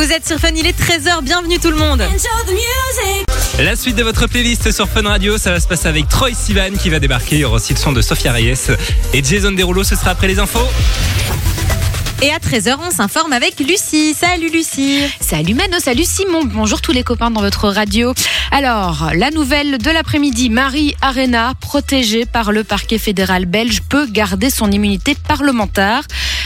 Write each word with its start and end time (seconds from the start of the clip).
Vous 0.00 0.12
êtes 0.12 0.26
sur 0.26 0.38
Fun, 0.38 0.48
il 0.56 0.66
est 0.66 0.80
13h, 0.80 1.22
bienvenue 1.22 1.58
tout 1.58 1.68
le 1.68 1.76
monde. 1.76 2.02
La 3.58 3.76
suite 3.76 3.96
de 3.96 4.02
votre 4.02 4.26
playlist 4.26 4.72
sur 4.72 4.88
Fun 4.88 5.02
Radio, 5.02 5.36
ça 5.36 5.50
va 5.50 5.60
se 5.60 5.68
passer 5.68 5.88
avec 5.88 6.08
Troy 6.08 6.30
Sivan 6.32 6.70
qui 6.82 6.88
va 6.88 6.98
débarquer. 6.98 7.36
Il 7.36 7.40
y 7.40 7.44
aura 7.44 7.56
aussi 7.56 7.74
le 7.74 7.78
son 7.78 7.92
de 7.92 8.00
Sophia 8.00 8.32
Reyes 8.32 8.54
et 9.12 9.22
Jason 9.22 9.52
Derulo. 9.52 9.84
Ce 9.84 9.96
sera 9.96 10.12
après 10.12 10.26
les 10.26 10.38
infos. 10.38 10.66
Et 12.22 12.30
à 12.30 12.38
13h, 12.38 12.76
on 12.86 12.90
s'informe 12.90 13.32
avec 13.32 13.58
Lucie. 13.60 14.14
Salut 14.14 14.50
Lucie. 14.50 15.02
Salut 15.20 15.54
Mano, 15.54 15.78
salut 15.78 16.04
Simon. 16.04 16.44
Bonjour 16.44 16.82
tous 16.82 16.92
les 16.92 17.02
copains 17.02 17.30
dans 17.30 17.40
votre 17.40 17.68
radio. 17.68 18.12
Alors, 18.52 19.10
la 19.14 19.30
nouvelle 19.30 19.78
de 19.78 19.90
l'après-midi, 19.90 20.50
Marie 20.50 20.94
Arena, 21.00 21.54
protégée 21.60 22.26
par 22.26 22.52
le 22.52 22.62
parquet 22.62 22.98
fédéral 22.98 23.46
belge, 23.46 23.80
peut 23.88 24.06
garder 24.06 24.50
son 24.50 24.70
immunité 24.70 25.14
parlementaire. 25.28 26.02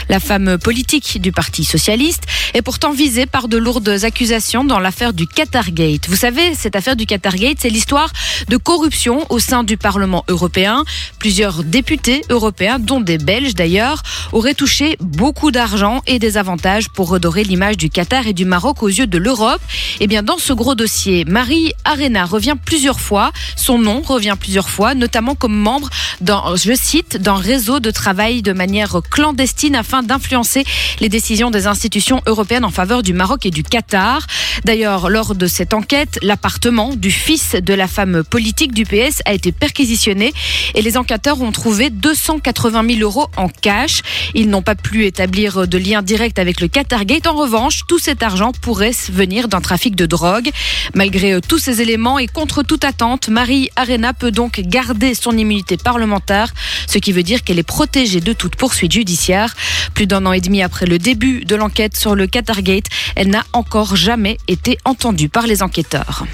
La 0.09 0.19
femme 0.19 0.57
politique 0.59 1.19
du 1.19 1.31
Parti 1.31 1.63
socialiste 1.63 2.23
est 2.53 2.61
pourtant 2.61 2.91
visée 2.91 3.25
par 3.25 3.47
de 3.47 3.57
lourdes 3.57 4.03
accusations 4.03 4.63
dans 4.63 4.79
l'affaire 4.79 5.13
du 5.13 5.25
Qatargate. 5.25 6.07
Vous 6.07 6.15
savez, 6.15 6.53
cette 6.53 6.75
affaire 6.75 6.95
du 6.95 7.05
Qatargate, 7.05 7.57
c'est 7.61 7.69
l'histoire 7.69 8.11
de 8.47 8.57
corruption 8.57 9.25
au 9.29 9.39
sein 9.39 9.63
du 9.63 9.77
Parlement 9.77 10.23
européen. 10.27 10.83
Plusieurs 11.17 11.63
députés 11.63 12.21
européens, 12.29 12.77
dont 12.77 13.01
des 13.01 13.17
Belges 13.17 13.55
d'ailleurs, 13.55 14.03
auraient 14.31 14.53
touché 14.53 14.95
beaucoup 14.99 15.51
d'argent 15.51 16.01
et 16.05 16.19
des 16.19 16.37
avantages 16.37 16.89
pour 16.89 17.09
redorer 17.09 17.43
l'image 17.43 17.77
du 17.77 17.89
Qatar 17.89 18.27
et 18.27 18.33
du 18.33 18.45
Maroc 18.45 18.83
aux 18.83 18.87
yeux 18.87 19.07
de 19.07 19.17
l'Europe. 19.17 19.61
Eh 19.99 20.07
bien, 20.07 20.21
dans 20.21 20.37
ce 20.37 20.53
gros 20.53 20.75
dossier, 20.75 21.25
Marie 21.25 21.73
Arena 21.83 22.25
revient 22.25 22.55
plusieurs 22.63 22.99
fois. 22.99 23.31
Son 23.55 23.79
nom 23.79 24.01
revient 24.01 24.35
plusieurs 24.39 24.69
fois, 24.69 24.93
notamment 24.93 25.33
comme 25.33 25.55
membre 25.55 25.89
dans, 26.21 26.55
je 26.55 26.73
cite, 26.75 27.17
d'un 27.17 27.35
réseau 27.37 27.79
de 27.79 27.91
travail 27.91 28.41
de 28.41 28.53
manière 28.53 28.99
clandestine 29.09 29.75
afin 29.75 29.94
d'influencer 30.03 30.63
les 30.99 31.09
décisions 31.09 31.51
des 31.51 31.67
institutions 31.67 32.21
européennes 32.25 32.65
en 32.65 32.71
faveur 32.71 33.03
du 33.03 33.13
Maroc 33.13 33.45
et 33.45 33.51
du 33.51 33.63
Qatar. 33.63 34.25
D'ailleurs, 34.63 35.09
lors 35.09 35.35
de 35.35 35.47
cette 35.47 35.73
enquête, 35.73 36.19
l'appartement 36.21 36.95
du 36.95 37.11
fils 37.11 37.55
de 37.55 37.73
la 37.73 37.87
femme 37.87 38.23
politique 38.23 38.73
du 38.73 38.85
PS 38.85 39.21
a 39.25 39.33
été 39.33 39.51
perquisitionné 39.51 40.33
et 40.73 40.81
les 40.81 40.97
enquêteurs 40.97 41.41
ont 41.41 41.51
trouvé 41.51 41.89
280 41.89 42.83
000 42.87 42.99
euros 43.01 43.27
en 43.37 43.49
cash. 43.49 44.01
Ils 44.33 44.49
n'ont 44.49 44.61
pas 44.61 44.75
pu 44.75 45.05
établir 45.05 45.67
de 45.67 45.77
lien 45.77 46.01
direct 46.01 46.39
avec 46.39 46.61
le 46.61 46.67
Qatargate. 46.67 47.27
En 47.27 47.35
revanche, 47.35 47.81
tout 47.87 47.99
cet 47.99 48.23
argent 48.23 48.51
pourrait 48.61 48.91
venir 49.11 49.47
d'un 49.47 49.61
trafic 49.61 49.95
de 49.95 50.05
drogue. 50.05 50.49
Malgré 50.93 51.33
euh, 51.33 51.39
tous 51.45 51.59
ces 51.59 51.81
éléments 51.81 52.19
et 52.19 52.27
contre 52.27 52.63
toute 52.63 52.83
attente, 52.83 53.29
Marie 53.29 53.69
Arena 53.75 54.13
peut 54.13 54.31
donc 54.31 54.59
garder 54.59 55.13
son 55.13 55.37
immunité 55.37 55.77
parlementaire, 55.77 56.53
ce 56.87 56.97
qui 56.97 57.11
veut 57.11 57.23
dire 57.23 57.43
qu'elle 57.43 57.59
est 57.59 57.63
protégée 57.63 58.21
de 58.21 58.33
toute 58.33 58.55
poursuite 58.55 58.91
judiciaire. 58.91 59.55
Plus 59.93 60.07
d'un 60.07 60.25
an 60.25 60.33
et 60.33 60.41
demi 60.41 60.61
après 60.61 60.85
le 60.85 60.97
début 60.97 61.45
de 61.45 61.55
l'enquête 61.55 61.95
sur 61.95 62.15
le 62.15 62.27
Qatargate, 62.27 62.85
elle 63.15 63.29
n'a 63.29 63.43
encore 63.53 63.95
jamais 63.95 64.37
été 64.47 64.77
entendue 64.85 65.29
par 65.29 65.47
les 65.47 65.63
enquêteurs. 65.63 66.25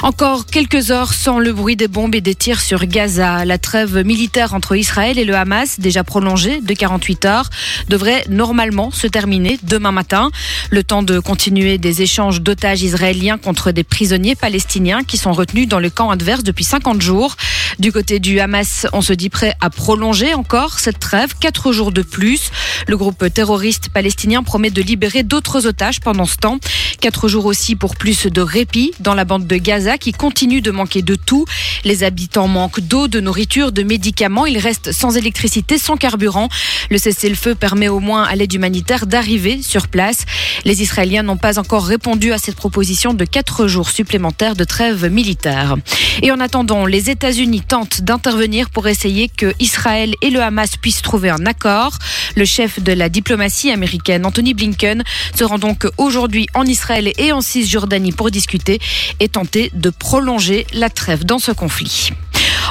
Encore 0.00 0.46
quelques 0.46 0.90
heures 0.90 1.12
sans 1.12 1.38
le 1.38 1.52
bruit 1.52 1.76
des 1.76 1.86
bombes 1.86 2.14
et 2.14 2.20
des 2.20 2.34
tirs 2.34 2.60
sur 2.60 2.86
Gaza. 2.86 3.44
La 3.44 3.58
trêve 3.58 4.04
militaire 4.04 4.54
entre 4.54 4.74
Israël 4.74 5.18
et 5.18 5.24
le 5.24 5.36
Hamas, 5.36 5.78
déjà 5.78 6.02
prolongée 6.02 6.60
de 6.60 6.74
48 6.74 7.24
heures, 7.26 7.50
devrait 7.88 8.24
normalement 8.28 8.90
se 8.90 9.06
terminer 9.06 9.58
demain 9.62 9.92
matin. 9.92 10.30
Le 10.70 10.82
temps 10.82 11.02
de 11.02 11.20
continuer 11.20 11.78
des 11.78 12.02
échanges 12.02 12.40
d'otages 12.40 12.82
israéliens 12.82 13.38
contre 13.38 13.70
des 13.70 13.84
prisonniers 13.84 14.34
palestiniens 14.34 15.04
qui 15.04 15.18
sont 15.18 15.32
retenus 15.32 15.68
dans 15.68 15.78
le 15.78 15.90
camp 15.90 16.10
adverse 16.10 16.42
depuis 16.42 16.64
50 16.64 17.00
jours. 17.00 17.36
Du 17.78 17.92
côté 17.92 18.18
du 18.18 18.40
Hamas, 18.40 18.86
on 18.92 19.02
se 19.02 19.12
dit 19.12 19.28
prêt 19.28 19.54
à 19.60 19.70
prolonger 19.70 20.34
encore 20.34 20.80
cette 20.80 20.98
trêve, 20.98 21.34
quatre 21.38 21.72
jours 21.72 21.92
de 21.92 22.02
plus. 22.02 22.50
Le 22.88 22.96
groupe 22.96 23.32
terroriste 23.32 23.90
palestinien 23.90 24.42
promet 24.42 24.70
de 24.70 24.82
libérer 24.82 25.22
d'autres 25.22 25.66
otages 25.66 26.00
pendant 26.00 26.26
ce 26.26 26.36
temps. 26.36 26.58
Quatre 27.00 27.28
jours 27.28 27.46
aussi 27.46 27.76
pour 27.76 27.96
plus 27.96 28.26
de 28.26 28.40
répit 28.40 28.92
dans 29.00 29.14
la 29.14 29.24
bande 29.24 29.46
de 29.46 29.56
Gaza 29.56 29.81
qui 29.98 30.12
continue 30.12 30.60
de 30.60 30.70
manquer 30.70 31.02
de 31.02 31.14
tout. 31.14 31.44
Les 31.84 32.04
habitants 32.04 32.48
manquent 32.48 32.80
d'eau, 32.80 33.08
de 33.08 33.20
nourriture, 33.20 33.72
de 33.72 33.82
médicaments. 33.82 34.46
Ils 34.46 34.58
restent 34.58 34.92
sans 34.92 35.16
électricité, 35.16 35.78
sans 35.78 35.96
carburant. 35.96 36.48
Le 36.90 36.98
cessez-le-feu 36.98 37.54
permet 37.54 37.88
au 37.88 38.00
moins 38.00 38.24
à 38.24 38.34
l'aide 38.36 38.52
humanitaire 38.52 39.06
d'arriver 39.06 39.60
sur 39.62 39.88
place. 39.88 40.24
Les 40.64 40.82
Israéliens 40.82 41.22
n'ont 41.22 41.36
pas 41.36 41.58
encore 41.58 41.84
répondu 41.84 42.32
à 42.32 42.38
cette 42.38 42.56
proposition 42.56 43.14
de 43.14 43.24
quatre 43.24 43.66
jours 43.66 43.90
supplémentaires 43.90 44.56
de 44.56 44.64
trêve 44.64 45.10
militaire. 45.10 45.76
Et 46.22 46.30
en 46.30 46.40
attendant, 46.40 46.86
les 46.86 47.10
États-Unis 47.10 47.62
tentent 47.62 48.02
d'intervenir 48.02 48.70
pour 48.70 48.88
essayer 48.88 49.28
que 49.28 49.54
Israël 49.58 50.14
et 50.22 50.30
le 50.30 50.40
Hamas 50.40 50.76
puissent 50.76 51.02
trouver 51.02 51.30
un 51.30 51.46
accord. 51.46 51.98
Le 52.36 52.44
chef 52.44 52.80
de 52.80 52.92
la 52.92 53.08
diplomatie 53.08 53.70
américaine, 53.70 54.24
Anthony 54.26 54.54
Blinken, 54.54 55.02
se 55.34 55.44
rend 55.44 55.58
donc 55.58 55.86
aujourd'hui 55.98 56.46
en 56.54 56.64
Israël 56.64 57.12
et 57.18 57.32
en 57.32 57.40
Cisjordanie 57.40 58.12
pour 58.12 58.30
discuter 58.30 58.80
et 59.20 59.28
tenter 59.28 59.70
de 59.72 59.90
prolonger 59.90 60.66
la 60.72 60.90
trêve 60.90 61.24
dans 61.24 61.38
ce 61.38 61.52
conflit. 61.52 62.10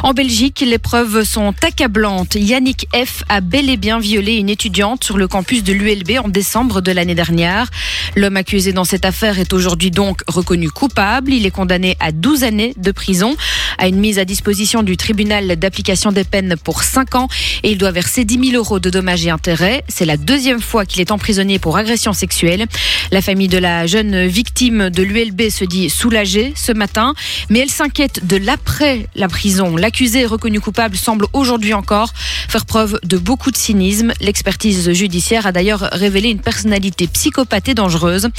En 0.03 0.13
Belgique, 0.13 0.63
les 0.66 0.79
preuves 0.79 1.23
sont 1.23 1.53
accablantes. 1.62 2.34
Yannick 2.34 2.88
F. 2.91 3.23
a 3.29 3.39
bel 3.39 3.69
et 3.69 3.78
bien 3.78 4.00
violé 4.00 4.34
une 4.34 4.50
étudiante 4.50 5.03
sur 5.03 5.16
le 5.16 5.28
campus 5.28 5.63
de 5.63 5.73
l'ULB 5.73 6.17
en 6.23 6.28
décembre 6.28 6.81
de 6.81 6.91
l'année 6.91 7.13
dernière. 7.13 7.69
L'homme 8.16 8.35
accusé 8.35 8.73
dans 8.73 8.84
cette 8.84 9.06
affaire 9.06 9.38
est 9.38 9.53
aujourd'hui 9.53 9.91
donc 9.91 10.22
reconnu 10.28 10.72
coupable. 10.72 11.31
Il 11.31 11.45
est 11.45 11.51
condamné 11.51 11.97
à 12.00 12.12
12 12.12 12.44
années 12.44 12.73
de 12.78 12.91
prison, 12.91 13.35
à 13.78 13.88
une 13.88 14.00
mise 14.00 14.17
à 14.17 14.25
disposition 14.25 14.81
du 14.81 14.97
tribunal 14.97 15.56
d'application 15.56 16.12
des 16.12 16.23
peines 16.23 16.56
pour 16.63 16.81
5 16.81 17.13
ans 17.13 17.28
et 17.62 17.72
il 17.72 17.78
doit 17.78 17.91
verser 17.91 18.25
10 18.25 18.50
000 18.51 18.57
euros 18.57 18.79
de 18.79 18.89
dommages 18.89 19.28
et 19.28 19.29
intérêts. 19.29 19.83
C'est 19.88 20.06
la 20.06 20.18
deuxième 20.18 20.62
fois 20.62 20.85
qu'il 20.85 21.00
est 21.01 21.12
emprisonné 21.12 21.59
pour 21.59 21.78
agression 21.78 22.12
sexuelle. 22.12 22.66
La 23.12 23.22
famille 23.22 23.50
de 23.50 23.59
la 23.59 23.85
jeune 23.85 24.25
victime 24.25 24.89
de 24.89 25.03
l'ULB 25.03 25.50
se 25.50 25.63
dit 25.63 25.91
soulagée 25.91 26.53
ce 26.56 26.72
matin, 26.72 27.13
mais 27.50 27.59
elle 27.59 27.69
s'inquiète 27.69 28.25
de 28.25 28.38
l'après 28.38 29.06
la 29.13 29.28
prison. 29.28 29.75
L'accusé 29.91 30.25
reconnu 30.25 30.62
coupable 30.62 30.96
semble 30.96 31.25
aujourd'hui 31.34 31.74
encore 31.74 32.13
faire 32.16 32.66
preuve 32.66 32.97
de 33.03 33.18
beaucoup 33.18 33.52
de 33.52 33.57
cynisme. 33.57 34.13
L'expertise 34.22 34.94
judiciaire 34.94 35.46
a 35.46 35.52
d'ailleurs 35.52 35.90
révélé 35.91 36.29
une 36.29 36.40
personnalité 36.40 37.07
psychopathe 37.07 37.68
et 37.68 37.74
dangereuse. 37.74 38.30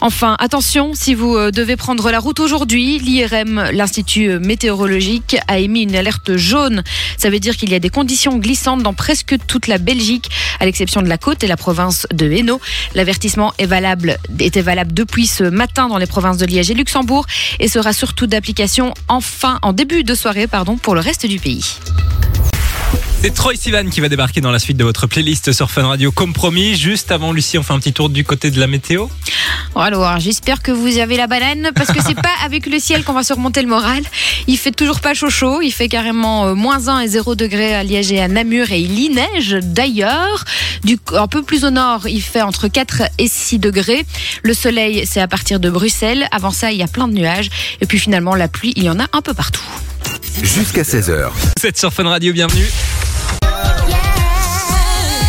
Enfin, 0.00 0.36
attention, 0.38 0.94
si 0.94 1.14
vous 1.14 1.36
euh, 1.36 1.50
devez 1.50 1.74
prendre 1.74 2.08
la 2.12 2.20
route 2.20 2.38
aujourd'hui, 2.38 3.00
l'IRM, 3.00 3.70
l'Institut 3.72 4.38
météorologique, 4.38 5.36
a 5.48 5.58
émis 5.58 5.82
une 5.82 5.96
alerte 5.96 6.36
jaune. 6.36 6.84
Ça 7.16 7.30
veut 7.30 7.40
dire 7.40 7.56
qu'il 7.56 7.70
y 7.70 7.74
a 7.74 7.80
des 7.80 7.90
conditions 7.90 8.38
glissantes 8.38 8.84
dans 8.84 8.94
presque 8.94 9.34
toute 9.48 9.66
la 9.66 9.78
Belgique, 9.78 10.30
à 10.60 10.66
l'exception 10.66 11.02
de 11.02 11.08
la 11.08 11.18
côte 11.18 11.42
et 11.42 11.48
la 11.48 11.56
province 11.56 12.06
de 12.12 12.30
Hainaut. 12.30 12.60
L'avertissement 12.94 13.52
est 13.58 13.66
valable, 13.66 14.18
était 14.38 14.62
valable 14.62 14.94
depuis 14.94 15.26
ce 15.26 15.42
matin 15.42 15.88
dans 15.88 15.98
les 15.98 16.06
provinces 16.06 16.38
de 16.38 16.46
Liège 16.46 16.70
et 16.70 16.74
Luxembourg 16.74 17.26
et 17.58 17.66
sera 17.66 17.92
surtout 17.92 18.28
d'application 18.28 18.94
en 19.08 19.20
fin, 19.20 19.58
en 19.62 19.72
début 19.72 20.04
de 20.04 20.14
soirée, 20.14 20.46
pardon, 20.46 20.76
pour 20.82 20.94
le 20.94 21.00
reste 21.00 21.26
du 21.26 21.38
pays. 21.38 21.64
C'est 23.22 23.32
Troy 23.32 23.54
Sivan 23.54 23.88
qui 23.88 24.00
va 24.00 24.08
débarquer 24.08 24.40
dans 24.40 24.50
la 24.50 24.58
suite 24.58 24.76
de 24.76 24.82
votre 24.82 25.06
playlist 25.06 25.52
sur 25.52 25.70
Fun 25.70 25.86
Radio 25.86 26.10
comme 26.10 26.32
promis. 26.32 26.74
Juste 26.74 27.12
avant 27.12 27.32
Lucie, 27.32 27.56
on 27.56 27.62
fait 27.62 27.72
un 27.72 27.78
petit 27.78 27.92
tour 27.92 28.08
du 28.08 28.24
côté 28.24 28.50
de 28.50 28.58
la 28.58 28.66
météo. 28.66 29.06
Alors, 29.76 30.18
j'espère 30.18 30.60
que 30.60 30.72
vous 30.72 30.98
avez 30.98 31.16
la 31.16 31.28
banane 31.28 31.70
parce 31.72 31.92
que 31.92 32.02
c'est 32.02 32.16
pas 32.16 32.34
avec 32.44 32.66
le 32.66 32.80
ciel 32.80 33.04
qu'on 33.04 33.12
va 33.12 33.22
se 33.22 33.32
remonter 33.32 33.62
le 33.62 33.68
moral. 33.68 34.02
Il 34.48 34.58
fait 34.58 34.72
toujours 34.72 34.98
pas 34.98 35.14
chaud 35.14 35.30
chaud, 35.30 35.62
il 35.62 35.70
fait 35.70 35.88
carrément 35.88 36.48
euh, 36.48 36.54
moins 36.54 36.88
1 36.88 36.98
et 36.98 37.06
0 37.06 37.36
degrés 37.36 37.76
à 37.76 37.84
Liège 37.84 38.10
et 38.10 38.20
à 38.20 38.26
Namur 38.26 38.72
et 38.72 38.80
il 38.80 38.98
y 38.98 39.08
neige 39.08 39.56
d'ailleurs. 39.62 40.44
Du, 40.82 40.98
un 41.14 41.28
peu 41.28 41.44
plus 41.44 41.64
au 41.64 41.70
nord, 41.70 42.08
il 42.08 42.22
fait 42.22 42.42
entre 42.42 42.66
4 42.66 43.02
et 43.18 43.28
6 43.28 43.60
degrés. 43.60 44.04
Le 44.42 44.52
soleil, 44.52 45.06
c'est 45.06 45.20
à 45.20 45.28
partir 45.28 45.60
de 45.60 45.70
Bruxelles. 45.70 46.26
Avant 46.32 46.50
ça, 46.50 46.72
il 46.72 46.78
y 46.78 46.82
a 46.82 46.88
plein 46.88 47.06
de 47.06 47.14
nuages. 47.14 47.50
Et 47.80 47.86
puis 47.86 48.00
finalement, 48.00 48.34
la 48.34 48.48
pluie, 48.48 48.72
il 48.74 48.82
y 48.82 48.90
en 48.90 48.98
a 48.98 49.06
un 49.12 49.22
peu 49.22 49.32
partout. 49.32 49.62
Jusqu'à 50.42 50.82
16h. 50.82 51.30
Vous 51.60 51.66
êtes 51.66 51.78
sur 51.78 51.92
Fun 51.92 52.08
Radio, 52.08 52.32
bienvenue. 52.32 52.66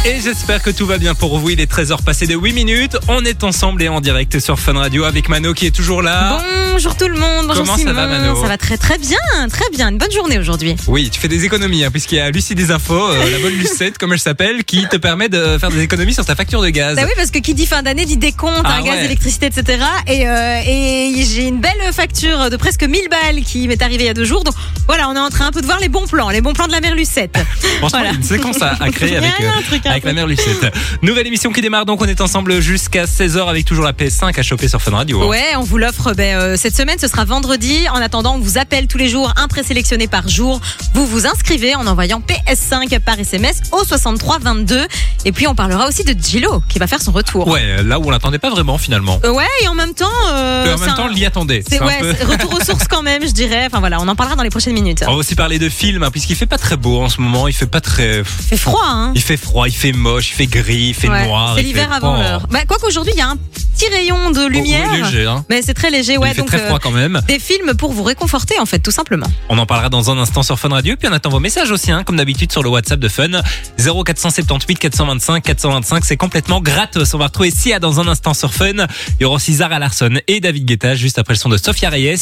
Et 0.05 0.19
j'espère 0.19 0.61
que 0.61 0.69
tout 0.69 0.85
va 0.85 0.97
bien 0.97 1.15
pour 1.15 1.39
vous. 1.39 1.49
Il 1.51 1.61
est 1.61 1.71
13h 1.71 2.03
passé 2.03 2.27
de 2.27 2.35
8 2.35 2.51
minutes. 2.51 2.97
On 3.07 3.23
est 3.23 3.41
ensemble 3.45 3.81
et 3.83 3.87
en 3.87 4.01
direct 4.01 4.37
sur 4.41 4.59
Fun 4.59 4.73
Radio 4.73 5.05
avec 5.05 5.29
Mano 5.29 5.53
qui 5.53 5.65
est 5.65 5.71
toujours 5.71 6.01
là. 6.01 6.41
Bonjour 6.73 6.97
tout 6.97 7.07
le 7.07 7.17
monde. 7.17 7.47
Bonjour 7.47 7.63
Comment 7.63 7.77
ça 7.77 7.83
Simon. 7.83 7.93
va, 7.93 8.07
Mano 8.07 8.35
Ça 8.41 8.49
va 8.49 8.57
très 8.57 8.77
très 8.77 8.97
bien, 8.97 9.17
très 9.49 9.69
bien. 9.71 9.87
Une 9.91 9.97
bonne 9.97 10.11
journée 10.11 10.37
aujourd'hui. 10.37 10.75
Oui, 10.87 11.09
tu 11.09 11.21
fais 11.21 11.29
des 11.29 11.45
économies 11.45 11.85
hein, 11.85 11.89
puisqu'il 11.89 12.15
y 12.17 12.19
a 12.19 12.29
Lucie 12.31 12.53
des 12.53 12.71
infos, 12.71 12.93
euh, 13.11 13.31
la 13.31 13.39
bonne 13.39 13.53
Lucette 13.53 13.97
comme 13.97 14.11
elle 14.11 14.19
s'appelle, 14.19 14.65
qui 14.65 14.85
te 14.89 14.97
permet 14.97 15.29
de 15.29 15.57
faire 15.57 15.69
des 15.71 15.81
économies 15.81 16.13
sur 16.13 16.25
ta 16.25 16.35
facture 16.35 16.61
de 16.61 16.67
gaz. 16.69 16.97
Bah 16.97 17.03
oui, 17.05 17.13
parce 17.15 17.31
que 17.31 17.39
qui 17.39 17.53
dit 17.53 17.65
fin 17.65 17.81
d'année 17.81 18.05
dit 18.05 18.17
décompte, 18.17 18.59
Ah 18.65 18.79
un 18.79 18.83
gaz, 18.83 19.05
électricité, 19.05 19.45
etc. 19.45 19.85
Et, 20.07 20.27
euh, 20.27 20.59
et 20.67 21.13
j'ai 21.23 21.47
une 21.47 21.61
belle 21.61 21.93
facture 21.93 22.49
de 22.49 22.57
presque 22.57 22.83
1000 22.83 23.07
balles 23.09 23.41
qui 23.45 23.69
m'est 23.69 23.81
arrivée 23.81 24.03
il 24.03 24.07
y 24.07 24.09
a 24.09 24.13
deux 24.13 24.25
jours. 24.25 24.43
Donc 24.43 24.55
voilà, 24.85 25.07
on 25.07 25.15
est 25.15 25.19
en 25.19 25.29
train 25.29 25.45
un 25.47 25.51
peu 25.51 25.61
de 25.61 25.65
voir 25.65 25.79
les 25.79 25.87
bons 25.89 26.07
plans, 26.07 26.29
les 26.29 26.41
bons 26.41 26.51
plans 26.51 26.67
de 26.67 26.73
la 26.73 26.81
mère 26.81 26.93
Lucette. 26.93 27.37
Franchement, 27.77 27.87
Voilà. 27.99 28.11
une 28.11 28.23
séquence 28.23 28.61
à, 28.61 28.75
à 28.81 28.89
créer 28.89 29.15
avec, 29.17 29.31
un 29.39 29.59
euh, 29.59 29.61
truc, 29.65 29.81
hein. 29.85 29.92
Avec 29.93 30.03
la 30.05 30.13
mère 30.13 30.27
Lucette. 30.27 30.73
Nouvelle 31.01 31.27
émission 31.27 31.51
qui 31.51 31.61
démarre 31.61 31.85
donc 31.85 32.01
on 32.01 32.05
est 32.05 32.21
ensemble 32.21 32.59
jusqu'à 32.61 33.05
16h 33.05 33.47
avec 33.47 33.65
toujours 33.65 33.85
la 33.85 33.93
PS5 33.93 34.37
à 34.37 34.43
choper 34.43 34.67
sur 34.67 34.81
Fun 34.81 34.91
Radio. 34.91 35.27
Ouais, 35.27 35.55
on 35.57 35.61
vous 35.63 35.77
l'offre 35.77 36.13
ben, 36.13 36.35
euh, 36.37 36.57
cette 36.57 36.75
semaine, 36.75 36.97
ce 36.99 37.07
sera 37.07 37.25
vendredi. 37.25 37.87
En 37.89 37.95
attendant, 38.01 38.35
on 38.35 38.39
vous 38.39 38.57
appelle 38.57 38.87
tous 38.87 38.97
les 38.97 39.07
jours, 39.09 39.31
un 39.37 39.47
présélectionné 39.47 40.07
par 40.07 40.27
jour. 40.27 40.59
Vous 40.93 41.05
vous 41.05 41.25
inscrivez 41.27 41.75
en 41.75 41.85
envoyant 41.87 42.21
PS5 42.21 42.99
par 42.99 43.19
SMS 43.19 43.61
au 43.71 43.83
63 43.83 44.39
22. 44.39 44.87
Et 45.25 45.31
puis 45.31 45.47
on 45.47 45.55
parlera 45.55 45.87
aussi 45.87 46.03
de 46.03 46.15
Gilo 46.19 46.61
qui 46.69 46.79
va 46.79 46.87
faire 46.87 47.01
son 47.01 47.11
retour. 47.11 47.47
Ouais, 47.47 47.83
là 47.83 47.99
où 47.99 48.05
on 48.05 48.09
l'attendait 48.11 48.39
pas 48.39 48.49
vraiment 48.49 48.77
finalement. 48.77 49.19
Euh, 49.23 49.31
ouais, 49.31 49.45
et 49.63 49.67
en 49.67 49.75
même 49.75 49.93
temps, 49.93 50.07
euh, 50.31 50.65
Mais 50.65 50.73
en 50.73 50.77
même 50.77 50.89
un- 50.89 50.93
temps, 50.93 51.05
on 51.05 51.09
l'y 51.09 51.25
attendait. 51.25 51.63
c'est 51.67 51.79
un 51.81 51.85
ouais, 51.85 51.99
peu- 51.99 52.25
retour 52.31 52.53
aux 52.53 52.63
sources 52.65 52.87
quand 52.87 53.03
même, 53.03 53.25
je 53.25 53.31
dirais. 53.33 53.65
Enfin 53.67 53.79
voilà, 53.79 53.99
on 54.01 54.07
en 54.07 54.15
parlera 54.15 54.35
dans 54.35 54.43
les 54.43 54.49
prochaines 54.49 54.73
minutes. 54.73 55.03
On 55.07 55.11
va 55.11 55.17
aussi 55.17 55.35
parler 55.35 55.59
de 55.59 55.69
films, 55.69 56.03
hein, 56.03 56.11
puisqu'il 56.11 56.35
fait 56.35 56.45
pas 56.45 56.57
très 56.57 56.77
beau 56.77 57.01
en 57.01 57.09
ce 57.09 57.21
moment. 57.21 57.47
Il 57.47 57.53
fait 57.53 57.65
pas 57.67 57.81
très. 57.81 58.19
Il 58.19 58.25
fait 58.25 58.57
froid, 58.57 58.81
hein. 58.85 59.11
Il 59.15 59.21
fait 59.21 59.37
froid, 59.37 59.67
il 59.67 59.73
fait 59.75 59.82
moche, 59.91 60.29
il 60.29 60.33
fait 60.35 60.45
gris, 60.47 60.87
il 60.89 60.93
fait 60.93 61.09
Ouais, 61.09 61.25
noir. 61.27 61.53
c'est 61.57 61.63
l'hiver 61.63 61.89
fait- 61.89 61.95
avant 61.95 62.15
Oh. 62.17 62.21
l'heure. 62.21 62.47
Bah, 62.49 62.59
quoi 62.67 62.77
qu'aujourd'hui, 62.79 63.11
il 63.15 63.19
y 63.19 63.21
a 63.21 63.27
un 63.29 63.35
petit 63.37 63.87
rayon 63.91 64.31
de 64.31 64.41
Oh, 64.45 64.47
lumière. 64.47 64.87
oui, 64.91 65.01
léger, 65.01 65.25
hein. 65.25 65.43
Mais 65.49 65.61
c'est 65.61 65.73
très 65.73 65.89
léger, 65.91 66.17
ouais. 66.17 66.29
il 66.29 66.33
fait 66.35 66.41
donc, 66.41 66.47
très 66.47 66.61
euh, 66.61 66.67
froid 66.67 66.79
quand 66.79 66.91
même. 66.91 67.21
des 67.27 67.39
films 67.39 67.73
pour 67.75 67.91
vous 67.91 68.03
réconforter, 68.03 68.59
en 68.59 68.65
fait, 68.65 68.79
tout 68.79 68.91
simplement. 68.91 69.25
On 69.49 69.57
en 69.57 69.65
parlera 69.65 69.89
dans 69.89 70.09
un 70.11 70.17
instant 70.17 70.43
sur 70.43 70.57
Fun 70.59 70.69
Radio. 70.69 70.95
Puis 70.97 71.07
on 71.09 71.13
attend 71.13 71.29
vos 71.29 71.39
messages 71.39 71.71
aussi, 71.71 71.91
hein, 71.91 72.03
comme 72.05 72.15
d'habitude 72.15 72.51
sur 72.51 72.63
le 72.63 72.69
WhatsApp 72.69 72.99
de 72.99 73.09
Fun. 73.09 73.41
0478 73.77 74.77
425 74.79 75.43
425. 75.43 76.05
C'est 76.05 76.17
complètement 76.17 76.61
gratos. 76.61 77.13
On 77.13 77.17
va 77.17 77.25
retrouver 77.25 77.51
Sia 77.51 77.79
dans 77.79 77.99
un 77.99 78.07
instant 78.07 78.33
sur 78.33 78.53
Fun. 78.53 78.71
Il 79.19 79.21
y 79.21 79.25
aura 79.25 79.35
aussi 79.35 79.53
Zara 79.53 79.79
Larson 79.79 80.19
et 80.27 80.39
David 80.39 80.65
Guetta 80.65 80.95
juste 80.95 81.17
après 81.19 81.33
le 81.33 81.39
son 81.39 81.49
de 81.49 81.57
Sofia 81.57 81.89
Reyes 81.89 82.15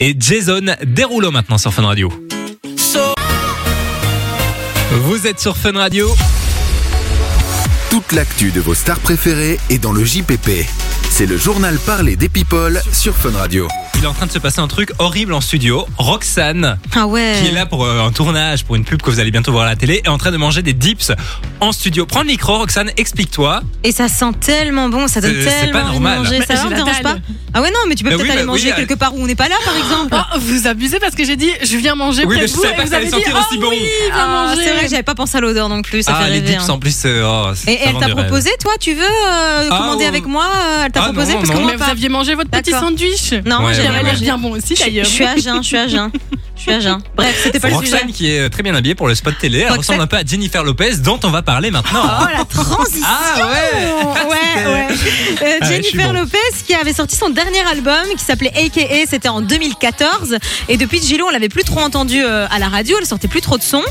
et 0.00 0.16
Jason 0.18 0.60
Derulo 0.84 1.30
maintenant 1.30 1.58
sur 1.58 1.72
Fun 1.72 1.86
Radio. 1.86 2.12
Vous 4.90 5.26
êtes 5.26 5.38
sur 5.40 5.56
Fun 5.56 5.72
Radio. 5.72 6.08
Toute 7.98 8.12
l'actu 8.12 8.52
de 8.52 8.60
vos 8.60 8.74
stars 8.74 9.00
préférées 9.00 9.58
est 9.70 9.80
dans 9.80 9.90
le 9.90 10.04
JPP. 10.04 10.68
C'est 11.10 11.26
le 11.26 11.36
journal 11.36 11.76
parlé 11.78 12.14
des 12.14 12.28
people 12.28 12.80
sur 12.92 13.14
Fun 13.16 13.32
Radio. 13.36 13.66
Il 13.96 14.04
est 14.04 14.06
en 14.06 14.12
train 14.14 14.26
de 14.26 14.30
se 14.30 14.38
passer 14.38 14.60
un 14.60 14.68
truc 14.68 14.92
horrible 15.00 15.32
en 15.34 15.40
studio. 15.40 15.84
Roxane, 15.98 16.78
Ah 16.94 17.08
ouais. 17.08 17.34
qui 17.42 17.48
est 17.48 17.52
là 17.52 17.66
pour 17.66 17.84
euh, 17.84 18.06
un 18.06 18.12
tournage, 18.12 18.64
pour 18.64 18.76
une 18.76 18.84
pub 18.84 19.02
que 19.02 19.10
vous 19.10 19.18
allez 19.18 19.32
bientôt 19.32 19.50
voir 19.50 19.64
à 19.64 19.70
la 19.70 19.74
télé, 19.74 20.02
est 20.04 20.08
en 20.08 20.18
train 20.18 20.30
de 20.30 20.36
manger 20.36 20.62
des 20.62 20.72
dips 20.74 21.10
en 21.58 21.72
studio. 21.72 22.06
Prends 22.06 22.20
le 22.20 22.26
micro, 22.28 22.58
Roxane, 22.58 22.92
explique-toi. 22.96 23.62
Et 23.82 23.90
ça 23.90 24.06
sent 24.06 24.30
tellement 24.40 24.88
bon, 24.88 25.08
ça 25.08 25.20
donne 25.20 25.34
C'est- 25.34 25.50
c'est 25.50 25.60
tellement 25.62 25.72
pas 25.72 25.78
envie 25.86 25.98
de 25.98 26.02
normal. 26.04 26.18
manger. 26.18 26.38
Mais 26.38 26.46
Ça 26.46 26.54
j'ai 26.54 26.64
ne 26.66 26.70
la 26.70 26.76
dérange 26.76 27.02
dalle. 27.02 27.02
pas 27.02 27.16
Ah 27.54 27.62
ouais 27.62 27.70
non, 27.72 27.80
mais 27.88 27.96
tu 27.96 28.04
peux 28.04 28.10
peut-être 28.10 28.22
oui, 28.22 28.30
aller 28.30 28.40
bah 28.42 28.46
manger 28.46 28.68
oui, 28.68 28.74
quelque 28.76 28.94
part 28.94 29.16
où 29.16 29.20
on 29.22 29.26
n'est 29.26 29.34
pas 29.34 29.48
là, 29.48 29.56
par 29.64 29.76
exemple. 29.76 30.14
Oh, 30.14 30.38
vous 30.38 30.68
abusez 30.68 31.00
parce 31.00 31.16
que 31.16 31.24
j'ai 31.24 31.34
dit 31.36 31.50
je 31.60 31.76
viens 31.78 31.96
manger 31.96 32.20
Oui, 32.24 32.26
près 32.26 32.36
mais 32.36 32.42
de 32.42 32.46
je 32.46 32.54
vous 32.54 32.62
savais 32.62 32.74
et 32.74 32.76
pas 32.76 32.82
vous 32.84 32.88
que 32.88 32.90
ça 32.90 32.96
avez 32.98 33.06
allait 33.08 33.16
dit 33.16 33.24
sentir 33.24 33.36
oh 33.36 33.44
aussi 33.50 33.58
bon. 33.58 33.68
oui 33.70 33.78
viens 33.80 34.14
Ah, 34.16 34.46
manger. 34.50 34.62
c'est 34.64 34.72
vrai 34.74 34.84
que 34.84 34.90
j'avais 34.90 35.02
pas 35.02 35.14
pensé 35.16 35.36
à 35.38 35.40
l'odeur 35.40 35.68
non 35.68 35.82
plus, 35.82 36.02
ça 36.04 36.12
ah, 36.14 36.22
fait 36.24 36.30
les 36.30 36.38
rêver. 36.40 36.52
dips 36.52 36.68
hein. 36.68 36.72
en 36.74 36.78
plus, 36.78 37.02
euh, 37.06 37.24
oh, 37.26 37.50
c'est- 37.56 37.72
Et 37.72 37.78
ça 37.78 37.82
elle 37.86 37.92
vend 37.94 37.98
t'a 38.00 38.06
du 38.06 38.12
rêve. 38.12 38.26
proposé, 38.26 38.50
toi, 38.60 38.72
tu 38.78 38.94
veux 38.94 39.02
euh, 39.02 39.68
Ah, 39.72 39.76
commander 39.78 40.04
oh. 40.04 40.08
avec 40.08 40.26
moi 40.26 40.46
euh, 40.54 40.82
Elle 40.86 40.92
t'a 40.92 40.97
Ah, 41.00 41.04
proposé 41.04 41.32
non, 41.32 41.38
parce 41.38 41.50
que 41.50 41.54
non. 41.56 41.62
moi 41.62 41.70
Mais 41.72 41.76
vous 41.78 41.84
pas. 41.84 41.90
aviez 41.90 42.08
mangé 42.08 42.34
votre 42.34 42.50
petit 42.50 42.70
sandwich. 42.70 43.32
Non, 43.44 43.64
Ouais, 43.64 43.74
avait 43.86 44.02
l'air 44.02 44.12
mangé. 44.12 44.24
bien 44.24 44.38
bon 44.38 44.50
aussi 44.52 44.74
Je 44.76 44.80
d'ailleurs. 44.84 45.04
je 45.04 45.10
suis 45.10 45.24
à 45.24 45.36
jeun, 45.36 45.62
je 45.62 45.66
suis 45.66 45.76
à 45.76 45.88
jeun. 45.88 46.10
Je 46.58 46.62
suis 46.64 46.72
à 46.72 46.80
jeun. 46.80 46.98
Bref, 47.16 47.40
c'était 47.42 47.60
pas 47.60 47.68
le 47.68 47.74
sujet. 47.76 47.92
Roxane 47.92 48.12
qui 48.12 48.30
est 48.32 48.40
euh, 48.40 48.48
très 48.48 48.62
bien 48.64 48.74
habillée 48.74 48.94
pour 48.96 49.06
le 49.08 49.14
spot 49.14 49.34
télé. 49.40 49.60
Elle 49.60 49.66
Roxane- 49.68 49.78
ressemble 49.78 50.00
un 50.02 50.06
peu 50.08 50.16
à 50.16 50.24
Jennifer 50.24 50.64
Lopez 50.64 50.96
dont 50.98 51.20
on 51.24 51.30
va 51.30 51.42
parler 51.42 51.70
maintenant. 51.70 52.02
Oh 52.04 52.24
la 52.36 52.44
transition 52.44 53.06
Ah 53.06 53.46
ouais 53.48 54.24
Ouais, 54.24 54.66
ouais. 54.72 54.86
Euh, 55.42 55.58
Ah, 55.60 55.66
Jennifer 55.70 56.06
bon. 56.08 56.12
Lopez 56.20 56.38
qui 56.66 56.74
avait 56.74 56.92
sorti 56.92 57.14
son 57.16 57.30
dernier 57.30 57.60
album 57.70 58.02
qui 58.16 58.24
s'appelait 58.24 58.52
AKA, 58.56 59.06
c'était 59.08 59.28
en 59.28 59.40
2014. 59.40 60.36
Et 60.68 60.76
depuis 60.76 61.00
Gilo, 61.00 61.26
on 61.28 61.30
l'avait 61.30 61.48
plus 61.48 61.64
trop 61.64 61.80
entendu 61.80 62.22
euh, 62.22 62.46
à 62.50 62.58
la 62.58 62.68
radio, 62.68 62.96
elle 63.00 63.06
sortait 63.06 63.28
plus 63.28 63.40
trop 63.40 63.56
de 63.56 63.62
sons. 63.62 63.82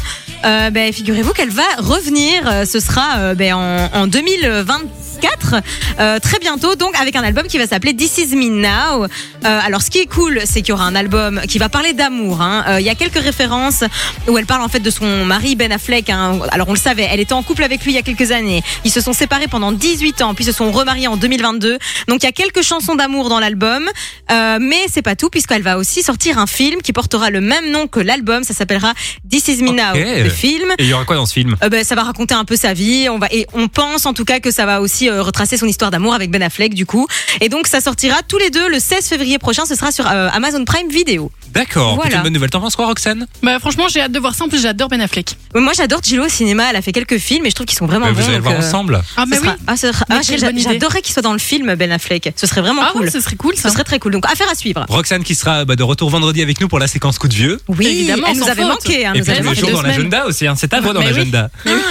Euh, 0.45 0.69
ben, 0.69 0.91
figurez-vous 0.93 1.31
qu'elle 1.33 1.49
va 1.49 1.63
revenir. 1.79 2.43
Ce 2.67 2.79
sera 2.79 3.17
euh, 3.17 3.33
ben, 3.33 3.53
en, 3.53 3.89
en 4.01 4.07
2024, 4.07 5.55
euh, 5.99 6.19
très 6.19 6.39
bientôt, 6.39 6.75
donc 6.75 6.95
avec 6.99 7.15
un 7.15 7.23
album 7.23 7.47
qui 7.47 7.57
va 7.57 7.65
s'appeler 7.67 7.95
This 7.95 8.17
Is 8.19 8.35
Me 8.35 8.49
Now. 8.49 9.05
Euh, 9.05 9.07
alors, 9.43 9.81
ce 9.81 9.89
qui 9.89 9.99
est 9.99 10.05
cool, 10.05 10.41
c'est 10.45 10.61
qu'il 10.61 10.69
y 10.69 10.71
aura 10.73 10.85
un 10.85 10.95
album 10.95 11.41
qui 11.47 11.57
va 11.57 11.69
parler 11.69 11.93
d'amour. 11.93 12.41
hein. 12.41 12.56
Euh, 12.67 12.79
Il 12.79 12.85
y 12.85 12.89
a 12.89 12.95
quelques 12.95 13.19
références 13.21 13.83
où 14.27 14.37
elle 14.37 14.45
parle 14.45 14.61
en 14.61 14.67
fait 14.69 14.79
de 14.79 14.89
son 14.89 15.25
mari 15.25 15.55
Ben 15.55 15.71
Affleck. 15.71 16.09
hein. 16.09 16.39
Alors, 16.51 16.69
on 16.69 16.73
le 16.73 16.79
savait, 16.79 17.07
elle 17.11 17.19
était 17.19 17.33
en 17.33 17.43
couple 17.43 17.63
avec 17.63 17.83
lui 17.83 17.91
il 17.91 17.95
y 17.95 17.99
a 17.99 18.01
quelques 18.01 18.31
années. 18.31 18.63
Ils 18.85 18.91
se 18.91 19.01
sont 19.01 19.13
séparés 19.13 19.47
pendant 19.47 19.71
18 19.71 20.21
ans, 20.21 20.33
puis 20.33 20.45
se 20.45 20.51
sont 20.51 20.71
remariés 20.71 21.07
en 21.07 21.17
2022. 21.17 21.77
Donc, 22.07 22.23
il 22.23 22.25
y 22.25 22.29
a 22.29 22.31
quelques 22.31 22.61
chansons 22.63 22.95
d'amour 22.95 23.29
dans 23.29 23.39
l'album, 23.39 23.89
Euh, 24.29 24.57
mais 24.61 24.81
c'est 24.91 25.01
pas 25.01 25.15
tout 25.15 25.29
puisqu'elle 25.29 25.61
va 25.61 25.77
aussi 25.77 26.01
sortir 26.03 26.37
un 26.37 26.47
film 26.47 26.81
qui 26.81 26.91
portera 26.93 27.29
le 27.29 27.39
même 27.41 27.71
nom 27.71 27.87
que 27.87 27.99
l'album. 28.01 28.43
Ça 28.43 28.53
s'appellera 28.53 28.93
This 29.29 29.47
Is 29.47 29.61
Me 29.63 29.71
Now, 29.71 29.93
le 30.23 30.29
film. 30.29 30.69
Et 30.77 30.83
il 30.83 30.89
y 30.89 30.93
aura 30.93 31.05
quoi 31.05 31.15
dans 31.15 31.25
ce 31.25 31.33
film? 31.33 31.55
Euh, 31.63 31.69
ben, 31.69 31.83
ça 31.83 31.95
va 31.95 32.03
raconter 32.03 32.33
un 32.33 32.43
peu 32.45 32.55
sa 32.55 32.73
vie. 32.73 33.07
On 33.09 33.19
va 33.19 33.27
et 33.31 33.47
on 33.53 33.67
pense 33.69 34.05
en 34.05 34.13
tout 34.13 34.25
cas 34.25 34.39
que 34.39 34.51
ça 34.51 34.65
va 34.65 34.81
aussi 34.81 35.09
euh, 35.09 35.21
retracer 35.23 35.55
son 35.57 35.65
histoire 35.67 35.91
d'amour 35.91 36.13
avec 36.13 36.29
Ben 36.29 36.41
Affleck 36.43 36.73
du 36.73 36.85
coup. 36.85 37.07
Et 37.41 37.47
donc 37.49 37.67
ça 37.67 37.79
sortira 37.81 38.17
tous 38.27 38.37
les 38.37 38.49
deux 38.49 38.67
le 38.69 38.79
16 38.79 39.07
février 39.07 39.37
prochain. 39.39 39.65
Ce 39.65 39.75
sera 39.75 39.91
sur 39.91 40.05
euh, 40.07 40.29
Amazon 40.33 40.65
Prime 40.65 40.89
Video. 40.89 41.31
D'accord. 41.57 41.95
Voilà. 41.95 42.11
C'est 42.11 42.17
une 42.17 42.23
bonne 42.23 42.33
nouvelle. 42.33 42.49
T'en 42.49 42.59
penses 42.61 42.75
quoi, 42.75 42.85
Roxane? 42.85 43.25
Bah, 43.43 43.57
franchement, 43.59 43.85
j'ai 43.89 44.01
hâte 44.01 44.11
de 44.11 44.19
voir 44.19 44.35
ça. 44.35 44.45
En 44.45 44.49
plus, 44.49 44.61
j'adore 44.61 44.89
Ben 44.89 45.01
Affleck. 45.01 45.35
Moi 45.55 45.73
j'adore 45.75 46.01
Gilo 46.03 46.25
au 46.25 46.29
cinéma. 46.29 46.65
Elle 46.69 46.75
a 46.75 46.81
fait 46.81 46.91
quelques 46.91 47.17
films 47.17 47.45
et 47.45 47.49
je 47.49 47.55
trouve 47.55 47.65
qu'ils 47.65 47.77
sont 47.77 47.85
vraiment 47.87 48.05
Bah, 48.07 48.11
bons. 48.11 48.19
Vous 48.19 48.25
allez 48.27 48.37
le 48.37 48.43
donc, 48.43 48.51
voir 48.53 48.63
euh, 48.63 48.67
ensemble. 48.67 49.01
Ah, 49.17 49.23
ce 49.25 49.29
mais 49.29 49.37
oui. 49.39 49.43
sera- 49.45 49.55
ah, 49.67 49.75
ce 49.77 49.91
sera- 49.91 50.05
Mais 50.09 50.15
ah, 50.17 50.21
quelle 50.27 50.39
j'a- 50.39 50.45
bonne 50.47 50.59
idée. 50.59 50.69
J'adorerais 50.73 51.01
qu'il 51.01 51.13
soit 51.13 51.21
dans 51.23 51.33
le 51.33 51.39
film 51.39 51.75
Ben 51.75 51.91
Affleck. 51.91 52.31
Ce 52.35 52.45
serait 52.47 52.61
vraiment 52.61 52.81
Ah, 52.85 52.89
cool. 52.93 53.03
ouais, 53.05 53.09
ce 53.11 53.19
serait 53.19 53.35
cool 53.35 53.55
Ce 53.57 53.69
serait 53.69 53.83
très 53.83 53.99
cool. 53.99 54.11
Donc 54.13 54.25
affaire 54.25 54.47
à 54.51 54.55
suivre. 54.55 54.85
Roxane 54.89 55.23
qui 55.23 55.35
sera 55.35 55.65
bah, 55.65 55.75
de 55.75 55.83
retour 55.83 56.09
vendredi 56.09 56.41
avec 56.41 56.61
nous 56.61 56.67
pour 56.67 56.79
la 56.79 56.87
séquence 56.87 57.17
coup 57.17 57.27
de 57.27 57.33
vieux. 57.33 57.59
Oui, 57.67 57.87
Évidemment, 57.87 58.27
elle 58.29 58.37
nous 58.37 58.43
sans 58.43 58.49
avait 58.51 58.61
faute. 58.61 58.85
manqué. 58.85 59.05
hein, 59.05 59.13
Et 59.15 59.19
nous 59.19 59.23
puis 59.23 59.31
avait 59.33 59.39
tous 59.39 59.43
les 59.43 59.49
manqué 59.49 59.59
jours 59.61 59.69
deux 59.69 59.73
dans 59.75 59.81
semaines. 59.81 59.91
l'agenda 59.97 60.25
aussi. 60.27 60.47
hein. 60.47 60.53
C'est 60.55 60.67
ta 60.67 60.79
voix 60.81 60.93
dans 60.93 60.99
Mais 60.99 61.07
oui. 61.07 61.13
l'agenda. 61.13 61.49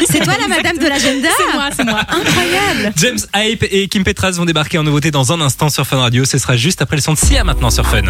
C'est 0.08 0.20
toi 0.22 0.34
la 0.40 0.48
madame 0.48 0.78
de 0.78 0.86
l'agenda 0.88 1.28
C'est 1.36 1.52
moi, 1.54 1.68
c'est 1.76 1.84
moi. 1.84 2.00
Incroyable. 2.08 2.92
James 2.96 3.18
Hype 3.34 3.64
et 3.70 3.88
Kim 3.88 4.04
Petras 4.04 4.30
vont 4.32 4.44
débarquer 4.44 4.78
en 4.78 4.84
nouveauté 4.84 5.10
dans 5.10 5.32
un 5.32 5.40
instant 5.40 5.68
sur 5.70 5.86
Fun 5.86 5.98
Radio. 5.98 6.24
Ce 6.24 6.38
sera 6.38 6.56
juste 6.56 6.82
après 6.82 6.96
le 6.96 7.02
son 7.02 7.14
de 7.14 7.18
Sia 7.18 7.42
maintenant 7.44 7.70
sur 7.70 7.86
Fun. 7.86 8.02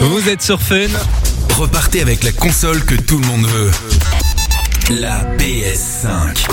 Vous 0.00 0.28
êtes 0.30 0.40
sur 0.40 0.60
Fun. 0.60 0.88
Repartez 1.58 2.00
avec 2.00 2.24
la 2.24 2.32
console 2.32 2.82
que 2.84 2.94
tout 2.94 3.18
le 3.18 3.26
monde 3.26 3.46
veut. 3.46 3.70
La 4.98 5.24
PS5. 5.36 6.46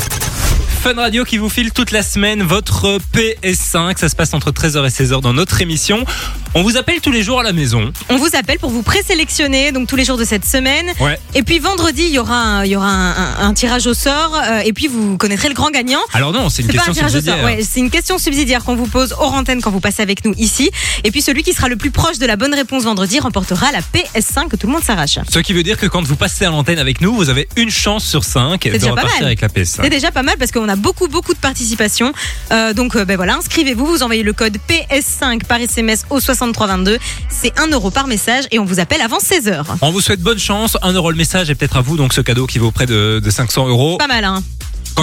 Fun 0.82 0.94
Radio 0.96 1.26
qui 1.26 1.38
vous 1.38 1.50
file 1.50 1.72
toute 1.72 1.92
la 1.92 2.02
semaine 2.04 2.44
votre 2.44 3.00
PS5. 3.14 3.98
Ça 3.98 4.08
se 4.10 4.16
passe 4.16 4.34
entre 4.34 4.52
13h 4.52 4.86
et 4.86 4.90
16h 4.90 5.22
dans 5.22 5.34
notre 5.34 5.62
émission. 5.62 6.06
On 6.54 6.64
vous 6.64 6.78
appelle 6.78 7.02
tous 7.02 7.12
les 7.12 7.24
jours 7.24 7.40
à 7.40 7.44
la 7.44 7.52
maison. 7.52 7.92
On 8.10 8.16
vous 8.18 8.30
appelle 8.36 8.58
pour 8.58 8.70
vous 8.70 8.84
présélectionner 8.84 9.72
donc 9.72 9.88
tous 9.88 9.96
les 9.98 10.06
jours 10.06 10.18
de 10.18 10.24
cette 10.24 10.46
semaine. 10.46 10.86
Ouais. 11.02 11.20
Et 11.36 11.44
puis 11.44 11.60
vendredi, 11.60 12.04
il 12.04 12.14
y 12.14 12.20
aura 12.20 12.36
un, 12.38 12.64
il 12.66 12.72
y 12.72 12.76
aura 12.76 12.88
un, 12.90 13.10
un- 13.12 13.48
un 13.50 13.54
tirage 13.54 13.86
au 13.86 13.94
sort. 13.94 14.34
euh, 14.50 14.60
et 14.64 14.72
puis 14.72 14.88
vous 14.88 15.18
connaîtrez 15.18 15.50
le 15.50 15.56
grand 15.56 15.72
gagnant. 15.72 16.00
Alors 16.14 16.32
non, 16.32 16.50
c'est 16.50 16.62
une 16.62 16.72
C'est 16.72 16.78
un 16.80 16.84
question 16.86 16.94
sort, 17.04 17.10
subsidiaire. 17.12 17.44
ouais, 17.44 17.60
c'est 17.70 17.80
une 17.80 17.90
question 17.90 18.18
subsidiaire 18.18 18.64
qu'on 18.64 18.76
vous 18.76 18.88
pose 18.88 19.14
hors 19.18 19.34
antenne 19.34 19.62
quand 19.62 19.72
vous 19.72 19.82
passez 19.82 20.02
avec 20.02 20.24
nous 20.26 20.34
ici. 20.38 20.72
Et 21.04 21.12
puis 21.12 21.22
celui 21.22 21.44
qui 21.44 21.54
sera 21.54 21.68
le 21.68 21.76
plus 21.76 21.92
proche 21.92 22.18
de 22.18 22.26
la 22.26 22.38
bonne 22.38 22.54
réponse 22.54 22.84
vendredi 22.84 23.20
remportera 23.20 23.72
la 23.72 23.80
PS5 23.82 24.48
que 24.48 24.56
tout 24.56 24.68
le 24.68 24.74
monde 24.74 24.84
s'arrache. 24.84 25.20
Ce 25.30 25.40
qui 25.40 25.54
veut 25.54 25.64
dire 25.64 25.78
que 25.78 25.86
quand 25.88 26.04
vous 26.04 26.16
passez 26.16 26.46
à 26.46 26.50
l'antenne 26.50 26.80
avec 26.80 27.02
nous, 27.02 27.14
vous 27.14 27.30
avez 27.30 27.48
une 27.58 27.70
chance 27.72 28.06
sur 28.06 28.24
5 28.24 28.64
de 28.64 28.70
déjà 28.72 28.86
pas 28.88 28.92
repartir 29.02 29.20
mal. 29.20 29.26
avec 29.26 29.42
la 29.42 29.50
C'est 29.50 29.82
PS5. 29.84 29.90
déjà 29.90 30.12
pas 30.12 30.24
mal 30.24 30.36
parce 30.40 30.52
qu'on 30.52 30.67
a 30.68 30.76
beaucoup 30.76 31.08
beaucoup 31.08 31.34
de 31.34 31.40
participation. 31.40 32.14
Euh, 32.52 32.74
donc 32.74 32.96
euh, 32.96 33.06
ben 33.06 33.16
voilà, 33.16 33.38
inscrivez-vous, 33.38 33.86
vous 33.86 34.04
envoyez 34.04 34.24
le 34.24 34.34
code 34.34 34.58
PS5 34.70 35.46
par 35.46 35.60
SMS 35.60 36.06
au 36.10 36.20
6322. 36.20 36.98
C'est 37.30 37.58
1 37.60 37.68
euro 37.72 37.92
par 37.92 38.08
message 38.08 38.46
et 38.52 38.60
on 38.60 38.66
vous 38.66 38.80
appelle 38.80 39.02
avant 39.02 39.18
16h. 39.18 39.64
On 39.82 39.92
vous 39.92 40.02
souhaite 40.02 40.22
bonne 40.22 40.40
chance. 40.40 40.78
1 40.82 40.94
euro 40.94 41.12
le 41.12 41.18
message 41.18 41.50
et 41.50 41.56
peut-être 41.56 41.78
à 41.78 41.82
vous 41.82 41.98
donc 41.98 42.14
ce 42.14 42.22
cadeau 42.22 42.48
qui 42.48 42.60
vaut 42.60 42.72
près 42.72 42.86
de, 42.86 43.22
de 43.24 43.30
500 43.30 43.68
euros. 43.68 43.98
Pas 43.98 44.08
mal 44.08 44.24
hein. 44.24 44.44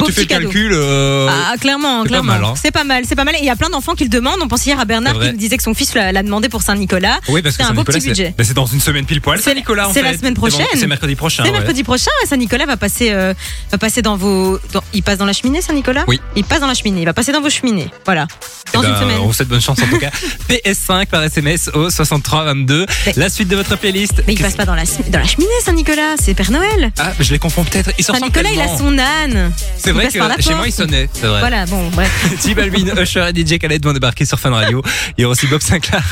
Quand 0.01 0.03
tu 0.05 0.13
fais 0.13 0.21
le 0.23 0.27
cadeau. 0.27 0.43
calcul, 0.45 0.73
euh, 0.75 1.29
Ah, 1.31 1.55
clairement, 1.59 1.99
c'est 2.03 2.03
pas 2.05 2.09
clairement. 2.09 2.33
mal, 2.33 2.45
hein. 2.45 2.55
C'est 2.61 2.71
pas 2.71 2.85
mal, 2.85 3.05
c'est 3.09 3.15
pas 3.17 3.25
mal. 3.25 3.35
Et 3.37 3.39
il 3.41 3.45
y 3.45 3.51
a 3.51 3.57
plein 3.57 3.71
d'enfants 3.71 3.95
qui 3.95 4.05
le 4.05 4.11
demandent. 4.11 4.41
On 4.43 4.49
pense 4.49 4.67
hier 4.67 4.79
à 4.79 4.85
Bernard 4.85 5.13
C'est 5.15 5.19
vrai. 5.19 5.31
qui 5.33 5.39
disait 5.39 5.57
que 5.57 5.63
son 5.63 5.75
fils 5.75 5.95
l'a 5.95 6.13
l'a 6.13 6.23
demandé 6.23 6.49
pour 6.49 6.63
Saint-Nicolas. 6.63 7.21
oui, 7.29 7.43
parce 7.43 7.57
que 7.57 7.63
c'est 7.63 7.69
un 7.69 7.73
beau 7.75 7.81
Saint-Nicolas, 7.83 7.99
petit 7.99 8.09
budget. 8.09 8.25
c'est 8.31 8.37
ben, 8.37 8.45
c'est 8.45 8.55
dans 8.55 8.67
une 8.67 8.81
semaine 8.81 9.05
pile 9.07 9.21
poil. 9.21 9.39
C'est- 9.39 9.45
Saint-Nicolas, 9.51 9.89
en 9.89 9.93
c'est 9.93 10.01
fait. 10.03 10.13
la 10.13 10.19
semaine 10.19 10.35
C'est 10.35 10.41
prochaine. 10.41 10.67
C'est 10.75 10.87
mercredi 10.87 11.15
prochain. 11.15 11.43
C'est 11.45 11.51
ouais. 11.51 11.57
mercredi 11.59 11.83
prochain, 11.85 12.11
et 12.23 12.27
Saint-Nicolas 12.27 12.67
va 12.67 12.77
passer, 12.77 13.11
euh, 13.13 13.35
va 13.71 13.79
passer 13.79 14.03
dans 14.03 14.17
vos. 14.17 14.59
dans- 14.73 14.83
il 14.93 15.03
passe 15.03 15.19
dans 15.19 15.25
la 15.27 15.33
cheminée, 15.33 15.61
Saint-Nicolas 15.63 16.05
Oui. 16.07 16.21
Il 16.37 16.45
passe 16.45 16.61
dans 16.61 16.67
la 16.67 16.75
cheminée. 16.75 17.03
Il 17.03 17.07
va 17.07 17.13
passer 17.15 17.33
dans 17.33 17.41
vos 17.41 17.51
cheminées. 17.51 17.89
Voilà. 18.05 18.27
Dans 18.73 18.81
Eh 18.83 18.87
ben, 18.87 18.93
une 18.93 19.01
semaine. 19.01 19.19
On 19.21 19.27
vous 19.27 19.33
souhaite 19.33 19.49
bonne 19.49 19.61
chance 19.61 19.79
en 19.81 19.87
tout 19.87 19.99
cas. 19.99 20.11
PS5 20.49 21.07
par 21.07 21.23
SMS 21.23 21.71
au 21.75 21.91
6322. 21.91 22.87
Mais- 23.07 23.13
La 23.17 23.29
suite 23.29 23.49
de 23.49 23.57
votre 23.57 23.77
playlist. 23.79 24.23
Mais 24.27 24.35
il 24.35 24.41
passe 24.41 24.55
pas 24.57 24.65
dans 24.65 24.75
la, 24.75 24.83
dans 25.09 25.19
la 25.21 25.27
cheminée, 25.27 25.51
Saint-Nicolas. 25.65 26.15
C'est 26.21 26.35
Père 26.35 26.51
Noël. 26.51 26.93
Ah, 26.99 27.13
je 27.21 27.31
les 27.33 27.39
confonds 27.39 27.65
peut-être. 27.65 27.91
Ils 27.99 28.05
Saint-Nicolas, 28.05 28.51
il 28.53 28.61
a 28.61 28.65
tellement. 28.65 28.79
son 28.79 28.99
âne. 28.99 29.53
C'est 29.85 29.93
vrai 29.93 30.07
que 30.07 30.13
chez 30.13 30.19
porte. 30.19 30.51
moi, 30.57 30.67
il 30.67 30.73
sonnait. 30.73 31.11
C'est 31.13 31.27
vrai. 31.27 31.41
Voilà, 31.41 31.67
bon, 31.67 31.91
bref. 31.91 32.11
Balvin, 32.57 32.97
Usher 33.03 33.29
et 33.35 33.39
DJ 33.39 33.59
Khaled 33.59 33.85
vont 33.85 33.93
débarquer 33.93 34.25
sur 34.25 34.39
Fun 34.41 34.51
Radio. 34.51 34.83
Il 35.19 35.23
y 35.23 35.25
aura 35.27 35.33
aussi 35.33 35.47
Bob 35.47 35.61
Sinclair. 35.61 36.03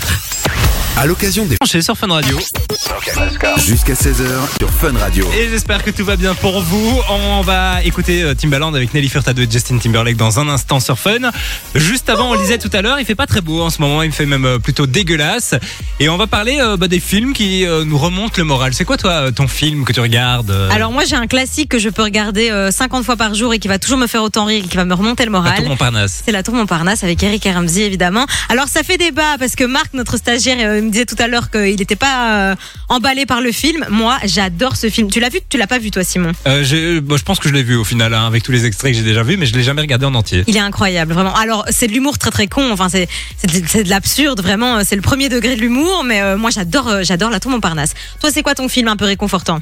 À 0.99 1.07
l'occasion 1.07 1.47
des 1.47 1.57
Chez 1.67 1.81
sur 1.81 1.97
Fun 1.97 2.09
Radio. 2.09 2.39
Jusqu'à 3.57 3.95
16h 3.95 4.59
sur 4.59 4.69
Fun 4.71 4.93
Radio. 4.99 5.27
Et 5.33 5.49
j'espère 5.49 5.83
que 5.83 5.91
tout 5.91 6.05
va 6.05 6.17
bien 6.17 6.35
pour 6.35 6.61
vous. 6.61 7.01
On 7.09 7.41
va 7.41 7.83
écouter 7.83 8.23
euh, 8.23 8.35
Timbaland 8.35 8.75
avec 8.75 8.93
Nelly 8.93 9.09
Furtado 9.09 9.41
et 9.41 9.49
Justin 9.51 9.79
Timberlake 9.79 10.17
dans 10.17 10.39
un 10.39 10.49
instant 10.51 10.81
sur 10.81 10.99
Fun. 10.99 11.31
Juste 11.75 12.11
avant, 12.11 12.31
on 12.33 12.35
lisait 12.35 12.59
tout 12.59 12.69
à 12.75 12.83
l'heure, 12.83 13.01
il 13.01 13.07
fait 13.07 13.15
pas 13.15 13.27
très 13.27 13.41
beau 13.41 13.63
en 13.63 13.71
ce 13.71 13.81
moment, 13.81 14.03
il 14.03 14.13
fait 14.13 14.27
même 14.27 14.45
euh, 14.45 14.59
plutôt 14.59 14.87
dégueulasse. 14.87 15.55
Et 15.99 16.11
on 16.11 16.19
va 16.19 16.27
parler 16.27 16.59
euh, 16.61 16.77
bah, 16.77 16.89
des 16.89 17.01
films 17.01 17.33
qui 17.33 17.65
euh, 17.65 17.85
nous 17.85 17.97
remontent 17.97 18.35
le 18.37 18.45
moral. 18.45 18.75
C'est 18.75 18.85
quoi 18.85 18.99
toi 18.99 19.33
ton 19.33 19.49
film 19.49 19.85
que 19.87 19.93
tu 19.95 20.01
regardes 20.01 20.51
euh, 20.51 20.69
Alors 20.71 20.93
moi 20.93 21.05
j'ai 21.07 21.17
un 21.17 21.27
classique 21.27 21.71
que 21.71 21.79
je 21.79 21.89
peux 21.89 22.03
regarder 22.03 22.51
euh, 22.51 22.71
50 22.71 23.05
fois 23.05 23.17
par 23.17 23.35
jour 23.35 23.55
et 23.55 23.59
qui 23.63 23.69
va 23.69 23.79
toujours 23.79 23.99
me 23.99 24.09
faire 24.09 24.25
autant 24.25 24.45
rire 24.45 24.65
et 24.65 24.69
qui 24.69 24.77
va 24.77 24.85
me 24.85 24.93
remonter 24.93 25.25
le 25.25 25.31
La 25.31 25.39
moral. 25.39 25.57
Tour 25.57 25.69
Montparnasse. 25.69 26.23
C'est 26.25 26.33
la 26.33 26.43
tour 26.43 26.53
Montparnasse 26.55 27.05
avec 27.05 27.23
Eric 27.23 27.45
Ramsey 27.45 27.83
évidemment. 27.83 28.27
Alors 28.49 28.67
ça 28.67 28.83
fait 28.83 28.99
débat 28.99 29.39
parce 29.39 29.55
que 29.55 29.63
Marc, 29.63 29.95
notre 29.95 30.17
stagiaire, 30.17 30.57
euh, 30.61 30.83
me 30.83 30.91
disait 30.91 31.07
tout 31.07 31.17
à 31.21 31.29
l'heure 31.29 31.49
qu'il 31.49 31.77
n'était 31.77 31.97
pas 31.97 32.51
euh, 32.51 32.55
emballé 32.89 33.25
par 33.25 33.41
le 33.41 33.53
film. 33.53 33.87
Moi, 33.89 34.19
j'adore 34.25 34.75
ce 34.77 34.91
film. 34.91 35.09
Tu 35.09 35.21
l'as 35.21 35.29
vu? 35.29 35.39
Tu 35.49 35.59
l'as 35.59 35.69
pas 35.69 35.79
vu 35.79 35.93
toi, 35.93 36.03
Simon? 36.03 36.33
Euh, 36.49 36.65
je 36.65 37.23
pense 37.23 37.39
que 37.39 37.49
je 37.49 37.55
l'ai 37.55 37.63
vu 37.63 37.77
au 37.77 37.85
final 37.85 38.13
hein, 38.15 38.27
avec 38.27 38.43
tous 38.43 38.51
les 38.51 38.67
extraits 38.67 38.91
que 38.91 38.99
j'ai 38.99 39.05
déjà 39.05 39.23
vus, 39.23 39.37
mais 39.37 39.47
je 39.47 39.55
l'ai 39.55 39.63
jamais 39.63 39.81
regardé 39.81 40.07
en 40.07 40.15
entier. 40.17 40.43
Il 40.49 40.57
est 40.57 40.61
incroyable, 40.61 41.13
vraiment. 41.13 41.35
Alors 41.37 41.65
c'est 41.71 41.87
de 41.87 41.93
l'humour 41.93 42.19
très 42.19 42.33
très 42.33 42.49
con. 42.49 42.69
Enfin 42.73 42.89
c'est 42.89 43.09
de, 43.47 43.89
l'absurde, 43.89 44.41
vraiment. 44.41 44.83
C'est 44.83 44.97
le 44.97 45.03
premier 45.03 45.29
degré 45.29 45.55
de 45.55 45.61
l'humour. 45.61 46.03
Mais 46.05 46.21
euh, 46.21 46.37
moi 46.37 46.51
j'adore 46.51 47.05
j'adore 47.05 47.31
la 47.31 47.39
tour 47.39 47.53
Montparnasse. 47.53 47.95
Toi, 48.21 48.31
c'est 48.33 48.43
quoi 48.43 48.57
ton 48.57 48.69
film 48.69 48.89
un 48.89 48.97
peu 48.97 49.05
réconfortant? 49.05 49.61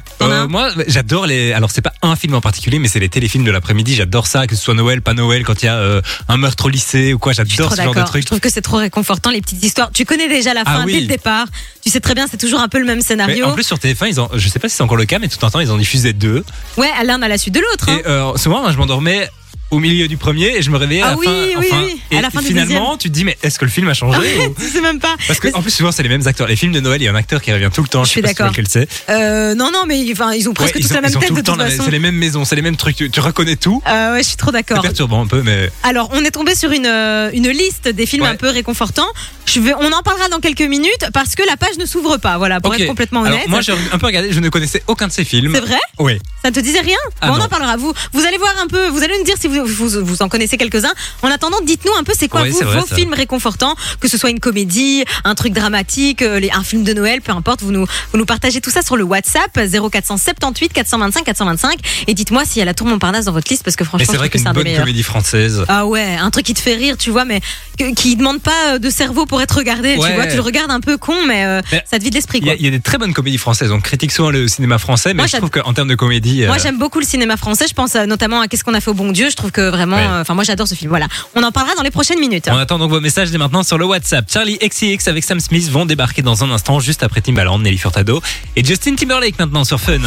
Moi, 0.49 0.69
j'adore 0.87 1.27
les. 1.27 1.53
Alors, 1.53 1.69
c'est 1.69 1.81
pas 1.81 1.93
un 2.01 2.15
film 2.15 2.33
en 2.33 2.41
particulier, 2.41 2.79
mais 2.79 2.87
c'est 2.87 2.99
les 2.99 3.09
téléfilms 3.09 3.43
de 3.43 3.51
l'après-midi. 3.51 3.80
J'adore 3.87 4.27
ça, 4.27 4.47
que 4.47 4.55
ce 4.55 4.61
soit 4.63 4.73
Noël, 4.73 5.01
pas 5.01 5.13
Noël, 5.13 5.43
quand 5.43 5.61
il 5.61 5.65
y 5.65 5.69
a 5.69 5.75
euh, 5.75 6.01
un 6.27 6.37
meurtre 6.37 6.65
au 6.65 6.69
lycée 6.69 7.13
ou 7.13 7.19
quoi. 7.19 7.33
J'adore 7.33 7.71
ce 7.75 7.81
genre 7.81 7.93
de 7.95 8.01
trucs. 8.03 8.21
Je 8.23 8.27
trouve 8.27 8.39
que 8.39 8.49
c'est 8.49 8.61
trop 8.61 8.77
réconfortant 8.77 9.29
les 9.31 9.41
petites 9.41 9.63
histoires. 9.63 9.91
Tu 9.93 10.05
connais 10.05 10.27
déjà 10.27 10.53
la 10.53 10.63
Ah 10.65 10.77
fin 10.79 10.85
oui. 10.85 10.93
dès 10.93 10.99
le 11.01 11.07
départ. 11.07 11.47
Tu 11.83 11.89
sais 11.89 11.99
très 11.99 12.13
bien, 12.15 12.25
c'est 12.29 12.37
toujours 12.37 12.59
un 12.61 12.67
peu 12.69 12.79
le 12.79 12.85
même 12.85 12.97
Mais 12.97 13.03
scénario. 13.03 13.45
en 13.45 13.53
plus 13.53 13.63
sur 13.63 13.77
TF1, 13.77 14.07
ils 14.07 14.21
ont, 14.21 14.29
je 14.33 14.47
sais 14.49 14.59
pas 14.59 14.69
si 14.69 14.75
c'est 14.75 14.83
encore 14.83 14.97
le 14.97 15.05
cas, 15.05 15.19
mais 15.19 15.27
tout 15.27 15.43
un 15.45 15.49
temps 15.49 15.59
ils 15.59 15.71
en 15.71 15.77
diffusaient 15.77 16.13
deux. 16.13 16.43
Ouais, 16.77 16.89
l'un 17.03 17.21
à 17.21 17.27
la 17.27 17.37
suite 17.37 17.53
de 17.55 17.59
l'autre. 17.59 17.89
hein. 17.89 17.97
Et 18.03 18.07
euh, 18.07 18.35
souvent, 18.37 18.71
je 18.71 18.77
m'endormais 18.77 19.29
au 19.71 19.79
milieu 19.79 20.07
du 20.07 20.17
premier 20.17 20.55
et 20.57 20.61
je 20.61 20.69
me 20.69 20.77
réveillais 20.77 21.01
à 21.01 21.07
Ah 21.07 21.09
la 21.11 21.17
oui, 21.17 21.25
fin. 21.25 21.31
oui, 21.31 21.53
enfin, 21.57 21.83
oui, 21.85 22.01
Et 22.11 22.17
à 22.17 22.21
la 22.21 22.29
fin 22.29 22.41
du 22.41 22.47
finalement, 22.47 22.97
tu 22.97 23.09
te 23.09 23.13
dis 23.13 23.23
mais 23.23 23.37
est-ce 23.41 23.57
que 23.57 23.65
le 23.65 23.71
film 23.71 23.87
a 23.89 23.93
changé 23.93 24.19
ou- 24.47 24.53
Tu 24.61 24.67
sais 24.67 24.81
même 24.81 24.99
pas. 24.99 25.15
Parce 25.27 25.39
que 25.39 25.47
en 25.55 25.61
plus 25.61 25.71
souvent 25.71 25.91
c'est 25.91 26.03
les 26.03 26.09
mêmes 26.09 26.27
acteurs. 26.27 26.47
Les 26.47 26.55
films 26.55 26.73
de 26.73 26.79
Noël, 26.79 27.01
il 27.01 27.05
y 27.05 27.07
a 27.07 27.11
un 27.11 27.15
acteur 27.15 27.41
qui 27.41 27.51
revient 27.51 27.69
tout 27.73 27.81
le 27.81 27.87
temps. 27.87 28.03
Je 28.03 28.07
Je, 28.07 28.11
suis 28.11 28.21
si 28.21 28.27
d'accord. 28.35 28.51
c'est. 28.67 28.87
Euh, 29.09 29.55
non, 29.55 29.71
non, 29.71 29.85
mais 29.87 30.03
enfin, 30.11 30.33
ils 30.33 30.47
ont 30.49 30.53
presque 30.53 30.75
Ouais, 30.75 30.81
tous 30.81 30.91
ont, 30.91 30.95
la 30.95 31.01
même 31.01 31.11
tête 31.13 31.29
le. 31.31 31.69
C'est 31.83 31.91
les 31.91 31.99
mêmes 31.99 32.15
maisons, 32.15 32.45
c'est 32.45 32.55
les 32.55 32.61
mêmes 32.61 32.75
trucs. 32.75 32.95
Tu, 32.95 33.09
tu 33.09 33.19
reconnais 33.21 33.55
tout. 33.55 33.81
Euh, 33.87 34.13
ouais, 34.13 34.23
je 34.23 34.27
suis 34.27 34.37
trop 34.37 34.51
C'est 34.51 34.57
d'accord. 34.57 34.81
perturbant 34.81 35.21
un 35.23 35.27
peu, 35.27 35.41
mais 35.41 35.71
Alors, 35.83 36.09
on 36.13 36.23
est 36.23 36.31
tombé 36.31 36.53
sur 36.55 36.71
une, 36.71 36.85
euh, 36.85 37.29
une 37.33 37.49
liste 37.49 37.87
des 37.87 38.05
films 38.05 38.23
Ouais. 38.23 38.29
un 38.29 38.35
peu 38.35 38.49
réconfortants. 38.49 39.07
Je 39.45 39.59
vais, 39.59 39.73
on 39.73 39.91
en 39.91 40.01
parlera 40.03 40.29
dans 40.29 40.39
quelques 40.39 40.61
minutes 40.61 41.05
parce 41.13 41.35
que 41.35 41.43
la 41.47 41.57
page 41.57 41.77
ne 41.79 41.85
s'ouvre 41.85 42.17
pas. 42.17 42.37
Voilà, 42.37 42.59
pour 42.61 42.73
être 42.75 42.85
complètement 42.87 43.23
Alors, 43.23 43.35
honnête. 43.37 43.47
moi 43.47 43.61
j'ai 43.61 43.73
un 43.91 43.97
peu 43.97 44.05
regardé, 44.05 44.31
je 44.31 44.39
ne 44.39 44.49
connaissais 44.49 44.83
aucun 44.87 45.07
de 45.07 45.11
ces 45.11 45.23
films. 45.25 45.53
C'est 45.55 45.61
vrai? 45.61 45.79
Oui. 45.99 46.19
Ça 46.43 46.49
ne 46.51 46.55
te 46.55 46.59
disait 46.59 46.79
rien? 46.81 46.97
Ah 47.21 47.31
On 47.33 47.39
en 47.39 47.47
parlera. 47.47 47.75
Vous, 47.77 47.93
vous 48.13 48.25
allez 48.25 48.37
voir 48.37 48.53
un 48.61 48.67
peu. 48.67 48.87
Vous 48.89 49.03
allez 49.03 49.17
nous 49.17 49.23
dire 49.25 49.35
si 49.39 49.47
vous, 49.47 49.60
vous, 49.65 49.89
vous 50.03 50.21
en 50.21 50.29
connaissez 50.29 50.57
quelques-uns. 50.57 50.93
En 51.21 51.27
attendant, 51.29 51.57
dites-nous 51.65 51.93
un 51.99 52.03
peu 52.03 52.13
c'est 52.17 52.27
quoi 52.27 52.43
vous, 52.45 52.57
vrai, 52.57 52.79
vos 52.79 52.85
films 52.85 53.13
réconfortants, 53.13 53.75
que 53.99 54.07
ce 54.07 54.17
soit 54.17 54.29
une 54.29 54.39
comédie, 54.39 55.03
un 55.23 55.35
truc 55.35 55.53
dramatique, 55.53 56.21
euh, 56.21 56.39
un 56.53 56.63
film 56.63 56.83
de 56.83 56.93
Noël, 56.93 57.21
peu 57.21 57.31
importe. 57.31 57.61
Vous 57.61 57.71
nous, 57.71 57.85
vous 57.85 58.17
nous 58.17 58.25
partagez 58.25 58.61
tout 58.61 58.69
ça 58.69 58.81
sur 58.81 58.97
le 58.97 59.03
WhatsApp 59.03 59.51
0478 59.99 60.73
425 60.73 61.23
425 61.23 61.79
et 62.07 62.13
dites-moi 62.13 62.45
s'il 62.45 62.59
y 62.59 62.61
a 62.61 62.65
la 62.65 62.73
Tour 62.73 62.87
Montparnasse 62.87 63.25
dans 63.25 63.31
votre 63.31 63.49
liste 63.49 63.63
parce 63.63 63.75
que 63.75 63.83
franchement, 63.83 64.07
c'est 64.09 64.17
vrai 64.17 64.29
qu'une 64.29 64.43
bonne 64.43 64.75
comédie 64.75 65.03
française. 65.03 65.63
Ah 65.67 65.85
ouais, 65.85 66.15
un 66.15 66.29
truc 66.31 66.45
qui 66.45 66.53
te 66.53 66.59
fait 66.59 66.75
rire, 66.75 66.97
tu 66.97 67.09
vois, 67.11 67.25
mais 67.25 67.41
que- 67.77 67.93
qui 67.93 68.15
demande 68.15 68.41
pas 68.41 68.73
euh, 68.73 68.79
de 68.79 68.89
cerveau 68.89 69.25
pour 69.25 69.41
être 69.41 69.55
regardé. 69.57 69.95
Ouais. 69.95 70.09
Tu 70.09 70.15
vois, 70.15 70.27
tu 70.27 70.35
le 70.35 70.41
regardes 70.41 70.71
un 70.71 70.79
peu 70.79 70.97
con, 70.97 71.15
mais, 71.27 71.45
euh, 71.45 71.61
Mais 71.71 71.83
ça 71.89 71.97
te 71.99 72.03
vide 72.03 72.13
l'esprit. 72.13 72.39
Il 72.41 72.47
y, 72.47 72.51
a, 72.51 72.55
il 72.55 72.61
y 72.63 72.67
a 72.67 72.71
des 72.71 72.79
très 72.79 72.97
bonnes 72.97 73.13
comédies 73.13 73.37
françaises. 73.37 73.71
On 73.71 73.79
critique 73.79 74.11
souvent 74.11 74.31
le 74.31 74.47
cinéma 74.47 74.77
français, 74.77 75.09
mais 75.09 75.23
Moi, 75.23 75.27
je 75.27 75.37
trouve 75.37 75.49
qu'en 75.49 75.73
termes 75.73 75.87
de 75.87 75.95
comédie. 75.95 76.45
Moi 76.45 76.55
euh, 76.55 76.59
j'aime 76.61 76.77
beaucoup 76.77 76.99
le 76.99 77.05
cinéma 77.05 77.37
français, 77.37 77.65
je 77.69 77.73
pense 77.73 77.95
notamment 77.95 78.41
à 78.41 78.47
Qu'est-ce 78.47 78.63
qu'on 78.65 78.73
a 78.73 78.81
fait 78.81 78.89
au 78.91 78.93
bon 78.93 79.11
Dieu, 79.11 79.29
je 79.29 79.35
trouve 79.35 79.50
que 79.51 79.69
vraiment, 79.69 79.97
Ouais. 79.97 80.03
euh, 80.07 80.21
enfin 80.21 80.33
moi 80.33 80.43
j'adore 80.43 80.67
ce 80.67 80.75
film, 80.75 80.89
voilà. 80.89 81.07
On 81.35 81.43
en 81.43 81.51
parlera 81.51 81.75
dans 81.75 81.83
les 81.83 81.91
prochaines 81.91 82.19
minutes. 82.19 82.49
On 82.51 82.57
attend 82.57 82.79
donc 82.79 82.89
vos 82.91 82.99
messages 83.01 83.31
dès 83.31 83.37
maintenant 83.37 83.63
sur 83.63 83.77
le 83.77 83.85
WhatsApp. 83.85 84.25
Charlie 84.31 84.57
XCX 84.57 85.07
avec 85.07 85.23
Sam 85.23 85.39
Smith 85.39 85.69
vont 85.69 85.85
débarquer 85.85 86.21
dans 86.21 86.43
un 86.43 86.51
instant, 86.51 86.79
juste 86.79 87.03
après 87.03 87.21
Timbaland, 87.21 87.59
Nelly 87.59 87.77
Furtado 87.77 88.21
et 88.55 88.63
Justin 88.63 88.95
Timberlake 88.95 89.37
maintenant 89.39 89.63
sur 89.63 89.79
Fun. 89.79 89.99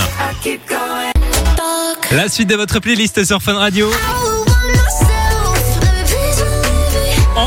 La 2.12 2.28
suite 2.28 2.48
de 2.48 2.54
votre 2.54 2.78
playlist 2.80 3.24
sur 3.24 3.42
Fun 3.42 3.54
Radio. 3.54 3.90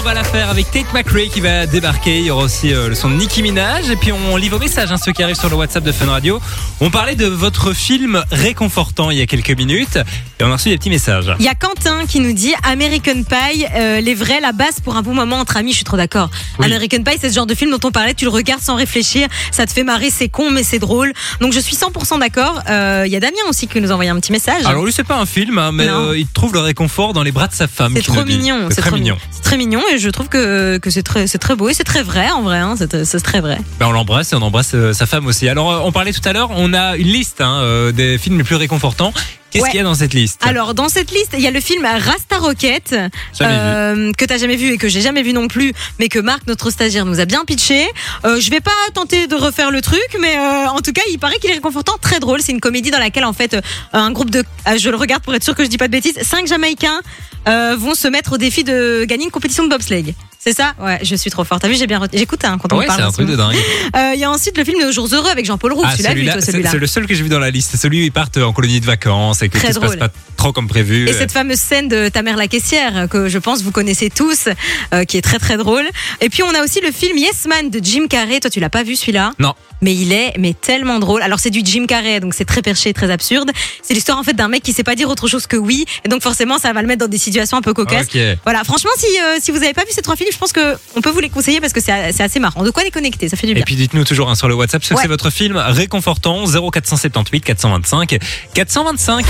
Va 0.07 0.13
la 0.13 0.23
faire 0.23 0.49
avec 0.49 0.71
Tate 0.71 0.93
McRae 0.93 1.27
qui 1.27 1.41
va 1.41 1.65
débarquer. 1.65 2.19
Il 2.19 2.27
y 2.27 2.31
aura 2.31 2.45
aussi 2.45 2.73
euh, 2.73 2.87
le 2.87 2.95
son 2.95 3.09
de 3.09 3.15
Nicki 3.15 3.43
Minaj. 3.43 3.89
Et 3.89 3.97
puis 3.97 4.13
on 4.13 4.37
lit 4.37 4.47
vos 4.47 4.57
messages, 4.57 4.89
hein, 4.89 4.95
ceux 4.95 5.11
qui 5.11 5.21
arrivent 5.21 5.35
sur 5.37 5.49
le 5.49 5.55
WhatsApp 5.57 5.83
de 5.83 5.91
Fun 5.91 6.05
Radio. 6.05 6.39
On 6.79 6.89
parlait 6.89 7.15
de 7.15 7.25
votre 7.25 7.73
film 7.73 8.23
réconfortant 8.31 9.11
il 9.11 9.17
y 9.17 9.21
a 9.21 9.25
quelques 9.25 9.51
minutes. 9.51 9.99
Et 10.39 10.43
on 10.43 10.49
a 10.49 10.53
reçu 10.53 10.69
des 10.69 10.77
petits 10.77 10.91
messages. 10.91 11.33
Il 11.39 11.45
y 11.45 11.49
a 11.49 11.55
Quentin 11.55 12.05
qui 12.05 12.19
nous 12.19 12.31
dit 12.31 12.53
American 12.63 13.23
Pie, 13.23 13.65
euh, 13.75 13.99
les 13.99 14.13
vrais, 14.13 14.39
la 14.39 14.51
base 14.51 14.79
pour 14.79 14.95
un 14.95 15.01
bon 15.01 15.13
moment 15.15 15.37
entre 15.37 15.57
amis, 15.57 15.71
je 15.71 15.77
suis 15.77 15.83
trop 15.83 15.97
d'accord. 15.97 16.29
Oui. 16.59 16.67
American 16.67 17.03
Pie, 17.03 17.17
c'est 17.19 17.29
ce 17.29 17.35
genre 17.35 17.47
de 17.47 17.55
film 17.55 17.71
dont 17.71 17.79
on 17.83 17.91
parlait, 17.91 18.13
tu 18.13 18.23
le 18.25 18.31
regardes 18.31 18.61
sans 18.61 18.75
réfléchir, 18.75 19.27
ça 19.51 19.65
te 19.65 19.73
fait 19.73 19.83
marrer, 19.83 20.11
c'est 20.11 20.29
con 20.29 20.51
mais 20.51 20.63
c'est 20.63 20.79
drôle. 20.79 21.11
Donc 21.41 21.53
je 21.53 21.59
suis 21.59 21.75
100% 21.75 22.19
d'accord. 22.19 22.61
Euh, 22.69 23.03
Il 23.07 23.11
y 23.11 23.15
a 23.15 23.19
Damien 23.19 23.35
aussi 23.49 23.67
qui 23.67 23.81
nous 23.81 23.89
a 23.89 23.93
envoyé 23.93 24.11
un 24.11 24.19
petit 24.19 24.31
message. 24.31 24.63
Alors 24.65 24.85
lui 24.85 24.93
c'est 24.93 25.03
pas 25.03 25.17
un 25.17 25.25
film, 25.25 25.57
hein, 25.57 25.71
mais 25.73 25.87
euh, 25.87 26.17
il 26.17 26.27
trouve 26.27 26.53
le 26.53 26.59
réconfort 26.59 27.13
dans 27.13 27.23
les 27.23 27.31
bras 27.31 27.47
de 27.47 27.53
sa 27.53 27.67
femme. 27.67 27.93
c'est 27.95 28.03
trop 28.03 28.23
mignon, 28.23 28.69
C'est 28.69 28.81
très 28.81 28.91
mignon. 28.91 29.17
C'est 29.31 29.41
très 29.41 29.57
mignon 29.57 29.81
et 29.91 29.96
je 29.99 30.09
trouve 30.09 30.27
que, 30.29 30.79
c'est 30.89 31.03
très, 31.03 31.55
beau 31.55 31.69
et 31.69 31.73
c'est 31.73 31.83
très 31.83 32.03
vrai 32.03 32.29
en 32.31 32.41
vrai. 32.41 32.57
Hein, 32.57 32.75
c'est 32.77 33.05
c'est 33.05 33.19
très 33.19 33.41
vrai. 33.41 33.57
Ben, 33.79 33.87
on 33.87 33.91
l'embrasse 33.91 34.33
et 34.33 34.35
on 34.35 34.41
embrasse 34.41 34.71
euh, 34.73 34.93
sa 34.93 35.05
femme 35.05 35.27
aussi. 35.27 35.47
Alors 35.49 35.71
euh, 35.71 35.79
on 35.83 35.91
parlait 35.91 36.13
tout 36.13 36.27
à 36.27 36.33
l'heure, 36.33 36.49
on 36.51 36.73
a 36.73 36.97
une 36.97 37.07
liste 37.07 37.41
hein, 37.41 37.59
euh, 37.61 37.91
des 37.91 38.17
films 38.17 38.37
les 38.37 38.43
plus 38.43 38.55
réconfortants. 38.55 39.13
Qu'est-ce 39.51 39.63
Ouais. 39.63 39.69
qu'il 39.71 39.77
y 39.77 39.81
a 39.81 39.83
dans 39.85 39.95
cette 39.95 40.13
liste 40.13 40.41
Alors 40.45 40.73
dans 40.73 40.89
cette 40.89 41.11
liste, 41.11 41.29
il 41.33 41.39
y 41.39 41.47
a 41.47 41.51
le 41.51 41.61
film 41.61 41.85
Rasta 41.85 42.37
Rocket 42.37 42.93
euh, 43.41 44.11
que 44.13 44.25
t'as 44.25 44.37
jamais 44.37 44.55
vu 44.57 44.73
et 44.73 44.77
que 44.77 44.89
j'ai 44.89 45.01
jamais 45.01 45.23
vu 45.23 45.31
non 45.33 45.47
plus, 45.47 45.73
mais 45.99 46.09
que 46.09 46.19
Marc, 46.19 46.45
notre 46.47 46.69
stagiaire, 46.69 47.05
nous 47.05 47.19
a 47.19 47.25
bien 47.25 47.45
pitché. 47.45 47.87
Euh, 48.25 48.39
je 48.41 48.49
vais 48.51 48.59
pas 48.59 48.71
tenter 48.93 49.27
de 49.27 49.35
refaire 49.35 49.71
le 49.71 49.81
truc, 49.81 50.05
mais 50.19 50.37
euh, 50.37 50.67
en 50.67 50.81
tout 50.81 50.91
cas, 50.91 51.01
il 51.09 51.17
paraît 51.17 51.37
qu'il 51.39 51.49
est 51.49 51.53
réconfortant, 51.53 51.93
très 52.01 52.19
drôle. 52.19 52.41
C'est 52.41 52.51
une 52.51 52.59
comédie 52.59 52.91
dans 52.91 52.99
laquelle 52.99 53.25
en 53.25 53.33
fait 53.33 53.53
euh, 53.53 53.61
un 53.93 54.11
groupe 54.11 54.29
de, 54.31 54.43
euh, 54.67 54.77
je 54.77 54.89
le 54.89 54.97
regarde 54.97 55.23
pour 55.23 55.33
être 55.33 55.43
sûr 55.43 55.55
que 55.55 55.63
je 55.63 55.69
dis 55.69 55.77
pas 55.77 55.87
de 55.87 55.93
bêtises, 55.93 56.17
cinq 56.23 56.45
Jamaïcains 56.47 57.01
euh, 57.47 57.75
vont 57.77 57.95
se 57.95 58.07
mettre 58.09 58.33
au 58.33 58.37
défi 58.37 58.63
de 58.65 59.05
gagner 59.05 59.23
une 59.25 59.31
compétition 59.31 59.63
de 59.63 59.69
bobsleigh. 59.69 60.13
C'est 60.47 60.53
ça? 60.53 60.73
Ouais, 60.79 60.99
je 61.03 61.13
suis 61.15 61.29
trop 61.29 61.43
forte. 61.43 61.61
T'as 61.61 61.67
vu, 61.67 61.75
j'ai 61.75 61.87
bien. 61.87 61.99
ret- 61.99 62.07
J'écoute 62.13 62.39
hein, 62.45 62.57
quand 62.61 62.71
on 62.71 62.77
Ouais, 62.77 62.85
parle. 62.85 62.99
c'est 63.01 63.05
un 63.05 63.11
truc 63.11 63.27
de 63.27 63.35
dingue. 63.35 63.55
Euh, 63.97 64.11
Il 64.13 64.19
y 64.19 64.23
a 64.23 64.31
ensuite 64.31 64.57
le 64.57 64.63
film 64.63 64.79
Nos 64.81 64.93
jours 64.93 65.09
heureux 65.13 65.29
avec 65.29 65.45
Jean-Paul 65.45 65.73
Roux. 65.73 65.81
Ah, 65.83 65.89
toi, 65.89 65.97
c'est 65.97 66.03
celui-là? 66.03 66.39
c'est 66.71 66.77
le 66.77 66.87
seul 66.87 67.05
que 67.05 67.13
j'ai 67.13 67.23
vu 67.23 67.27
dans 67.29 67.39
la 67.39 67.49
liste. 67.51 67.71
C'est 67.71 67.77
celui 67.77 67.99
où 68.01 68.03
ils 68.03 68.11
partent 68.13 68.37
en 68.37 68.53
colonie 68.53 68.79
de 68.79 68.85
vacances 68.85 69.41
et 69.41 69.49
que 69.49 69.57
Très 69.57 69.67
tout 69.69 69.73
se 69.75 69.79
passe 69.79 69.95
pas 69.97 70.07
trop 70.37 70.53
comme 70.53 70.67
prévu. 70.69 71.09
Et 71.09 71.13
cette 71.13 71.31
fameuse 71.33 71.59
scène 71.59 71.89
de 71.89 72.07
ta 72.07 72.21
mère 72.21 72.37
la 72.37 72.47
caissière 72.47 73.07
que 73.09 73.27
je 73.27 73.37
pense 73.39 73.61
vous 73.63 73.71
connaissez 73.71 74.09
tous, 74.09 74.47
euh, 74.93 75.03
qui 75.03 75.17
est 75.17 75.21
très 75.21 75.39
très 75.39 75.57
drôle. 75.57 75.85
Et 76.21 76.29
puis 76.29 76.43
on 76.43 76.53
a 76.53 76.63
aussi 76.63 76.79
le 76.79 76.91
film 76.91 77.17
Yes 77.17 77.45
Man 77.47 77.69
de 77.69 77.79
Jim 77.83 78.07
Carrey. 78.09 78.39
Toi 78.39 78.49
tu 78.49 78.59
l'as 78.61 78.69
pas 78.69 78.83
vu 78.83 78.95
celui-là? 78.95 79.33
Non. 79.39 79.53
Mais 79.81 79.93
il 79.93 80.11
est 80.13 80.33
mais 80.37 80.53
tellement 80.53 80.99
drôle. 80.99 81.21
Alors 81.21 81.39
c'est 81.39 81.49
du 81.49 81.61
Jim 81.63 81.85
Carrey 81.87 82.19
donc 82.19 82.33
c'est 82.33 82.45
très 82.45 82.61
perché, 82.61 82.93
très 82.93 83.11
absurde. 83.11 83.51
C'est 83.81 83.93
l'histoire 83.93 84.17
en 84.17 84.23
fait 84.23 84.33
d'un 84.33 84.47
mec 84.47 84.63
qui 84.63 84.73
sait 84.73 84.83
pas 84.83 84.95
dire 84.95 85.09
autre 85.09 85.27
chose 85.27 85.47
que 85.47 85.57
oui 85.57 85.85
et 86.03 86.09
donc 86.09 86.21
forcément 86.23 86.57
ça 86.57 86.73
va 86.73 86.81
le 86.81 86.87
mettre 86.87 87.01
dans 87.01 87.07
des 87.07 87.17
situations 87.17 87.57
un 87.57 87.61
peu 87.61 87.73
cocasses. 87.73 88.07
Ok. 88.13 88.19
Voilà, 88.43 88.63
franchement 88.63 88.91
si 88.97 89.05
euh, 89.05 89.37
si 89.41 89.51
vous 89.51 89.57
avez 89.57 89.73
pas 89.73 89.83
vu 89.83 89.91
ces 89.91 90.01
trois 90.01 90.15
films, 90.15 90.29
je 90.31 90.37
pense 90.37 90.51
que 90.51 90.77
on 90.95 91.01
peut 91.01 91.09
vous 91.11 91.19
les 91.19 91.29
conseiller 91.29 91.59
parce 91.61 91.73
que 91.73 91.81
c'est 91.81 92.11
c'est 92.11 92.23
assez 92.23 92.39
marrant. 92.39 92.63
De 92.63 92.71
quoi 92.71 92.83
les 92.83 92.91
connecter, 92.91 93.29
ça 93.29 93.37
fait 93.37 93.47
du 93.47 93.51
Et 93.51 93.55
bien. 93.55 93.63
puis 93.65 93.75
dites-nous 93.75 94.03
toujours 94.03 94.29
hein, 94.29 94.35
sur 94.35 94.47
le 94.47 94.55
WhatsApp 94.55 94.83
ce 94.83 94.93
que 94.93 94.99
c'est 95.01 95.07
votre 95.07 95.29
film 95.29 95.57
réconfortant 95.57 96.45
0478 96.45 97.41
425 97.41 98.17
425. 98.53 99.25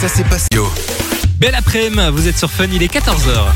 Ça 0.00 0.08
s'est 0.08 0.24
passé. 0.24 0.48
Yo. 0.54 0.70
Belle 1.38 1.54
après-midi, 1.54 2.02
vous 2.12 2.28
êtes 2.28 2.38
sur 2.38 2.50
Fun, 2.50 2.66
il 2.72 2.82
est 2.82 2.92
14h. 2.92 3.52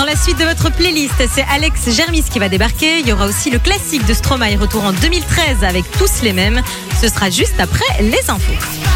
Dans 0.00 0.06
la 0.06 0.16
suite 0.16 0.38
de 0.38 0.44
votre 0.44 0.72
playlist, 0.72 1.12
c'est 1.30 1.44
Alex 1.52 1.90
Germis 1.90 2.22
qui 2.22 2.38
va 2.38 2.48
débarquer. 2.48 3.00
Il 3.00 3.06
y 3.06 3.12
aura 3.12 3.26
aussi 3.26 3.50
le 3.50 3.58
classique 3.58 4.06
de 4.06 4.14
Stromae, 4.14 4.56
retour 4.58 4.82
en 4.82 4.94
2013 4.94 5.62
avec 5.62 5.84
tous 5.98 6.22
les 6.22 6.32
mêmes. 6.32 6.62
Ce 7.02 7.08
sera 7.08 7.28
juste 7.28 7.60
après 7.60 7.84
les 8.00 8.30
infos. 8.30 8.89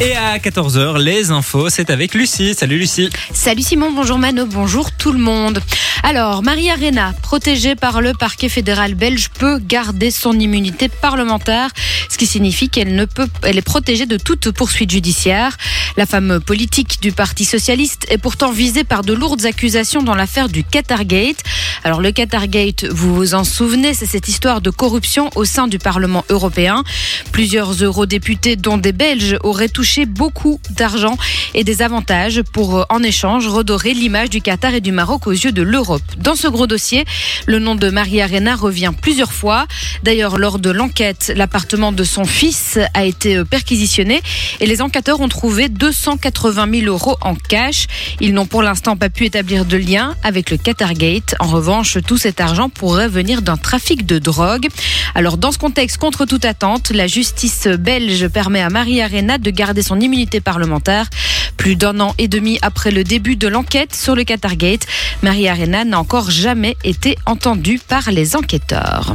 Et 0.00 0.16
à 0.16 0.38
14h, 0.38 0.98
les 0.98 1.30
infos, 1.30 1.70
c'est 1.70 1.88
avec 1.88 2.14
Lucie. 2.14 2.54
Salut 2.54 2.78
Lucie. 2.78 3.10
Salut 3.32 3.62
Simon, 3.62 3.92
bonjour 3.92 4.18
Mano, 4.18 4.44
bonjour 4.44 4.90
tout 4.90 5.12
le 5.12 5.20
monde. 5.20 5.60
Alors, 6.02 6.42
Marie 6.42 6.68
Arena, 6.68 7.14
protégée 7.22 7.76
par 7.76 8.00
le 8.00 8.12
parquet 8.12 8.48
fédéral 8.48 8.94
belge, 8.96 9.30
peut 9.30 9.58
garder 9.58 10.10
son 10.10 10.36
immunité 10.38 10.88
parlementaire, 10.88 11.70
ce 12.08 12.18
qui 12.18 12.26
signifie 12.26 12.68
qu'elle 12.68 12.96
ne 12.96 13.04
peut, 13.04 13.28
elle 13.42 13.56
est 13.56 13.62
protégée 13.62 14.04
de 14.04 14.16
toute 14.16 14.50
poursuite 14.50 14.90
judiciaire. 14.90 15.56
La 15.96 16.06
femme 16.06 16.40
politique 16.44 17.00
du 17.00 17.12
Parti 17.12 17.44
socialiste 17.44 18.04
est 18.10 18.18
pourtant 18.18 18.50
visée 18.50 18.82
par 18.82 19.02
de 19.02 19.12
lourdes 19.12 19.46
accusations 19.46 20.02
dans 20.02 20.16
l'affaire 20.16 20.48
du 20.48 20.64
Qatargate. 20.64 21.38
Alors, 21.84 22.00
le 22.00 22.10
Qatargate, 22.10 22.84
vous 22.84 23.14
vous 23.14 23.34
en 23.34 23.44
souvenez, 23.44 23.94
c'est 23.94 24.06
cette 24.06 24.26
histoire 24.26 24.60
de 24.60 24.70
corruption 24.70 25.30
au 25.36 25.44
sein 25.44 25.68
du 25.68 25.78
Parlement 25.78 26.24
européen. 26.30 26.82
Plusieurs 27.30 27.72
eurodéputés, 27.82 28.56
dont 28.56 28.76
des 28.76 28.92
Belges, 28.92 29.38
auraient 29.44 29.68
touché 29.68 29.83
beaucoup 30.06 30.60
d'argent 30.70 31.16
et 31.54 31.64
des 31.64 31.82
avantages 31.82 32.42
pour, 32.52 32.78
euh, 32.78 32.84
en 32.88 33.02
échange, 33.02 33.46
redorer 33.46 33.94
l'image 33.94 34.30
du 34.30 34.40
Qatar 34.40 34.74
et 34.74 34.80
du 34.80 34.92
Maroc 34.92 35.26
aux 35.26 35.32
yeux 35.32 35.52
de 35.52 35.62
l'Europe. 35.62 36.02
Dans 36.18 36.34
ce 36.34 36.48
gros 36.48 36.66
dossier, 36.66 37.04
le 37.46 37.58
nom 37.58 37.74
de 37.74 37.90
Marie 37.90 38.20
Arena 38.20 38.56
revient 38.56 38.92
plusieurs 39.00 39.32
fois. 39.32 39.66
D'ailleurs, 40.02 40.38
lors 40.38 40.58
de 40.58 40.70
l'enquête, 40.70 41.32
l'appartement 41.36 41.92
de 41.92 42.04
son 42.04 42.24
fils 42.24 42.78
a 42.94 43.04
été 43.04 43.36
euh, 43.36 43.44
perquisitionné 43.44 44.22
et 44.60 44.66
les 44.66 44.80
enquêteurs 44.80 45.20
ont 45.20 45.28
trouvé 45.28 45.68
280 45.68 46.80
000 46.80 46.86
euros 46.86 47.16
en 47.20 47.34
cash. 47.34 47.86
Ils 48.20 48.32
n'ont 48.32 48.46
pour 48.46 48.62
l'instant 48.62 48.96
pas 48.96 49.10
pu 49.10 49.26
établir 49.26 49.64
de 49.64 49.76
lien 49.76 50.14
avec 50.22 50.50
le 50.50 50.56
Qatargate. 50.56 51.34
En 51.40 51.46
revanche, 51.46 51.98
tout 52.06 52.16
cet 52.16 52.40
argent 52.40 52.68
pourrait 52.68 53.08
venir 53.08 53.42
d'un 53.42 53.56
trafic 53.56 54.06
de 54.06 54.18
drogue. 54.18 54.68
Alors, 55.14 55.36
dans 55.36 55.52
ce 55.52 55.58
contexte, 55.58 55.98
contre 55.98 56.24
toute 56.24 56.44
attente, 56.44 56.90
la 56.90 57.06
justice 57.06 57.66
belge 57.66 58.28
permet 58.28 58.60
à 58.60 58.70
Marie 58.70 59.00
Arena 59.02 59.38
de 59.38 59.50
garder 59.50 59.73
son 59.82 60.00
immunité 60.00 60.40
parlementaire. 60.40 61.08
Plus 61.56 61.76
d'un 61.76 62.00
an 62.00 62.14
et 62.18 62.28
demi 62.28 62.58
après 62.62 62.90
le 62.90 63.04
début 63.04 63.36
de 63.36 63.48
l'enquête 63.48 63.94
sur 63.94 64.14
le 64.14 64.24
Qatargate, 64.24 64.86
Marie 65.22 65.48
Arena 65.48 65.84
n'a 65.84 65.98
encore 65.98 66.30
jamais 66.30 66.76
été 66.84 67.16
entendue 67.26 67.80
par 67.86 68.10
les 68.10 68.36
enquêteurs. 68.36 69.14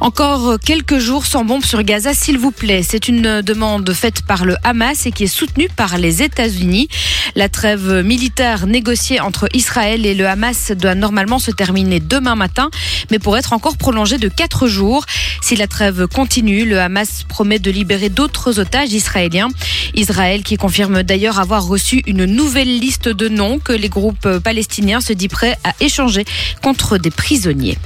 Encore 0.00 0.60
quelques 0.60 0.98
jours 0.98 1.26
sans 1.26 1.44
bombe 1.44 1.64
sur 1.64 1.82
Gaza, 1.82 2.14
s'il 2.14 2.38
vous 2.38 2.52
plaît. 2.52 2.84
C'est 2.84 3.08
une 3.08 3.42
demande 3.42 3.92
faite 3.92 4.22
par 4.22 4.44
le 4.44 4.54
Hamas 4.62 5.06
et 5.06 5.12
qui 5.12 5.24
est 5.24 5.26
soutenue 5.26 5.68
par 5.68 5.98
les 5.98 6.22
États-Unis. 6.22 6.88
La 7.34 7.48
trêve 7.48 8.04
militaire 8.04 8.68
négociée 8.68 9.18
entre 9.20 9.48
Israël 9.54 10.06
et 10.06 10.14
le 10.14 10.28
Hamas 10.28 10.70
doit 10.70 10.94
normalement 10.94 11.40
se 11.40 11.50
terminer 11.50 11.98
demain 11.98 12.36
matin, 12.36 12.70
mais 13.10 13.18
pour 13.18 13.36
être 13.36 13.52
encore 13.52 13.76
prolongée 13.76 14.18
de 14.18 14.28
quatre 14.28 14.68
jours. 14.68 15.04
Si 15.42 15.56
la 15.56 15.66
trêve 15.66 16.06
continue, 16.06 16.64
le 16.64 16.80
Hamas 16.80 17.24
promet 17.28 17.58
de 17.58 17.70
libérer 17.72 18.08
d'autres 18.08 18.60
otages 18.60 18.92
israéliens. 18.92 19.48
Israël 19.94 20.44
qui 20.44 20.56
confirme 20.56 21.02
d'ailleurs 21.02 21.40
avoir 21.40 21.66
reçu 21.66 22.04
une 22.06 22.24
nouvelle 22.24 22.78
liste 22.78 23.08
de 23.08 23.28
noms 23.28 23.58
que 23.58 23.72
les 23.72 23.88
groupes 23.88 24.38
palestiniens 24.38 25.00
se 25.00 25.12
disent 25.12 25.28
prêts 25.28 25.58
à 25.64 25.74
échanger 25.80 26.24
contre 26.62 26.98
des 26.98 27.10
prisonniers. 27.10 27.78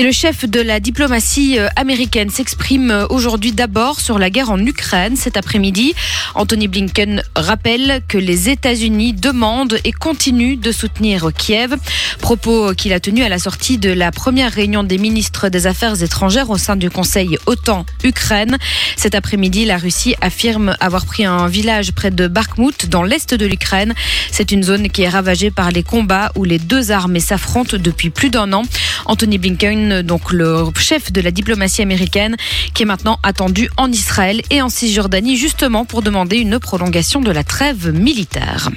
Et 0.00 0.02
le 0.02 0.12
chef 0.12 0.46
de 0.46 0.62
la 0.62 0.80
diplomatie 0.80 1.58
euh, 1.58 1.68
américaine 1.76 2.30
s'exprime 2.30 2.90
euh, 2.90 3.06
aujourd'hui 3.10 3.52
d'abord 3.52 4.00
sur 4.00 4.18
la 4.18 4.30
guerre 4.30 4.48
en 4.48 4.58
Ukraine. 4.58 5.14
Cet 5.14 5.36
après-midi, 5.36 5.92
Anthony 6.34 6.68
Blinken 6.68 7.22
rappelle 7.36 8.00
que 8.08 8.16
les 8.16 8.48
États-Unis 8.48 9.12
demandent 9.12 9.76
et 9.84 9.92
continuent 9.92 10.58
de 10.58 10.72
soutenir 10.72 11.28
Kiev. 11.36 11.76
Propos 12.18 12.72
qu'il 12.72 12.94
a 12.94 13.00
tenu 13.00 13.24
à 13.24 13.28
la 13.28 13.38
sortie 13.38 13.76
de 13.76 13.90
la 13.90 14.10
première 14.10 14.50
réunion 14.50 14.84
des 14.84 14.96
ministres 14.96 15.50
des 15.50 15.66
Affaires 15.66 16.02
étrangères 16.02 16.48
au 16.48 16.56
sein 16.56 16.76
du 16.76 16.88
Conseil 16.88 17.36
OTAN-Ukraine. 17.44 18.56
Cet 18.96 19.14
après-midi, 19.14 19.66
la 19.66 19.76
Russie 19.76 20.14
affirme 20.22 20.76
avoir 20.80 21.04
pris 21.04 21.26
un 21.26 21.46
village 21.46 21.92
près 21.92 22.10
de 22.10 22.26
Bakhmut 22.26 22.88
dans 22.88 23.02
l'est 23.02 23.34
de 23.34 23.44
l'Ukraine. 23.44 23.92
C'est 24.30 24.50
une 24.50 24.62
zone 24.62 24.88
qui 24.88 25.02
est 25.02 25.10
ravagée 25.10 25.50
par 25.50 25.70
les 25.70 25.82
combats 25.82 26.32
où 26.36 26.44
les 26.44 26.58
deux 26.58 26.90
armées 26.90 27.20
s'affrontent 27.20 27.76
depuis 27.76 28.08
plus 28.08 28.30
d'un 28.30 28.54
an. 28.54 28.62
Anthony 29.04 29.36
Blinken 29.36 29.89
donc 30.02 30.32
le 30.32 30.64
chef 30.78 31.12
de 31.12 31.20
la 31.20 31.30
diplomatie 31.30 31.82
américaine, 31.82 32.36
qui 32.74 32.82
est 32.82 32.86
maintenant 32.86 33.18
attendu 33.22 33.68
en 33.76 33.90
Israël 33.90 34.42
et 34.50 34.62
en 34.62 34.68
Cisjordanie, 34.68 35.36
justement 35.36 35.84
pour 35.84 36.02
demander 36.02 36.36
une 36.36 36.58
prolongation 36.58 37.20
de 37.20 37.30
la 37.30 37.44
trêve 37.44 37.92
militaire. 37.92 38.70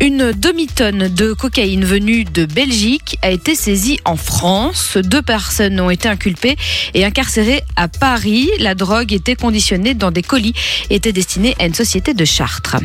Une 0.00 0.32
demi-tonne 0.32 1.08
de 1.08 1.32
cocaïne 1.32 1.84
venue 1.84 2.24
de 2.24 2.44
Belgique 2.44 3.18
a 3.22 3.30
été 3.30 3.54
saisie 3.54 4.00
en 4.04 4.16
France. 4.16 4.96
Deux 4.96 5.22
personnes 5.22 5.80
ont 5.80 5.90
été 5.90 6.08
inculpées 6.08 6.56
et 6.94 7.04
incarcérées 7.04 7.62
à 7.76 7.88
Paris. 7.88 8.50
La 8.58 8.74
drogue 8.74 9.12
était 9.12 9.36
conditionnée 9.36 9.94
dans 9.94 10.10
des 10.10 10.22
colis 10.22 10.54
et 10.90 10.96
était 10.96 11.12
destinée 11.12 11.54
à 11.58 11.66
une 11.66 11.74
société 11.74 12.12
de 12.12 12.24
Chartres. 12.24 12.76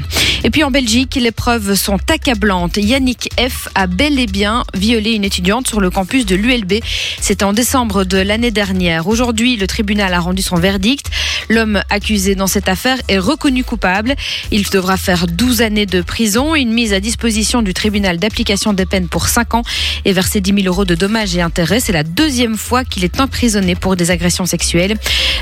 Et 0.44 0.50
puis 0.50 0.64
en 0.64 0.72
Belgique, 0.72 1.16
les 1.16 1.32
preuves 1.32 1.76
sont 1.76 2.00
accablantes. 2.10 2.78
Yannick 2.78 3.30
F. 3.40 3.70
a 3.76 3.88
bel 3.88 4.20
et 4.20 4.28
bien 4.28 4.64
violé 4.74 5.12
une 5.12 5.24
étudiante 5.24 5.68
sur 5.68 5.82
le 5.82 5.90
campus 5.90 6.26
de 6.26 6.36
l'ULB. 6.36 6.74
C'était 7.20 7.44
en 7.44 7.54
décembre 7.54 8.04
de 8.04 8.18
l'année 8.18 8.52
dernière. 8.52 9.08
Aujourd'hui, 9.08 9.58
le 9.58 9.68
tribunal 9.68 10.14
a 10.14 10.20
rendu 10.20 10.42
son 10.42 10.58
verdict. 10.58 11.08
L'homme 11.50 11.82
accusé 11.90 12.36
dans 12.36 12.48
cette 12.48 12.70
affaire 12.70 12.98
est 13.08 13.18
reconnu 13.18 13.64
coupable. 13.64 14.16
Il 14.52 14.64
devra 14.70 14.98
faire 14.98 15.26
12 15.28 15.62
années 15.62 15.86
de 15.86 16.02
prison, 16.02 16.56
une 16.56 16.72
mise 16.72 16.94
à 16.94 16.99
disposition 17.00 17.62
du 17.62 17.74
tribunal 17.74 18.18
d'application 18.18 18.74
des 18.74 18.86
peines 18.86 19.08
pour 19.08 19.28
5 19.28 19.54
ans 19.56 19.64
et 20.06 20.14
verser 20.14 20.42
10 20.42 20.64
000 20.64 20.68
euros 20.68 20.86
de 20.86 20.96
dommages 20.96 21.36
et 21.36 21.42
intérêts. 21.42 21.80
C'est 21.80 21.94
la 21.94 22.04
deuxième 22.04 22.58
fois 22.58 22.84
qu'il 22.84 23.04
est 23.04 23.20
emprisonné 23.20 23.76
pour 23.76 23.96
des 23.96 24.12
agressions 24.12 24.46
sexuelles. 24.46 24.98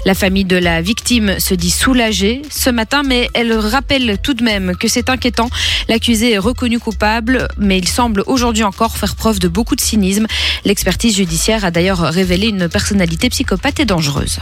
La 0.06 0.14
famille 0.14 0.46
de 0.46 0.58
la 0.58 0.82
victime 0.82 1.40
se 1.40 1.54
dit 1.54 1.72
soulagée 1.72 2.42
ce 2.50 2.70
matin, 2.70 3.04
mais 3.04 3.30
elle 3.34 3.54
rappelle 3.54 4.18
tout 4.22 4.34
de 4.34 4.44
même 4.44 4.76
que 4.76 4.88
c'est 4.88 5.10
inquiétant. 5.10 5.50
L'accusé 5.88 6.34
est 6.34 6.38
reconnu 6.38 6.80
coupable, 6.80 7.48
mais 7.58 7.78
il 7.78 7.88
semble 7.88 8.24
aujourd'hui 8.28 8.64
encore 8.64 8.98
faire 8.98 9.16
preuve 9.16 9.40
de 9.40 9.48
beaucoup 9.48 9.76
de 9.76 9.82
cynisme. 9.82 10.28
L'expertise 10.66 11.16
judiciaire 11.16 11.66
a 11.66 11.72
d'ailleurs 11.72 12.00
révélé 12.00 12.48
une 12.48 12.70
personnalité 12.70 13.30
psychopathe 13.30 13.80
et 13.80 13.86
dangereuse. 13.86 14.40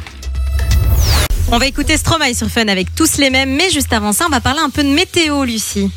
On 1.51 1.59
va 1.59 1.67
écouter 1.67 1.95
Stromae 1.95 2.33
sur 2.33 2.49
Fun 2.49 2.67
avec 2.67 2.95
tous 2.95 3.17
les 3.17 3.29
mêmes, 3.29 3.55
mais 3.55 3.69
juste 3.69 3.93
avant 3.93 4.13
ça, 4.13 4.25
on 4.27 4.31
va 4.31 4.41
parler 4.41 4.61
un 4.61 4.71
peu 4.71 4.83
de 4.83 4.89
météo, 4.89 5.43
Lucie. 5.43 5.89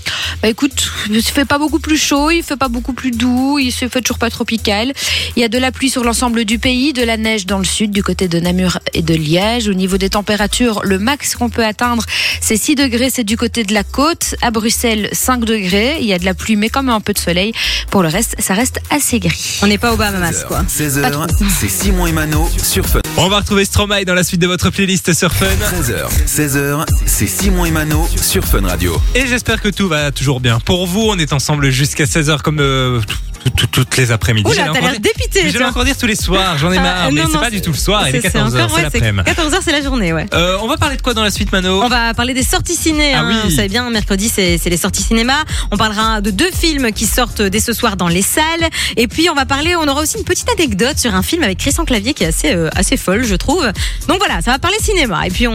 Bah 0.43 0.49
écoute, 0.49 0.91
il 1.11 1.23
fait 1.23 1.47
pas 1.47 1.59
beaucoup 1.59 1.79
plus 1.79 1.97
chaud, 1.97 2.31
il 2.31 2.43
fait 2.43 2.57
pas 2.57 2.69
beaucoup 2.69 2.93
plus 2.93 3.11
doux, 3.11 3.59
il 3.59 3.73
se 3.73 3.89
fait 3.89 4.03
toujours 4.03 4.19
pas 4.19 4.29
tropical. 4.29 4.93
Il 5.37 5.41
y 5.41 5.45
a 5.45 5.49
de 5.49 5.57
la 5.57 5.73
pluie 5.73 5.89
sur 5.89 6.05
l'ensemble 6.05 6.45
du 6.45 6.59
pays, 6.59 6.93
de 6.93 7.03
la 7.03 7.17
neige 7.17 7.47
dans 7.47 7.59
le 7.59 7.65
sud, 7.65 7.91
du 7.91 8.03
côté 8.03 8.29
de 8.29 8.39
Namur 8.39 8.79
et 8.93 9.01
de 9.01 9.15
Liège. 9.15 9.69
Au 9.69 9.75
niveau 9.75 9.97
des 9.97 10.11
températures, 10.11 10.83
le 10.85 10.99
max 10.99 11.35
qu'on 11.35 11.49
peut 11.49 11.65
atteindre, 11.65 12.05
c'est 12.43 12.57
6 12.57 12.75
degrés, 12.75 13.09
c'est 13.11 13.25
du 13.25 13.39
côté 13.39 13.65
de 13.65 13.73
la 13.73 13.85
côte. 13.85 14.35
À 14.43 14.51
Bruxelles, 14.51 15.09
5 15.13 15.45
degrés. 15.47 15.97
Il 16.01 16.07
y 16.07 16.13
a 16.13 16.19
de 16.19 16.27
la 16.27 16.35
pluie, 16.35 16.57
mais 16.57 16.69
quand 16.69 16.83
même 16.83 16.95
un 16.95 17.01
peu 17.01 17.15
de 17.15 17.19
soleil. 17.19 17.53
Pour 17.91 18.03
le 18.03 18.09
reste, 18.09 18.37
ça 18.39 18.53
reste 18.53 18.81
assez 18.91 19.19
gris. 19.19 19.59
On 19.63 19.67
n'est 19.67 19.79
pas 19.79 19.95
au 19.95 19.97
Bahamas, 19.97 20.45
quoi. 20.47 20.63
16h, 20.63 21.27
c'est 21.59 21.71
Simon 21.71 22.07
et 22.07 22.13
Mano 22.13 22.49
sur 22.63 22.85
Fun. 22.87 23.01
On 23.17 23.29
va 23.29 23.39
retrouver 23.39 23.65
Stromae 23.65 24.05
dans 24.05 24.15
la 24.15 24.25
suite 24.25 24.41
de 24.41 24.47
votre 24.47 24.71
playlist 24.71 25.15
sur 25.15 25.33
Fun. 25.39 25.47
13h, 25.47 26.27
16h, 26.27 26.85
c'est 27.07 27.29
Simon 27.29 27.65
et 27.65 27.71
Mano 27.71 28.09
sur 28.21 28.45
Fun 28.45 28.67
Radio. 28.67 29.01
Et 29.15 29.25
j'espère 29.25 29.63
que 29.63 29.69
tout 29.69 29.87
va 29.87 30.11
toujours 30.11 30.41
bien. 30.41 30.59
Pour 30.59 30.89
vous, 30.89 31.03
on 31.03 31.17
est 31.17 31.33
ensemble 31.33 31.71
jusqu'à 31.71 32.07
16h 32.07 32.43
comme 32.43 32.59
euh, 32.59 33.01
tout- 33.45 33.51
tout- 33.51 33.67
toutes 33.67 33.97
les 33.97 34.11
après-midi. 34.13 34.51
Oula, 34.51 34.71
t'as 34.73 34.81
l'air 34.81 35.01
dépité. 35.01 35.51
J'allais 35.51 35.65
encore 35.65 35.85
dire 35.85 35.97
tous 35.97 36.07
les 36.07 36.17
soirs, 36.17 36.59
j'en 36.59 36.73
ai 36.73 36.79
Ah, 36.79 36.83
marre, 36.83 37.13
mais 37.13 37.21
non, 37.23 37.27
c'est 37.29 37.35
non, 37.35 37.41
pas 37.41 37.51
du 37.51 37.61
tout 37.61 37.71
le 37.73 37.77
soir, 37.77 38.09
il 38.09 38.17
est 38.17 38.21
C'est- 38.21 38.29
14h, 38.29 38.57
encore- 38.65 38.71
c'est 38.71 38.77
ouais, 38.77 38.83
l'après-midi. 38.83 39.23
14h, 39.25 39.59
c'est 39.65 39.73
la 39.73 39.83
journée, 39.83 40.13
ouais. 40.13 40.27
Euh, 40.35 40.59
on 40.63 40.69
va 40.69 40.77
parler 40.77 40.97
de 40.97 41.03
quoi 41.03 41.15
dans 41.15 41.23
la 41.23 41.31
suite, 41.31 41.53
Mano? 41.53 41.83
On 41.83 41.89
va 41.89 42.15
parler 42.15 42.35
des 42.35 42.43
sorties 42.43 42.75
ciné. 42.77 43.13
Ah 43.15 43.21
hein. 43.21 43.29
oui. 43.29 43.51
Vous 43.51 43.57
savez 43.57 43.69
bien, 43.69 43.89
mercredi, 43.91 44.29
c'est 44.29 44.59
c'est 44.59 44.71
les 44.71 44.77
sorties 44.77 45.03
cinéma. 45.03 45.35
On 45.71 45.77
parlera 45.77 46.21
de 46.21 46.31
deux 46.31 46.51
films 46.53 46.93
qui 46.93 47.07
sortent 47.07 47.43
dès 47.43 47.61
ce 47.61 47.73
soir 47.73 47.97
dans 47.97 48.09
les 48.09 48.23
salles. 48.23 48.69
Et 48.97 49.07
puis, 49.09 49.29
on 49.31 49.35
va 49.35 49.47
parler, 49.47 49.77
on 49.77 49.87
aura 49.89 50.03
aussi 50.03 50.19
une 50.19 50.25
petite 50.25 50.49
anecdote 50.51 50.99
sur 50.99 51.15
un 51.15 51.23
film 51.23 51.43
avec 51.43 51.59
Christian 51.59 51.85
Clavier 51.85 52.15
qui 52.15 52.25
est 52.25 52.29
assez, 52.29 52.53
euh, 52.55 52.69
assez 52.75 52.97
folle, 52.97 53.25
je 53.25 53.35
trouve. 53.35 53.65
Donc 54.09 54.19
voilà, 54.19 54.41
ça 54.43 54.51
va 54.53 54.59
parler 54.59 54.77
cinéma. 54.81 55.27
Et 55.27 55.31
puis, 55.31 55.47
on, 55.47 55.55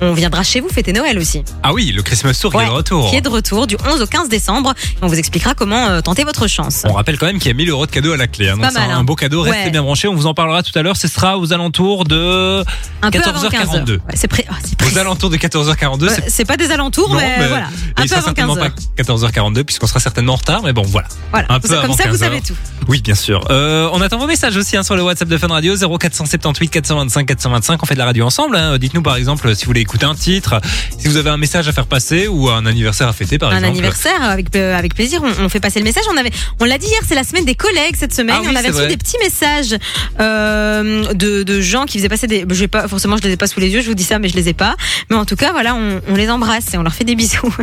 on 0.00 0.12
viendra 0.12 0.42
chez 0.42 0.60
vous 0.60 0.68
fêter 0.68 0.92
Noël 0.92 1.18
aussi. 1.18 1.42
Ah 1.62 1.72
oui, 1.72 1.92
le 1.92 2.02
Christmas 2.02 2.38
Tour 2.40 2.52
qui 2.52 2.58
est 2.58 2.66
de 2.66 2.70
retour. 2.70 3.10
Qui 3.10 3.16
est 3.16 3.20
de 3.20 3.28
retour 3.28 3.66
du 3.66 3.76
11 3.86 4.00
au 4.02 4.06
15 4.06 4.28
décembre. 4.28 4.74
On 5.00 5.06
vous 5.06 5.18
expliquera 5.18 5.54
comment 5.54 5.86
euh, 5.88 6.00
tenter 6.00 6.24
votre 6.24 6.46
chance. 6.48 6.82
On 6.84 6.92
rappelle 6.92 7.11
quand 7.18 7.26
même 7.26 7.38
qu'il 7.38 7.48
y 7.48 7.50
a 7.50 7.54
1000 7.54 7.70
euros 7.70 7.86
de 7.86 7.90
cadeaux 7.90 8.12
à 8.12 8.16
la 8.16 8.26
clé. 8.26 8.48
hein, 8.48 8.56
donc 8.56 8.66
c'est 8.72 8.78
un 8.78 8.98
hein. 8.98 9.04
beau 9.04 9.14
cadeau. 9.14 9.42
Restez 9.42 9.64
Ouais. 9.64 9.70
bien 9.70 9.82
branchés. 9.82 10.08
On 10.08 10.14
vous 10.14 10.26
en 10.26 10.34
parlera 10.34 10.62
tout 10.62 10.76
à 10.78 10.82
l'heure. 10.82 10.96
Ce 10.96 11.08
sera 11.08 11.38
aux 11.38 11.52
alentours 11.52 12.04
de 12.04 12.64
Un 13.02 13.10
peu 13.10 13.18
avant 13.24 13.40
14h42. 13.48 13.50
15h. 13.50 13.90
Ouais, 13.92 13.98
c'est 14.14 14.28
pré- 14.28 14.46
oh, 14.50 14.54
aux 14.92 14.98
alentours 14.98 15.30
de 15.30 15.36
14h42. 15.36 16.08
Ouais, 16.08 16.16
c'est 16.28 16.44
pas 16.44 16.56
des 16.56 16.70
alentours, 16.70 17.08
Non, 17.10 17.16
mais, 17.16 17.36
mais 17.38 17.48
voilà. 17.48 17.66
il 17.72 17.90
Un 17.96 18.02
peu 18.02 18.08
sera 18.08 18.18
avant 18.18 18.26
certainement 18.26 18.56
15h. 18.56 18.70
pas 18.96 19.02
14h42 19.02 19.64
puisqu'on 19.64 19.86
sera 19.86 20.00
certainement 20.00 20.34
en 20.34 20.36
retard. 20.36 20.62
Mais 20.62 20.72
bon, 20.72 20.82
voilà. 20.82 21.08
Voilà. 21.30 21.46
un 21.50 21.54
Vous- 21.54 21.60
peu 21.62 21.68
Comme 21.68 21.84
avant 21.84 21.96
ça, 21.96 22.04
vous 22.04 22.10
15 22.10 22.18
savez 22.20 22.40
tout. 22.40 22.54
Oui, 22.88 23.00
bien 23.02 23.14
sûr. 23.14 23.44
Euh, 23.50 23.88
on 23.92 24.00
attend 24.00 24.18
vos 24.18 24.26
messages 24.26 24.56
aussi 24.56 24.76
hein, 24.76 24.82
sur 24.82 24.96
le 24.96 25.02
WhatsApp 25.02 25.28
de 25.28 25.38
Fun 25.38 25.48
Radio 25.48 25.74
0478 25.76 26.68
425 26.68 27.26
425. 27.26 27.82
On 27.82 27.86
fait 27.86 27.94
de 27.94 27.98
la 27.98 28.06
radio 28.06 28.24
ensemble. 28.26 28.58
Dites-nous 28.78 29.02
par 29.02 29.16
exemple 29.16 29.54
si 29.54 29.64
vous 29.64 29.68
voulez 29.70 29.80
écouter 29.80 30.06
un 30.06 30.14
titre, 30.14 30.60
si 30.98 31.08
vous 31.08 31.16
avez 31.16 31.30
un 31.30 31.36
message 31.36 31.68
à 31.68 31.72
faire 31.72 31.86
passer 31.86 32.28
ou 32.28 32.48
un 32.50 32.66
anniversaire 32.66 33.08
à 33.08 33.12
fêter 33.12 33.38
par 33.38 33.50
un 33.50 33.56
exemple. 33.56 33.72
anniversaire 33.72 34.22
avec 34.22 34.54
euh, 34.56 34.76
avec 34.76 34.94
plaisir 34.94 35.20
on, 35.22 35.44
on 35.44 35.48
fait 35.48 35.60
passer 35.60 35.78
le 35.78 35.84
message 35.84 36.04
on 36.12 36.16
avait 36.16 36.30
on 36.60 36.64
l'a 36.64 36.78
dit 36.78 36.86
hier 36.86 37.00
c'est 37.08 37.14
la 37.14 37.24
semaine 37.24 37.44
des 37.44 37.54
collègues 37.54 37.96
cette 37.98 38.14
semaine 38.14 38.36
Ah 38.38 38.42
oui, 38.42 38.48
on 38.52 38.56
avait 38.56 38.70
reçu 38.70 38.86
des 38.88 38.96
petits 38.96 39.18
messages 39.22 39.76
euh, 40.20 41.12
de, 41.14 41.42
de 41.42 41.60
gens 41.60 41.84
qui 41.86 41.98
faisaient 41.98 42.08
passer 42.08 42.26
des 42.26 42.44
je 42.48 42.54
vais 42.60 42.68
pas 42.68 42.88
forcément 42.88 43.16
je 43.16 43.22
les 43.22 43.32
ai 43.32 43.36
pas 43.36 43.46
sous 43.46 43.60
les 43.60 43.68
yeux 43.70 43.80
je 43.82 43.88
vous 43.88 43.94
dis 43.94 44.04
ça 44.04 44.18
mais 44.18 44.28
je 44.28 44.34
les 44.36 44.48
ai 44.48 44.54
pas 44.54 44.76
mais 45.10 45.16
en 45.16 45.24
tout 45.24 45.36
cas 45.36 45.52
voilà 45.52 45.74
on, 45.74 46.00
on 46.08 46.14
les 46.14 46.30
embrasse 46.30 46.72
et 46.74 46.78
on 46.78 46.82
leur 46.82 46.94
fait 46.94 47.04
des 47.04 47.14
bisous 47.14 47.54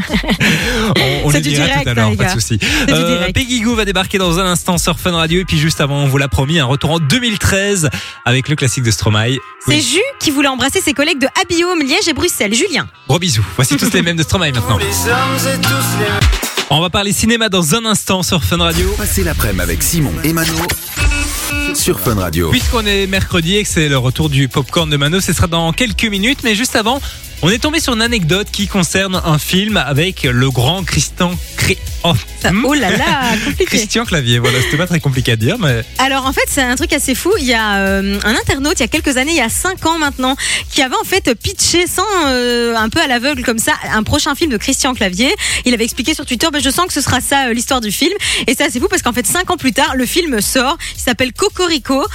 On, 0.96 1.28
on 1.28 1.32
C'est 1.32 1.38
les 1.38 1.50
dira 1.52 1.66
direct, 1.66 1.84
tout 1.84 1.90
à 1.90 1.94
l'heure, 1.94 2.10
hein, 2.10 2.16
pas 2.16 2.26
de 2.26 2.40
souci. 2.40 2.60
Euh. 2.90 3.32
Peggy 3.34 3.62
Goo 3.62 3.76
va 3.76 3.86
débarquer 3.86 4.18
dans 4.18 4.40
un 4.40 4.46
instant 4.46 4.78
sur 4.78 5.00
Fun 5.00 5.12
Radio 5.12 5.42
et 5.42 5.46
puis 5.46 5.58
juste 5.58 5.82
avant, 5.82 5.98
on 6.04 6.08
vous 6.08 6.18
l'a 6.18 6.28
promis, 6.28 6.60
un 6.60 6.66
retour 6.66 6.92
en 6.92 7.00
2013 7.00 7.90
avec 8.26 8.50
le 8.50 8.56
classique 8.56 8.84
de 8.84 8.92
Stromae. 8.92 9.38
c'est 9.66 9.72
Oui. 9.76 9.82
Jus 9.82 10.00
qui 10.20 10.32
voulait 10.32 10.48
embrasser 10.48 10.82
ses 10.82 10.94
collègues 10.94 11.20
de 11.20 11.28
Abiome 11.42 11.82
Liège 11.82 12.08
et 12.08 12.14
Bruxelles 12.14 12.54
Julien 12.54 12.88
Gros 13.08 13.20
bisous. 13.20 13.46
Voici 13.56 13.78
tous 13.78 13.92
les 13.94 14.02
mêmes 14.02 14.18
de 14.18 14.24
Stromae 14.24 14.52
maintenant. 14.52 14.80
On 16.72 16.82
va 16.82 16.92
parler 16.92 17.12
cinéma 17.14 17.50
dans 17.50 17.74
un 17.74 17.84
instant 17.86 18.22
sur 18.22 18.44
Fun 18.44 18.58
Radio. 18.58 18.94
Passez 18.96 19.24
l'après-midi 19.24 19.62
avec 19.62 19.82
Simon 19.82 20.14
et 20.24 20.34
Mano 20.34 20.54
sur 21.74 22.00
Fun 22.00 22.14
Radio. 22.14 22.52
Puisqu'on 22.52 22.86
est 22.86 23.08
mercredi 23.08 23.56
et 23.56 23.64
que 23.64 23.70
c'est 23.70 23.90
le 23.90 23.98
retour 23.98 24.30
du 24.30 24.48
popcorn 24.48 24.88
de 24.88 24.96
Mano, 24.96 25.20
ce 25.20 25.34
sera 25.34 25.48
dans 25.48 25.74
quelques 25.74 26.06
minutes. 26.06 26.40
Mais 26.44 26.54
juste 26.54 26.76
avant, 26.76 27.02
On 27.42 27.50
est 27.50 27.60
tombé 27.60 27.80
sur 27.80 27.94
une 27.94 28.02
anecdote 28.02 28.48
qui 28.52 28.68
concerne 28.68 29.22
un 29.24 29.40
film 29.40 29.78
avec 29.78 30.24
le 30.24 30.50
grand 30.52 30.84
Christian... 30.84 31.32
Cri- 31.56 31.78
oh, 32.04 32.14
Ça- 32.42 32.52
hmm, 32.52 32.66
oh 32.66 32.74
là 32.74 32.92
là, 32.92 33.32
compliqué. 33.46 33.66
Christian 33.66 34.04
Clavier, 34.04 34.40
voilà, 34.40 34.60
c'était 34.62 34.76
pas 34.76 34.88
très 34.88 35.00
compliqué 35.00 35.32
à 35.32 35.36
dire, 35.38 35.58
mais 35.58 35.84
Alors 36.00 36.26
en 36.26 36.34
fait 36.34 36.44
c'est 36.48 36.62
un 36.62 36.76
truc 36.76 36.92
assez 36.92 37.16
fou. 37.16 37.32
Il 37.40 37.46
y 37.46 37.54
a 37.54 37.78
euh, 37.78 38.20
un 38.26 38.36
internaute 38.36 38.74
il 38.80 38.82
y 38.82 38.84
a 38.84 38.90
quelques 38.90 39.16
années, 39.16 39.32
il 39.32 39.38
y 39.38 39.42
a 39.42 39.48
5 39.48 39.86
ans 39.86 39.98
maintenant, 39.98 40.36
qui 40.70 40.82
avait 40.82 40.98
en 41.02 41.06
fait 41.06 41.34
pitché 41.34 41.88
sans 41.88 42.04
euh, 42.28 42.76
un 42.76 42.90
peu 42.90 43.00
à 43.00 43.08
l'aveugle 43.08 43.44
comme 43.46 43.60
ça 43.60 43.72
un 43.90 44.04
prochain 44.04 44.36
film 44.36 44.52
de 44.52 44.58
Christian 44.58 44.94
Clavier. 44.94 45.34
Il 45.64 45.74
avait 45.74 45.86
expliqué 45.86 46.14
sur 46.14 46.26
Twitter, 46.26 46.48
ben, 46.52 46.62
je 46.62 46.70
sens 46.70 46.88
que 46.88 46.94
ce 46.94 47.00
sera 47.02 47.22
ça 47.22 47.48
euh, 47.48 47.54
l'histoire 47.54 47.80
du 47.80 47.92
film. 47.94 48.14
Et 48.48 48.54
c'est 48.58 48.66
assez 48.66 48.82
fou 48.82 48.88
parce 48.90 49.02
qu'en 49.02 49.14
fait 49.14 49.26
5 49.26 49.50
ans 49.50 49.58
plus 49.58 49.72
tard, 49.72 49.96
le 49.96 50.06
film 50.06 50.42
sort. 50.42 50.78
Il 50.98 51.02
s'appelle 51.02 51.32
Cocorico. 51.32 52.06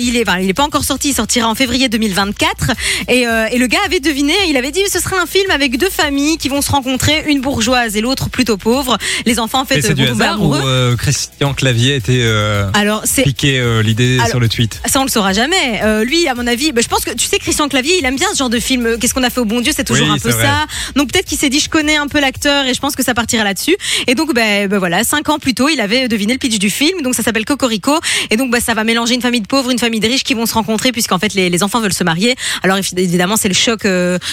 Il 0.00 0.16
est, 0.16 0.28
enfin, 0.28 0.40
il 0.40 0.48
est 0.50 0.54
pas 0.54 0.64
encore 0.64 0.82
sorti. 0.82 1.10
Il 1.10 1.14
sortira 1.14 1.48
en 1.48 1.54
février 1.54 1.88
2024. 1.88 2.72
Et, 3.08 3.20
et 3.20 3.58
le 3.58 3.66
gars 3.68 3.78
avait 3.86 4.00
deviné. 4.00 4.34
Il 4.48 4.56
avait 4.56 4.71
dit 4.72 4.80
ce 4.92 4.98
sera 4.98 5.20
un 5.20 5.26
film 5.26 5.50
avec 5.50 5.78
deux 5.78 5.90
familles 5.90 6.36
qui 6.38 6.48
vont 6.48 6.60
se 6.62 6.70
rencontrer, 6.70 7.24
une 7.28 7.40
bourgeoise 7.40 7.96
et 7.96 8.00
l'autre 8.00 8.28
plutôt 8.30 8.56
pauvre. 8.56 8.98
Les 9.26 9.38
enfants 9.38 9.60
en 9.60 9.64
fait 9.64 9.78
Et 9.78 9.82
c'est 9.82 9.94
du 9.94 10.04
vont 10.06 10.12
tomber 10.12 10.24
hasard 10.24 10.40
ou 10.42 10.54
amoureux. 10.54 10.62
euh, 10.66 10.96
Christian 10.96 11.54
Clavier 11.54 11.94
était 11.96 12.20
euh, 12.22 12.68
Alors 12.74 13.02
c'est 13.04 13.22
piqué 13.22 13.58
euh, 13.60 13.82
l'idée 13.82 14.18
sur 14.28 14.40
le 14.40 14.48
tweet 14.48 14.80
Ça, 14.86 15.00
on 15.00 15.04
le 15.04 15.10
saura 15.10 15.32
jamais. 15.32 15.80
Euh, 15.84 16.04
lui, 16.04 16.26
à 16.28 16.34
mon 16.34 16.46
avis, 16.46 16.72
bah, 16.72 16.80
je 16.82 16.88
pense 16.88 17.04
que 17.04 17.12
tu 17.14 17.26
sais, 17.26 17.38
Christian 17.38 17.68
Clavier, 17.68 17.98
il 17.98 18.04
aime 18.04 18.16
bien 18.16 18.28
ce 18.32 18.38
genre 18.38 18.50
de 18.50 18.58
film. 18.58 18.98
Qu'est-ce 18.98 19.14
qu'on 19.14 19.22
a 19.22 19.30
fait 19.30 19.40
au 19.40 19.44
bon 19.44 19.60
Dieu? 19.60 19.72
C'est 19.76 19.84
toujours 19.84 20.06
Oui, 20.08 20.12
un 20.14 20.18
peu 20.18 20.30
vrai. 20.30 20.42
ça. 20.44 20.66
Donc 20.96 21.12
peut-être 21.12 21.26
qu'il 21.26 21.38
s'est 21.38 21.50
dit, 21.50 21.60
je 21.60 21.68
connais 21.68 21.96
un 21.96 22.06
peu 22.08 22.20
l'acteur 22.20 22.64
et 22.66 22.74
je 22.74 22.80
pense 22.80 22.96
que 22.96 23.02
ça 23.04 23.14
partira 23.14 23.44
là-dessus. 23.44 23.76
Et 24.06 24.14
donc, 24.14 24.34
ben 24.34 24.68
ben 24.68 24.78
voilà, 24.78 25.04
cinq 25.04 25.28
ans 25.28 25.38
plus 25.38 25.54
tôt, 25.54 25.68
il 25.68 25.80
avait 25.80 26.08
deviné 26.08 26.32
le 26.32 26.38
pitch 26.38 26.58
du 26.58 26.70
film. 26.70 27.02
Donc 27.02 27.14
ça 27.14 27.22
s'appelle 27.22 27.44
Cocorico. 27.44 27.98
Et 28.30 28.36
donc, 28.36 28.50
bah, 28.50 28.60
ça 28.60 28.74
va 28.74 28.84
mélanger 28.84 29.14
une 29.14 29.22
famille 29.22 29.40
de 29.42 29.46
pauvres, 29.46 29.70
une 29.70 29.78
famille 29.78 30.00
de 30.00 30.06
riches 30.08 30.24
qui 30.24 30.34
vont 30.34 30.46
se 30.46 30.54
rencontrer 30.54 30.92
puisqu'en 30.92 31.18
fait, 31.18 31.34
les, 31.34 31.50
les 31.50 31.62
enfants 31.62 31.80
veulent 31.80 31.92
se 31.92 32.04
marier. 32.04 32.34
Alors 32.62 32.78
évidemment, 32.96 33.36
c'est 33.36 33.48
le 33.48 33.54
choc. 33.54 33.80
Oui, 33.84 33.90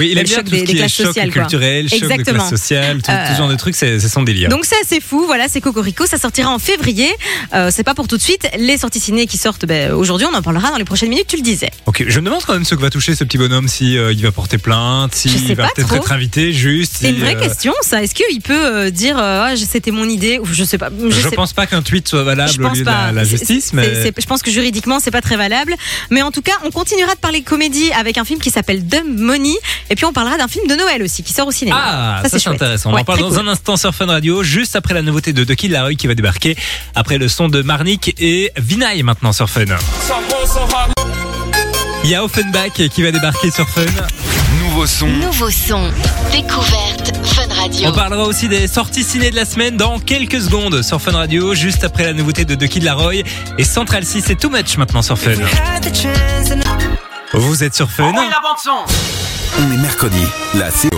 il 0.09 0.13
le 0.15 0.19
aime 0.21 0.25
bien 0.25 0.28
choc 0.35 0.45
des, 0.45 0.63
classes 0.63 0.93
choc 0.93 1.07
sociales. 1.07 1.31
quoi. 1.31 1.43
culturel, 1.43 1.89
choc 1.89 1.99
de 1.99 2.05
Exactement. 2.05 2.37
classe 2.39 2.49
sociale, 2.49 3.01
tout, 3.01 3.11
tout 3.11 3.33
ce 3.33 3.37
genre 3.37 3.49
de 3.49 3.55
trucs, 3.55 3.75
c'est 3.75 3.99
son 3.99 4.23
délire. 4.23 4.49
Donc 4.49 4.65
c'est 4.65 4.79
assez 4.81 5.01
fou, 5.01 5.25
voilà, 5.25 5.47
c'est 5.47 5.61
Cocorico, 5.61 6.05
ça 6.05 6.17
sortira 6.17 6.51
en 6.51 6.59
février. 6.59 7.09
Euh, 7.53 7.69
c'est 7.71 7.83
pas 7.83 7.93
pour 7.93 8.07
tout 8.07 8.17
de 8.17 8.21
suite. 8.21 8.47
Les 8.57 8.77
sorties 8.77 8.99
ciné 8.99 9.25
qui 9.27 9.37
sortent 9.37 9.65
ben, 9.65 9.91
aujourd'hui, 9.93 10.27
on 10.31 10.35
en 10.35 10.41
parlera 10.41 10.71
dans 10.71 10.77
les 10.77 10.85
prochaines 10.85 11.09
minutes, 11.09 11.27
tu 11.27 11.35
le 11.37 11.41
disais. 11.41 11.69
Ok, 11.85 12.05
je 12.07 12.19
me 12.19 12.25
demande 12.25 12.43
quand 12.45 12.53
même 12.53 12.65
ce 12.65 12.75
que 12.75 12.81
va 12.81 12.89
toucher 12.89 13.15
ce 13.15 13.23
petit 13.23 13.37
bonhomme, 13.37 13.67
si 13.67 13.97
euh, 13.97 14.13
il 14.13 14.21
va 14.21 14.31
porter 14.31 14.57
plainte, 14.57 15.15
sais 15.15 15.29
s'il 15.29 15.55
va 15.55 15.67
peut-être 15.75 15.93
être 15.93 16.11
invité, 16.11 16.53
juste. 16.53 16.97
C'est 16.99 17.07
si, 17.07 17.13
une 17.13 17.19
vraie 17.19 17.35
euh, 17.35 17.39
question, 17.39 17.73
ça. 17.81 18.03
Est-ce 18.03 18.15
qu'il 18.15 18.41
peut 18.41 18.91
dire 18.91 19.17
Ah, 19.17 19.53
c'était 19.57 19.91
mon 19.91 20.07
idée 20.07 20.39
ou 20.39 20.45
je 20.45 20.63
sais 20.63 20.77
pas. 20.77 20.89
Je, 20.89 21.09
Je, 21.09 21.29
sais 21.29 21.35
pense 21.35 21.53
pas 21.53 21.67
qu'un 21.67 21.81
tweet 21.81 22.07
soit 22.07 22.23
valable 22.23 22.51
je 22.51 22.61
au 22.61 22.69
lieu 22.69 22.81
de 22.81 22.85
la, 22.85 23.23
justice, 23.23 23.73
mais 23.73 24.11
je 24.17 24.25
pense 24.25 24.41
que 24.41 24.51
juridiquement 24.51 24.99
c'est 24.99 25.11
pas 25.11 25.21
très 25.21 25.37
valable. 25.37 25.75
Mais 26.09 26.21
en 26.21 26.31
tout 26.31 26.41
cas, 26.41 26.53
on 26.63 26.71
continuera 26.71 27.13
de 27.15 27.19
parler 27.19 27.41
comédie 27.41 27.91
avec 27.91 28.17
un 28.17 28.25
film 28.25 28.39
qui 28.39 28.49
s'appelle 28.49 28.85
Dumb 28.85 29.17
Money. 29.17 29.55
Et 29.89 29.95
puis 29.95 30.05
on 30.05 30.13
parlera 30.19 30.37
d'un 30.37 30.47
film 30.49 30.67
de 30.67 30.75
Noël 30.75 31.01
aussi 31.01 31.23
qui 31.23 31.31
sort 31.33 31.47
au 31.47 31.51
cinéma. 31.51 31.77
Ah, 31.81 32.19
ça, 32.23 32.29
c'est 32.29 32.39
chouette. 32.43 32.55
intéressant. 32.55 32.89
On 32.91 32.93
Ouais, 32.95 33.01
en 33.01 33.05
parle 33.05 33.19
dans 33.19 33.29
cool. 33.29 33.39
un 33.39 33.47
instant 33.47 33.77
sur 33.77 33.95
Fun 33.95 34.07
Radio, 34.07 34.43
juste 34.43 34.75
après 34.75 34.93
la 34.93 35.01
nouveauté 35.01 35.31
de 35.31 35.53
Kid 35.53 35.71
Laroi 35.71 35.93
qui 35.95 36.07
va 36.07 36.13
débarquer, 36.15 36.57
après 36.93 37.17
le 37.17 37.29
son 37.29 37.47
de 37.47 37.61
Marnik 37.61 38.15
et 38.19 38.51
Vinaille 38.57 39.03
maintenant 39.03 39.31
sur 39.31 39.49
Fun. 39.49 39.63
Il 42.03 42.09
y 42.09 42.15
a 42.15 42.23
Offenbach 42.23 42.71
qui 42.73 43.01
va 43.01 43.11
débarquer 43.11 43.49
sur 43.51 43.67
Fun. 43.69 43.81
Nouveau 44.61 44.85
son. 44.87 45.07
Nouveau 45.07 45.49
son. 45.51 45.89
Découverte 46.33 47.13
Fun 47.25 47.47
Radio. 47.55 47.87
On 47.87 47.93
parlera 47.93 48.23
aussi 48.23 48.47
des 48.49 48.67
sorties 48.67 49.03
ciné 49.03 49.31
de 49.31 49.35
la 49.37 49.45
semaine 49.45 49.77
dans 49.77 49.99
quelques 49.99 50.41
secondes 50.41 50.81
sur 50.81 51.01
Fun 51.01 51.13
Radio, 51.13 51.53
juste 51.55 51.83
après 51.85 52.03
la 52.03 52.13
nouveauté 52.13 52.43
de 52.45 52.55
The 52.55 52.67
Kid 52.67 52.83
Laroi 52.83 53.23
et 53.57 53.63
Central 53.63 54.03
6 54.05 54.23
c'est 54.27 54.35
too 54.39 54.49
much 54.49 54.77
maintenant 54.77 55.01
sur 55.01 55.17
Fun. 55.17 55.31
Vous 57.33 57.63
êtes 57.63 57.75
sur 57.75 57.89
Fun. 57.89 58.11
On 59.57 59.71
est 59.71 59.77
mercredi. 59.77 60.21
La 60.53 60.69
CO. 60.69 60.97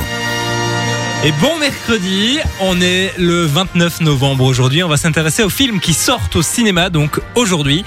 Et 1.24 1.32
bon 1.40 1.58
mercredi, 1.60 2.40
on 2.60 2.82
est 2.82 3.14
le 3.18 3.46
29 3.46 4.02
novembre 4.02 4.44
aujourd'hui. 4.44 4.84
On 4.84 4.88
va 4.90 4.98
s'intéresser 4.98 5.44
aux 5.44 5.50
films 5.50 5.80
qui 5.80 5.94
sortent 5.94 6.36
au 6.36 6.42
cinéma, 6.42 6.90
donc 6.90 7.20
aujourd'hui. 7.36 7.86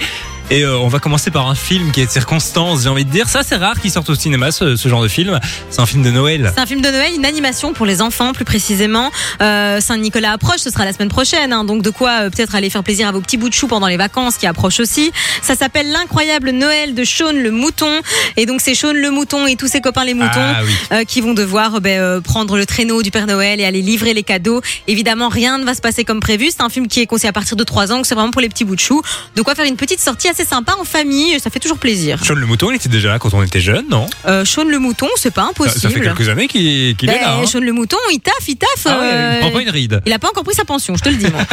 Et 0.51 0.61
euh, 0.63 0.77
on 0.77 0.89
va 0.89 0.99
commencer 0.99 1.31
par 1.31 1.49
un 1.49 1.55
film 1.55 1.91
qui 1.91 2.01
est 2.01 2.05
de 2.05 2.11
circonstance, 2.11 2.83
j'ai 2.83 2.89
envie 2.89 3.03
de 3.03 3.09
dire. 3.09 3.27
Ça, 3.27 3.41
c'est 3.41 3.55
rare 3.55 3.79
qu'il 3.81 3.89
sorte 3.89 4.11
au 4.11 4.15
cinéma, 4.15 4.51
ce, 4.51 4.75
ce 4.75 4.87
genre 4.87 5.01
de 5.01 5.07
film. 5.07 5.39
C'est 5.71 5.81
un 5.81 5.87
film 5.87 6.03
de 6.03 6.11
Noël. 6.11 6.51
C'est 6.53 6.61
un 6.61 6.67
film 6.67 6.81
de 6.81 6.89
Noël, 6.89 7.13
une 7.15 7.25
animation 7.25 7.73
pour 7.73 7.87
les 7.87 7.99
enfants 7.99 8.31
plus 8.31 8.45
précisément. 8.45 9.09
Euh, 9.41 9.81
Saint-Nicolas 9.81 10.33
approche, 10.33 10.59
ce 10.59 10.69
sera 10.69 10.85
la 10.85 10.93
semaine 10.93 11.09
prochaine. 11.09 11.51
hein. 11.51 11.63
donc 11.63 11.81
de 11.81 11.89
quoi 11.89 12.11
euh, 12.25 12.29
peut-être 12.29 12.53
aller 12.53 12.69
faire 12.69 12.83
plaisir 12.83 13.07
à 13.07 13.11
vos 13.11 13.21
petits 13.21 13.37
bouts 13.37 13.49
de 13.49 13.55
chou 13.55 13.65
pendant 13.67 13.87
les 13.87 13.97
vacances 13.97 14.37
qui 14.37 14.45
approchent 14.45 14.79
aussi. 14.79 15.11
Ça 15.41 15.55
s'appelle 15.55 15.91
L'incroyable 15.91 16.51
Noël 16.51 16.93
de 16.93 17.03
Sean 17.03 17.31
le 17.33 17.49
Mouton. 17.49 18.01
Et 18.37 18.45
donc 18.45 18.61
c'est 18.61 18.75
Sean 18.75 18.93
le 18.93 19.09
Mouton 19.09 19.47
et 19.47 19.55
tous 19.55 19.67
ses 19.67 19.81
copains 19.81 20.05
les 20.05 20.13
moutons. 20.13 20.29
Ah 20.35 20.61
oui. 20.63 21.05
qui 21.07 21.21
vont 21.21 21.33
devoir 21.33 21.81
ben, 21.81 22.21
prendre 22.21 22.55
le 22.57 22.67
traîneau 22.67 23.01
du 23.01 23.09
Père 23.09 23.25
Noël 23.25 23.59
et 23.61 23.65
aller 23.65 23.81
livrer 23.81 24.13
les 24.13 24.23
cadeaux. 24.23 24.61
Évidemment, 24.87 25.27
rien 25.29 25.57
ne 25.57 25.65
va 25.65 25.73
se 25.73 25.81
passer 25.81 26.03
comme 26.03 26.19
prévu. 26.19 26.49
C'est 26.51 26.61
un 26.61 26.69
film 26.69 26.87
qui 26.87 27.01
est 27.01 27.07
conseillé 27.07 27.29
à 27.29 27.33
partir 27.33 27.57
de 27.57 27.63
3 27.63 27.91
ans, 27.91 27.95
donc 27.95 28.05
c'est 28.05 28.13
vraiment 28.15 28.29
pour 28.31 28.41
les 28.41 28.49
petits 28.49 28.63
bouts 28.63 28.75
de 28.75 28.79
chou. 28.79 29.01
De 29.35 29.41
quoi 29.41 29.55
faire 29.55 29.65
une 29.65 29.75
petite 29.77 29.99
sortie 29.99 30.27
assez 30.35 30.45
sympa 30.45 30.75
en 30.79 30.83
famille, 30.83 31.39
ça 31.39 31.49
fait 31.49 31.59
toujours 31.59 31.77
plaisir. 31.77 32.23
Sean 32.25 32.33
le 32.35 32.45
mouton, 32.45 32.69
il 32.71 32.75
était 32.75 32.89
déjà 32.89 33.09
là 33.09 33.19
quand 33.19 33.33
on 33.33 33.41
était 33.41 33.61
jeune, 33.61 33.85
non? 33.89 34.05
Euh, 34.27 34.43
Sean 34.43 34.65
le 34.65 34.79
Mouton, 34.79 35.07
c'est 35.15 35.33
pas 35.33 35.43
impossible. 35.43 35.79
ça 35.79 35.89
fait 35.89 36.01
quelques 36.01 36.27
années 36.27 36.47
qu'il 36.47 36.89
est 36.89 37.05
Ben, 37.05 37.21
là. 37.21 37.37
hein. 37.37 37.45
Sean 37.45 37.59
le 37.61 37.71
Mouton, 37.71 37.97
il 38.11 38.19
taffe, 38.19 38.47
il 38.47 38.57
taffe. 38.57 38.69
Ah 38.85 38.99
ouais, 38.99 39.09
euh, 39.13 39.33
il 39.35 39.39
prend 39.39 39.51
pas 39.51 39.61
une 39.61 39.69
ride. 39.69 40.01
il 40.05 40.11
a 40.11 40.19
pas 40.19 40.27
encore 40.29 40.43
pris 40.43 40.53
sa 40.55 40.65
pension, 40.65 40.95
je 40.97 41.03
te 41.03 41.09
le 41.09 41.15
dis. 41.15 41.27
moi. 41.31 41.45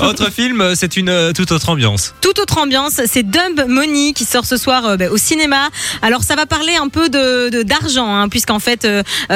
Autre 0.08 0.30
film, 0.30 0.72
c'est 0.74 0.96
une 0.96 1.08
euh, 1.10 1.32
toute 1.32 1.52
autre 1.52 1.68
ambiance. 1.68 2.14
Toute 2.22 2.38
autre 2.38 2.56
ambiance, 2.58 3.00
c'est 3.06 3.22
Dumb 3.22 3.64
Money 3.68 4.12
qui 4.14 4.24
sort 4.24 4.46
ce 4.46 4.56
soir 4.56 4.86
euh, 4.86 4.96
ben, 4.96 5.10
au 5.10 5.16
cinéma. 5.18 5.68
Alors 6.00 6.22
ça 6.22 6.36
va 6.36 6.46
parler 6.46 6.74
un 6.76 6.88
peu 6.88 7.08
de 7.10 7.62
d'argent, 7.62 8.14
hein, 8.14 8.28
puisqu'en 8.28 8.58
fait 8.60 8.86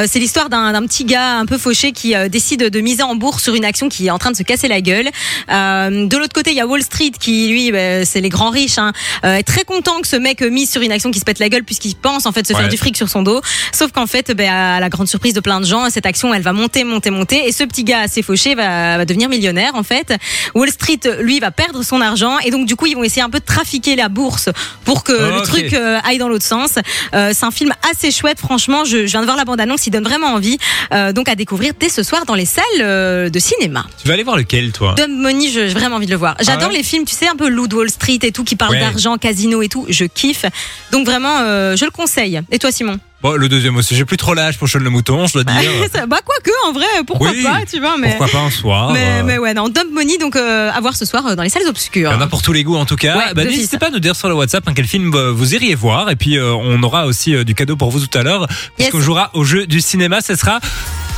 c'est 0.07 0.19
l'histoire 0.19 0.49
d'un 0.49 0.73
d'un 0.73 0.87
petit 0.87 1.05
gars 1.05 1.39
un 1.39 1.47
peu 1.47 1.59
fauché 1.59 1.93
qui 1.93 2.15
décide 2.31 2.63
de 2.71 2.81
miser 2.81 3.03
en 3.03 3.15
bourse 3.15 3.43
sur 3.43 3.55
une 3.55 3.65
action 3.65 3.89
qui 3.89 4.07
est 4.07 4.11
en 4.11 4.19
train 4.19 4.31
de 4.31 4.37
se 4.37 4.43
casser 4.43 4.69
la 4.69 4.81
gueule. 4.81 5.09
De 5.49 6.17
l'autre 6.17 6.33
côté, 6.35 6.51
il 6.51 6.57
y 6.57 6.61
a 6.61 6.67
Wall 6.67 6.83
Street 6.83 7.13
qui 7.19 7.49
lui, 7.49 7.73
ben, 7.73 8.05
c'est 8.05 8.21
les 8.21 8.29
grands 8.29 8.38
riches, 8.51 8.79
hein, 8.79 8.92
euh, 9.24 9.37
est 9.37 9.42
très 9.42 9.64
content 9.64 10.01
que 10.01 10.07
ce 10.09 10.16
mec 10.16 10.42
euh, 10.42 10.51
mise 10.51 10.70
sur 10.70 10.83
une 10.83 10.92
action 10.92 11.11
qui 11.11 11.18
se 11.18 11.24
pète 11.24 11.38
la 11.38 11.48
gueule 11.48 11.64
puisqu'il 11.64 11.94
pense 11.94 12.27
en 12.27 12.33
fait 12.33 12.46
se 12.46 12.53
Ouais. 12.55 12.61
faire 12.61 12.68
du 12.68 12.77
fric 12.77 12.96
sur 12.96 13.09
son 13.09 13.22
dos. 13.22 13.40
Sauf 13.72 13.92
qu'en 13.92 14.07
fait, 14.07 14.33
ben, 14.35 14.51
à 14.51 14.81
la 14.81 14.88
grande 14.88 15.07
surprise 15.09 15.35
de 15.35 15.40
plein 15.40 15.61
de 15.61 15.66
gens, 15.66 15.88
cette 15.90 16.07
action 16.07 16.33
elle 16.33 16.42
va 16.42 16.53
monter, 16.53 16.83
monter, 16.85 17.11
monter, 17.11 17.46
et 17.46 17.53
ce 17.53 17.64
petit 17.64 17.85
gars 17.85 18.01
assez 18.01 18.22
fauché 18.22 18.55
va, 18.55 18.96
va 18.96 19.05
devenir 19.05 19.29
millionnaire 19.29 19.72
en 19.74 19.83
fait. 19.83 20.12
Wall 20.55 20.70
Street, 20.70 21.01
lui, 21.20 21.40
va 21.40 21.51
perdre 21.51 21.83
son 21.83 22.01
argent 22.01 22.38
et 22.40 22.51
donc 22.51 22.66
du 22.66 22.74
coup 22.77 22.87
ils 22.87 22.94
vont 22.94 23.05
essayer 23.05 23.22
un 23.22 23.31
peu 23.31 23.40
de 23.40 23.44
trafiquer 23.44 23.96
la 23.96 24.09
bourse 24.09 24.48
pour 24.85 25.05
que 25.05 25.12
le 25.12 25.42
truc 25.42 25.72
euh, 25.74 25.98
aille 26.05 26.18
dans 26.18 26.29
l'autre 26.29 26.44
sens. 26.46 26.74
Euh, 27.14 27.33
c'est 27.35 27.44
un 27.46 27.51
film 27.51 27.72
assez 27.90 28.11
chouette, 28.11 28.38
franchement. 28.38 28.85
Je, 28.85 29.07
je 29.07 29.11
viens 29.12 29.20
de 29.20 29.27
voir 29.27 29.37
la 29.37 29.44
bande 29.44 29.61
annonce, 29.61 29.87
il 29.87 29.90
donne 29.90 30.05
vraiment 30.05 30.29
envie. 30.29 30.59
Euh, 30.92 31.12
donc 31.12 31.29
à 31.29 31.35
découvrir 31.35 31.72
dès 31.79 31.88
ce 31.88 32.03
soir 32.03 32.24
dans 32.27 32.35
les 32.35 32.46
salles 32.46 33.31
de 33.31 33.38
cinéma. 33.38 33.87
Tu 34.01 34.09
vas 34.09 34.14
aller 34.14 34.22
voir 34.22 34.37
lequel, 34.37 34.72
toi? 34.72 34.94
Dumb 34.96 35.11
Money, 35.11 35.48
j'ai 35.53 35.68
vraiment 35.68 35.96
envie 35.96 36.07
de 36.07 36.11
le 36.12 36.16
voir. 36.16 36.37
J'adore 36.40 36.64
Ah 36.64 36.68
ouais 36.68 36.79
les 36.79 36.83
films, 36.83 37.05
tu 37.05 37.14
sais, 37.14 37.29
un 37.29 37.37
peu 37.37 37.48
Loot 37.48 37.72
Wall 37.74 37.90
Street 37.90 38.18
et 38.22 38.28
tout, 38.33 38.45
qui 38.45 38.57
Ouais. 38.71 38.81
d'argent, 38.81 39.17
casino 39.19 39.62
et 39.62 39.69
tout. 39.69 39.87
Je 39.88 40.05
kiffe. 40.05 40.45
Donc 40.93 41.07
vraiment, 41.07 41.38
euh, 41.41 41.77
je 41.77 41.85
le 41.85 41.91
conseille. 41.91 42.41
Et 42.51 42.59
toi, 42.59 42.71
Simon 42.73 42.99
Bon, 43.21 43.33
le 43.33 43.49
deuxième 43.49 43.75
aussi. 43.77 43.97
J'ai 43.97 44.05
plus 44.05 44.17
trop 44.17 44.33
l'âge 44.35 44.59
pour 44.59 44.69
Sean 44.69 44.79
le 44.79 44.91
mouton, 44.91 45.27
je 45.27 45.33
dois 45.33 45.43
dire. 45.45 45.55
Ça- 45.93 46.07
Bah 46.07 46.19
quoique, 46.25 46.51
en 46.69 46.73
vrai, 46.73 46.87
pourquoi 47.05 47.31
Oui. 47.31 47.43
pas, 47.43 47.61
tu 47.69 47.81
vois. 47.81 47.97
Mais, 47.99 48.11
Pourquoi 48.11 48.29
pas 48.29 48.47
un 48.47 48.51
soir 48.51 48.93
mais, 48.93 49.01
euh, 49.05 49.23
mais 49.25 49.38
ouais, 49.38 49.55
non, 49.55 49.69
Dumb 49.69 49.91
Money, 49.93 50.19
donc 50.19 50.37
euh, 50.37 50.71
à 50.73 50.81
voir 50.81 50.95
ce 50.95 51.05
soir 51.05 51.27
euh, 51.27 51.35
dans 51.35 51.43
les 51.43 51.49
salles 51.49 51.67
obscures. 51.67 52.11
Il 52.11 52.14
y 52.14 52.17
en 52.17 52.21
a 52.21 52.29
pour 52.29 52.43
tous 52.43 52.53
les 52.53 52.62
goûts 52.62 52.77
en 52.77 52.85
tout 52.87 52.95
cas. 52.95 53.17
Ouais, 53.17 53.35
Bah. 53.35 53.45
N'hésitez 53.45 53.77
pas 53.79 53.87
à 53.88 53.91
nous 53.91 53.99
dire 53.99 54.14
sur 54.14 54.29
le 54.29 54.35
WhatsApp 54.37 54.62
hein, 54.69 54.73
quel 54.75 54.87
film 54.87 55.11
vous 55.11 55.55
iriez 55.55 55.75
voir. 55.75 56.11
Et 56.11 56.17
puis 56.17 56.38
on 56.41 56.81
aura 56.85 57.07
aussi 57.07 57.45
du 57.45 57.55
cadeau 57.57 57.75
pour 57.77 57.91
vous 57.91 58.07
tout 58.07 58.17
à 58.19 58.23
l'heure. 58.23 58.43
Yes. 58.43 58.59
Puisqu'on 58.77 59.01
jouera 59.01 59.31
au 59.35 59.43
jeu 59.43 59.67
du 59.67 59.81
cinéma. 59.81 60.21
Ce 60.21 60.37
sera 60.37 60.61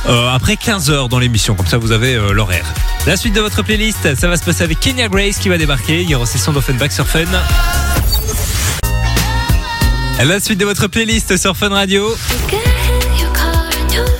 euh, 0.07 0.29
après 0.29 0.55
15h 0.55 1.09
dans 1.09 1.19
l'émission. 1.19 1.55
Comme 1.55 1.67
ça 1.67 1.77
vous 1.77 1.91
avez 1.91 2.15
euh, 2.15 2.31
l'horaire. 2.31 2.65
La 3.05 3.17
suite 3.17 3.33
de 3.33 3.41
votre 3.41 3.63
playlist, 3.63 4.15
ça 4.15 4.27
va 4.27 4.37
se 4.37 4.43
passer 4.43 4.63
avec 4.63 4.79
Kenya 4.79 5.07
Grace 5.07 5.37
qui 5.37 5.49
va 5.49 5.57
débarquer. 5.57 6.01
Il 6.01 6.09
y 6.09 6.15
aura 6.15 6.23
aussi 6.23 6.39
son 6.39 6.53
d'Offenbach 6.53 6.91
sur 6.91 7.07
Fun. 7.07 7.25
La 10.23 10.39
suite 10.39 10.59
de 10.59 10.65
votre 10.65 10.87
playlist 10.87 11.35
sur 11.37 11.57
Fun 11.57 11.69
Radio. 11.69 12.15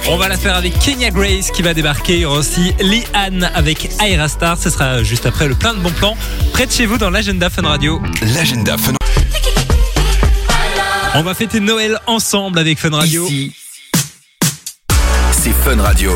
On 0.08 0.18
va 0.18 0.28
la 0.28 0.38
faire 0.38 0.56
avec 0.56 0.78
Kenya 0.80 1.12
Grace 1.12 1.52
qui 1.52 1.62
va 1.62 1.74
débarquer. 1.74 2.16
Il 2.16 2.22
y 2.22 2.26
aura 2.26 2.40
aussi 2.40 2.74
Lee 2.82 3.04
Ann 3.14 3.50
avec 3.54 3.90
Aira 4.04 4.28
Star. 4.28 4.58
Ce 4.58 4.70
sera 4.70 5.04
juste 5.04 5.26
après 5.26 5.48
le 5.48 5.56
plein 5.56 5.74
de 5.74 5.80
bons 5.80 5.92
plans 5.92 6.18
près 6.54 6.66
de 6.66 6.72
chez 6.72 6.86
vous 6.86 6.98
dans 6.98 7.10
l'agenda 7.10 7.50
Fun 7.50 7.62
Radio. 7.62 8.02
L'agenda 8.34 8.78
Fun. 8.78 8.94
On 11.14 11.24
va 11.24 11.34
fêter 11.34 11.60
Noël 11.60 12.00
ensemble 12.08 12.58
avec 12.58 12.80
Fun 12.80 12.90
Radio. 12.90 13.26
Ici, 13.26 13.52
Fun 15.64 15.80
Radio. 15.80 16.12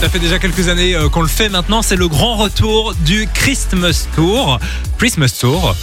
Ça 0.00 0.08
fait 0.08 0.18
déjà 0.18 0.38
quelques 0.38 0.68
années 0.68 0.94
euh, 0.94 1.08
qu'on 1.08 1.22
le 1.22 1.28
fait 1.28 1.48
maintenant. 1.48 1.80
C'est 1.80 1.96
le 1.96 2.06
grand 2.06 2.36
retour 2.36 2.94
du 3.04 3.28
Christmas 3.32 4.06
Tour. 4.14 4.58
Christmas 4.98 5.34
Tour. 5.40 5.74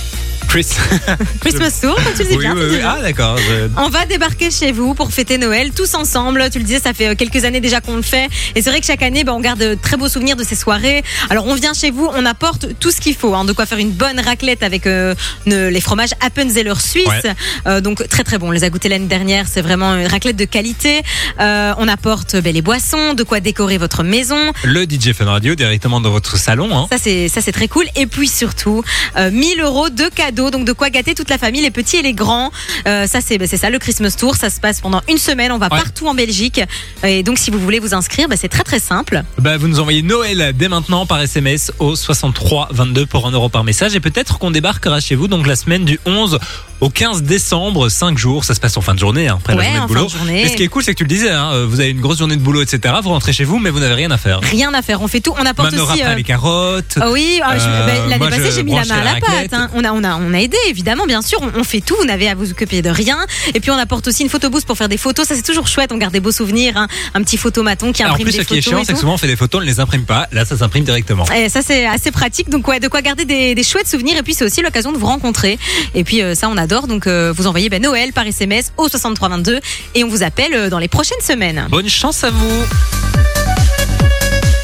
Chris. 0.49 0.65
Christmas 1.41 1.77
Tour, 1.79 1.95
tu 2.15 2.23
le 2.23 2.29
dis 2.29 2.35
oui, 2.35 2.37
bien. 2.39 2.55
oui, 2.55 2.61
oui. 2.71 2.77
Ah, 2.83 2.97
d'accord. 3.03 3.37
je- 3.37 3.69
On 3.77 3.89
va 3.89 4.07
débarquer 4.07 4.49
chez 4.49 4.71
vous 4.71 4.95
pour 4.95 5.11
fêter 5.13 5.37
Noël 5.37 5.69
tous 5.75 5.93
ensemble. 5.93 6.49
Tu 6.51 6.57
le 6.57 6.63
disais, 6.65 6.79
ça 6.79 6.93
fait 6.93 7.09
euh, 7.09 7.15
quelques 7.15 7.45
années 7.45 7.59
déjà 7.61 7.81
qu'on 7.81 7.95
le 7.95 8.01
fait. 8.01 8.27
Et 8.55 8.61
c'est 8.63 8.71
vrai 8.71 8.79
que 8.79 8.85
chaque 8.87 9.03
année, 9.03 9.23
ben, 9.23 9.33
on 9.33 9.41
garde 9.41 9.59
de 9.59 9.75
très 9.75 9.95
beaux 9.95 10.09
souvenirs 10.09 10.35
de 10.35 10.43
ces 10.43 10.55
soirées. 10.55 11.03
Alors 11.29 11.45
on 11.45 11.53
vient 11.53 11.73
chez 11.75 11.91
vous, 11.91 12.09
on 12.15 12.25
apporte 12.25 12.65
tout 12.79 12.89
ce 12.89 12.99
qu'il 12.99 13.13
faut. 13.15 13.35
hein, 13.35 13.45
de 13.45 13.53
quoi 13.53 13.67
faire 13.67 13.77
une 13.77 13.91
bonne 13.91 14.19
raclette 14.19 14.63
avec 14.63 14.87
euh, 14.87 15.13
ne- 15.45 15.69
les 15.69 15.81
fromages 15.81 16.15
Appenzeller 16.19 16.73
suisse. 16.79 17.05
Ouais. 17.07 17.21
Euh, 17.67 17.79
donc 17.79 18.07
très 18.07 18.23
très 18.23 18.39
bon. 18.39 18.47
On 18.47 18.51
les 18.51 18.63
a 18.63 18.71
goûtés 18.71 18.89
l'année 18.89 19.05
dernière. 19.05 19.45
C'est 19.47 19.61
vraiment 19.61 19.95
une 19.97 20.07
raclette 20.07 20.35
de 20.35 20.45
qualité. 20.45 21.03
Euh, 21.39 21.73
on 21.77 21.87
apporte 21.87 22.35
ben, 22.37 22.51
les 22.53 22.63
boissons, 22.63 23.13
de 23.13 23.21
quoi 23.23 23.39
décorer 23.39 23.77
votre 23.77 24.01
maison. 24.03 24.51
Le 24.63 24.83
DJ 24.85 25.13
Fun 25.13 25.25
Radio 25.25 25.53
directement 25.53 26.01
dans 26.01 26.09
votre 26.11 26.37
salon. 26.37 26.69
Hein. 26.75 26.87
Ça 26.91 26.97
c'est 26.99 27.27
ça 27.27 27.39
c'est 27.41 27.51
très 27.51 27.67
cool. 27.67 27.85
Et 27.95 28.07
puis 28.07 28.27
surtout 28.27 28.83
euh, 29.15 29.29
1000 29.29 29.61
euros 29.61 29.89
de 29.89 30.05
cadeaux, 30.13 30.38
donc 30.51 30.65
de 30.65 30.71
quoi 30.73 30.89
gâter 30.89 31.13
toute 31.15 31.29
la 31.29 31.37
famille, 31.37 31.61
les 31.61 31.71
petits 31.71 31.97
et 31.97 32.01
les 32.01 32.13
grands. 32.13 32.51
Euh, 32.87 33.05
ça 33.07 33.19
c'est 33.21 33.37
bah, 33.37 33.45
c'est 33.47 33.57
ça 33.57 33.69
le 33.69 33.77
Christmas 33.79 34.15
Tour. 34.17 34.35
Ça 34.35 34.49
se 34.49 34.59
passe 34.59 34.79
pendant 34.81 35.01
une 35.09 35.17
semaine. 35.17 35.51
On 35.51 35.57
va 35.57 35.67
Ouais. 35.71 35.77
partout 35.77 36.07
en 36.07 36.13
Belgique. 36.15 36.61
Et 37.03 37.21
donc 37.23 37.37
si 37.37 37.51
vous 37.51 37.59
voulez 37.59 37.79
vous 37.79 37.93
inscrire, 37.93 38.27
bah, 38.29 38.35
c'est 38.39 38.47
très 38.47 38.63
très 38.63 38.79
simple. 38.79 39.23
Bah, 39.37 39.57
vous 39.57 39.67
nous 39.67 39.79
envoyez 39.79 40.01
Noël 40.01 40.53
dès 40.55 40.67
maintenant 40.69 41.05
par 41.05 41.19
SMS 41.21 41.71
au 41.79 41.95
63 41.95 42.69
22 42.71 43.05
pour 43.05 43.27
1 43.27 43.31
euro 43.31 43.49
par 43.49 43.63
message 43.63 43.95
et 43.95 43.99
peut-être 43.99 44.39
qu'on 44.39 44.51
débarquera 44.51 44.99
chez 44.99 45.15
vous 45.15 45.27
donc 45.27 45.45
la 45.45 45.55
semaine 45.55 45.83
du 45.85 45.99
11 46.05 46.39
au 46.81 46.89
15 46.89 47.23
décembre, 47.23 47.89
5 47.89 48.17
jours, 48.17 48.45
ça 48.45 48.55
se 48.55 48.61
passe 48.61 48.77
en 48.77 48.81
fin 48.81 48.93
de 48.93 48.99
journée 48.99 49.27
hein, 49.27 49.37
après 49.39 49.53
Ouais, 49.53 49.59
la 49.59 49.63
journée 49.65 49.79
en 49.79 49.83
de 49.83 49.87
boulot. 49.89 50.07
fin 50.07 50.13
de 50.15 50.23
journée. 50.25 50.43
Et 50.43 50.47
ce 50.47 50.55
qui 50.55 50.63
est 50.63 50.67
cool 50.69 50.81
c'est 50.83 50.93
que 50.93 50.97
tu 50.97 51.03
le 51.03 51.09
disais, 51.09 51.29
hein, 51.29 51.51
euh, 51.51 51.65
vous 51.67 51.81
avez 51.81 51.89
une 51.89 51.99
grosse 51.99 52.19
journée 52.19 52.37
de 52.37 52.41
boulot 52.41 52.61
etc. 52.61 52.95
Vous 53.03 53.09
rentrez 53.09 53.33
chez 53.33 53.43
vous 53.43 53.59
mais 53.59 53.69
vous 53.69 53.79
n'avez 53.79 53.95
rien 53.95 54.11
à 54.11 54.17
faire. 54.17 54.39
Rien 54.41 54.73
à 54.73 54.81
faire. 54.81 55.01
On 55.01 55.07
fait 55.09 55.19
tout. 55.19 55.33
On 55.37 55.45
apporte 55.45 55.73
aussi. 55.73 56.01
euh, 56.03 56.15
les 56.15 56.23
carottes. 56.23 56.97
Ah 57.01 57.11
oui, 57.11 57.41
ah, 57.43 57.57
je- 57.57 57.63
Euh, 57.65 57.87
l'année 58.07 58.17
moi, 58.17 58.29
passée 58.29 58.51
j'ai 58.55 58.63
mis 58.63 58.71
la 58.71 58.77
branche 58.77 58.87
main 58.89 58.95
à 58.95 59.03
la 59.03 59.13
la 59.13 59.19
pâte. 59.19 59.53
hein. 59.53 59.69
On 59.73 59.83
a, 59.83 59.91
on 59.91 60.03
a, 60.03 60.15
on 60.15 60.28
a 60.33 60.39
aidé 60.39 60.57
évidemment, 60.67 61.05
bien 61.05 61.21
sûr. 61.21 61.39
On, 61.41 61.59
on 61.59 61.63
fait 61.63 61.81
tout. 61.81 61.95
Vous 61.97 62.05
n'avez 62.05 62.27
à 62.29 62.35
vous 62.35 62.51
occuper 62.51 62.81
de 62.81 62.89
rien. 62.89 63.17
Et 63.53 63.59
puis 63.59 63.71
on 63.71 63.75
apporte 63.77 64.07
aussi 64.07 64.23
une 64.23 64.29
photobooth 64.29 64.65
pour 64.65 64.77
faire 64.77 64.89
des 64.89 64.97
photos. 64.97 65.27
Ça 65.27 65.35
c'est 65.35 65.41
toujours 65.43 65.67
chouette. 65.67 65.91
On 65.91 65.97
garde 65.97 66.13
des 66.13 66.19
beaux 66.19 66.31
souvenirs. 66.31 66.73
hein. 66.77 66.87
Un 67.13 67.23
petit 67.23 67.37
photomaton 67.37 67.91
qui 67.91 68.01
Alors, 68.03 68.13
en 68.13 68.15
imprime 68.15 68.27
plus 68.27 68.37
des 68.37 68.43
ce 68.43 68.47
qui 68.47 68.57
est 68.57 68.61
photos. 68.61 68.79
chiant 68.79 68.83
c'est 68.85 68.93
que 68.93 68.99
souvent 68.99 69.13
on 69.13 69.17
fait 69.17 69.27
des 69.27 69.35
photos, 69.35 69.59
on 69.61 69.63
ne 69.65 69.69
les 69.69 69.79
imprime 69.79 70.05
pas. 70.05 70.27
Là 70.31 70.45
ça 70.45 70.57
s'imprime 70.57 70.83
directement. 70.83 71.25
Et 71.31 71.49
ça 71.49 71.61
c'est 71.61 71.85
assez 71.85 72.11
pratique, 72.11 72.49
donc 72.49 72.67
ouais, 72.67 72.79
de 72.79 72.87
quoi 72.87 73.01
garder 73.01 73.25
des, 73.25 73.55
des 73.55 73.63
chouettes 73.63 73.87
souvenirs 73.87 74.17
et 74.17 74.23
puis 74.23 74.33
c'est 74.33 74.45
aussi 74.45 74.61
l'occasion 74.61 74.91
de 74.91 74.97
vous 74.97 75.05
rencontrer. 75.07 75.57
Et 75.95 76.03
puis 76.03 76.21
euh, 76.21 76.35
ça 76.35 76.49
on 76.49 76.57
adore, 76.57 76.87
donc 76.87 77.07
euh, 77.07 77.33
vous 77.35 77.47
envoyez 77.47 77.69
ben, 77.69 77.81
Noël 77.81 78.13
par 78.13 78.25
SMS 78.27 78.71
au 78.77 78.87
6322 78.87 79.59
et 79.95 80.03
on 80.03 80.07
vous 80.09 80.23
appelle 80.23 80.53
euh, 80.53 80.69
dans 80.69 80.79
les 80.79 80.87
prochaines 80.87 81.21
semaines. 81.21 81.67
Bonne 81.69 81.89
chance 81.89 82.23
à 82.23 82.29
vous. 82.29 83.28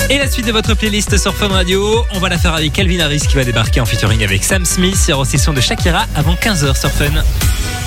Et 0.10 0.20
la 0.20 0.30
suite 0.30 0.46
de 0.46 0.52
votre 0.52 0.76
playlist 0.76 1.18
sur 1.18 1.34
Fun 1.34 1.48
Radio, 1.48 2.06
on 2.14 2.20
va 2.20 2.30
la 2.30 2.38
faire 2.38 2.54
avec 2.54 2.74
Calvin 2.74 3.00
Harris 3.00 3.22
qui 3.22 3.36
va 3.36 3.44
débarquer 3.44 3.82
en 3.82 3.86
featuring 3.86 4.24
avec 4.24 4.44
Sam 4.44 4.64
Smith. 4.64 4.96
Le 5.08 5.38
son 5.38 5.54
de 5.54 5.62
Shakira 5.62 6.06
avant 6.16 6.36
15h 6.36 6.80
sur 6.80 6.92
Fun. 6.92 7.24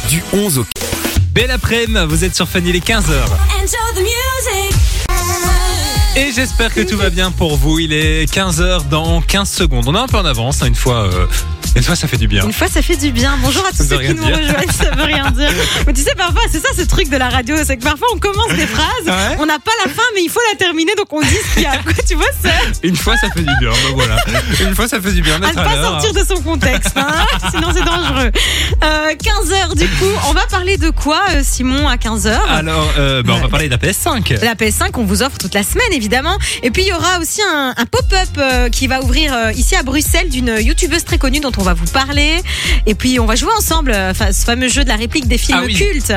Du 0.09 0.23
11 0.33 0.59
au 0.59 0.67
Belle 1.33 1.53
après-midi, 1.53 2.01
vous 2.09 2.25
êtes 2.25 2.35
sur 2.35 2.49
Fun, 2.49 2.61
il 2.65 2.75
est 2.75 2.85
15h. 2.85 3.13
Et 6.19 6.33
j'espère 6.35 6.75
que 6.75 6.81
tout 6.81 6.97
va 6.97 7.11
bien 7.11 7.31
pour 7.31 7.57
vous. 7.57 7.79
Il 7.79 7.93
est 7.93 8.25
15h 8.33 8.89
dans 8.89 9.21
15 9.21 9.49
secondes. 9.49 9.85
On 9.87 9.95
est 9.95 9.99
un 9.99 10.09
peu 10.09 10.17
en 10.17 10.25
avance, 10.25 10.63
hein, 10.63 10.67
une 10.67 10.75
fois. 10.75 11.05
euh, 11.05 11.27
une 11.77 11.83
fois, 11.85 11.95
ça 11.95 12.09
fait 12.09 12.17
du 12.17 12.27
bien. 12.27 12.45
Une 12.45 12.53
fois 12.53 12.67
ça 12.67 12.83
fait 12.83 12.97
du 12.97 13.13
bien. 13.13 13.37
Bonjour 13.41 13.65
à 13.65 13.71
tous 13.71 13.77
Ça 13.77 13.85
ceux 13.85 13.99
qui 13.99 14.15
nous 14.15 14.25
rejoignent, 14.25 14.73
ça 14.77 14.91
veut 14.97 15.05
rien 15.05 15.31
dire. 15.31 15.51
Mais 15.87 15.93
tu 15.93 16.01
sais 16.01 16.15
parfois 16.17 16.41
c'est 16.51 16.61
ça 16.61 16.71
ce 16.77 16.83
truc 16.83 17.09
de 17.11 17.17
la 17.17 17.29
radio, 17.29 17.55
c'est 17.65 17.77
que 17.77 17.85
parfois 17.85 18.09
on 18.15 18.19
commence 18.19 18.49
des 18.57 18.67
phrases, 18.67 18.87
Ouais. 19.07 19.37
on 19.39 19.47
n'a 19.47 19.59
pas 19.59 19.71
la 19.85 19.91
fin 19.93 20.03
mais 20.15 20.23
il 20.25 20.31
faut 20.31 20.41
la 20.51 20.59
terminer 20.59 20.93
donc 20.97 21.13
on 21.13 21.21
dit 21.21 21.27
ce 21.29 21.55
qu'il 21.55 21.63
y 21.63 21.67
a. 21.67 21.77
Quoi, 21.85 21.93
tu 22.09 22.15
vois 22.15 22.27
c'est 22.43 22.87
Une 22.89 22.97
fois, 22.97 23.17
ça 23.19 23.29
fait 23.31 23.41
du 23.43 23.55
bien. 23.61 23.71
Ben 23.71 23.95
voilà. 23.95 24.17
Une 24.61 24.75
fois, 24.75 24.89
ça 24.89 25.01
fait 25.01 25.13
du 25.13 25.21
bien 25.23 25.37
à 25.37 25.39
ne 25.39 25.47
à 25.47 25.53
pas 25.53 25.83
sortir 25.83 26.13
de 26.15 26.25
son 26.27 26.43
contexte, 26.43 26.95
hein, 26.97 27.07
sinon 27.51 27.69
c'est 27.73 27.85
dangereux. 27.85 28.33
Euh, 28.83 29.15
15h 29.15 29.77
du 29.77 29.87
coup, 29.89 30.11
on 30.29 30.33
va 30.33 30.47
parler 30.51 30.79
de 30.79 30.91
quoi 30.91 31.21
euh, 31.31 31.43
Simon 31.45 31.87
à 31.87 31.97
15h 31.97 32.35
Alors, 32.49 32.91
euh, 32.99 33.23
ben, 33.23 33.35
on 33.35 33.41
va 33.43 33.49
parler 33.49 33.69
de 33.69 33.73
la 33.73 33.79
PS5. 33.79 34.43
La 34.43 34.55
PS5, 34.55 34.91
on 34.95 35.05
vous 35.05 35.23
offre 35.23 35.39
toute 35.39 35.55
la 35.55 35.63
semaine, 35.63 35.93
évidemment. 35.93 36.08
Et 36.63 36.71
puis, 36.71 36.83
il 36.83 36.89
y 36.89 36.93
aura 36.93 37.19
aussi 37.21 37.41
un, 37.43 37.75
un 37.77 37.87
pop-up 37.87 38.29
euh, 38.39 38.69
qui 38.69 38.87
va 38.87 39.03
ouvrir 39.03 39.33
euh, 39.35 39.53
ici 39.53 39.77
à 39.77 39.83
Bruxelles 39.83 40.29
d'une 40.31 40.57
youtubeuse 40.61 41.05
très 41.05 41.19
connue 41.19 41.41
dont 41.41 41.53
on 41.59 41.63
va 41.63 41.75
vous 41.75 41.87
parler. 41.87 42.43
Et 42.87 42.95
puis, 42.95 43.19
on 43.21 43.27
va 43.27 43.35
jouer 43.37 43.51
ensemble 43.57 43.93
euh, 43.93 44.13
ce 44.15 44.45
fameux 44.45 44.69
jeu 44.69 44.85
de 44.85 44.89
la 44.89 44.97
réplique 44.97 45.29
des 45.29 45.39
films 45.39 45.59
Ah 45.63 45.67
oui. 45.67 45.75
cultes. 45.75 46.13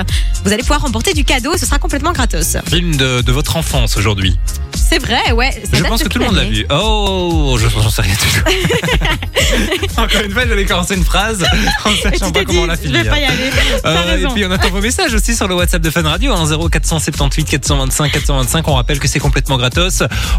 Vous 0.45 0.51
allez 0.51 0.61
pouvoir 0.63 0.81
remporter 0.81 1.13
du 1.13 1.23
cadeau 1.25 1.57
ce 1.57 1.65
sera 1.65 1.77
complètement 1.79 2.11
gratos. 2.13 2.57
Film 2.67 2.95
de, 2.95 3.21
de 3.21 3.31
votre 3.31 3.55
enfance 3.57 3.97
aujourd'hui. 3.97 4.37
C'est 4.75 4.99
vrai, 4.99 5.31
ouais. 5.33 5.51
ça 5.51 5.59
Je 5.73 5.79
date 5.81 5.87
pense 5.89 6.03
que 6.03 6.07
tout 6.09 6.19
le 6.19 6.25
monde 6.25 6.35
l'a 6.35 6.43
vu. 6.45 6.65
Oh, 6.69 7.57
je 7.59 7.67
j'en 7.69 7.89
sais 7.89 8.01
rien 8.01 8.13
du 8.13 8.19
tout. 8.19 9.01
Encore 9.97 10.21
une 10.21 10.31
fois, 10.31 10.43
j'allais 10.47 10.65
commencer 10.65 10.95
une 10.95 11.03
phrase 11.03 11.43
en 11.85 11.89
Et 11.91 11.95
sachant 11.97 12.27
tu 12.27 12.31
pas 12.33 12.39
t'es 12.39 12.45
comment 12.45 12.61
dit, 12.61 12.67
la 12.67 12.75
je 12.75 12.81
finir. 12.81 13.03
vais 13.03 13.09
pas 13.09 13.19
y 13.19 13.23
aller. 13.25 13.49
T'as 13.83 13.89
Euh, 13.89 14.03
et 14.07 14.11
raison. 14.15 14.29
puis 14.33 14.45
on 14.45 14.51
attend 14.51 14.69
vos 14.69 14.81
messages 14.81 15.13
aussi 15.13 15.35
sur 15.35 15.47
le 15.47 15.55
WhatsApp 15.55 15.81
de 15.81 15.89
Fun 15.89 16.03
Radio, 16.03 16.33
hein, 16.33 16.45
0478 16.45 17.45
425 17.45 18.11
425. 18.11 18.67
On 18.67 18.73
rappelle 18.75 18.99
que 18.99 19.07
c'est 19.07 19.19
complètement 19.19 19.57
gratos. 19.57 19.80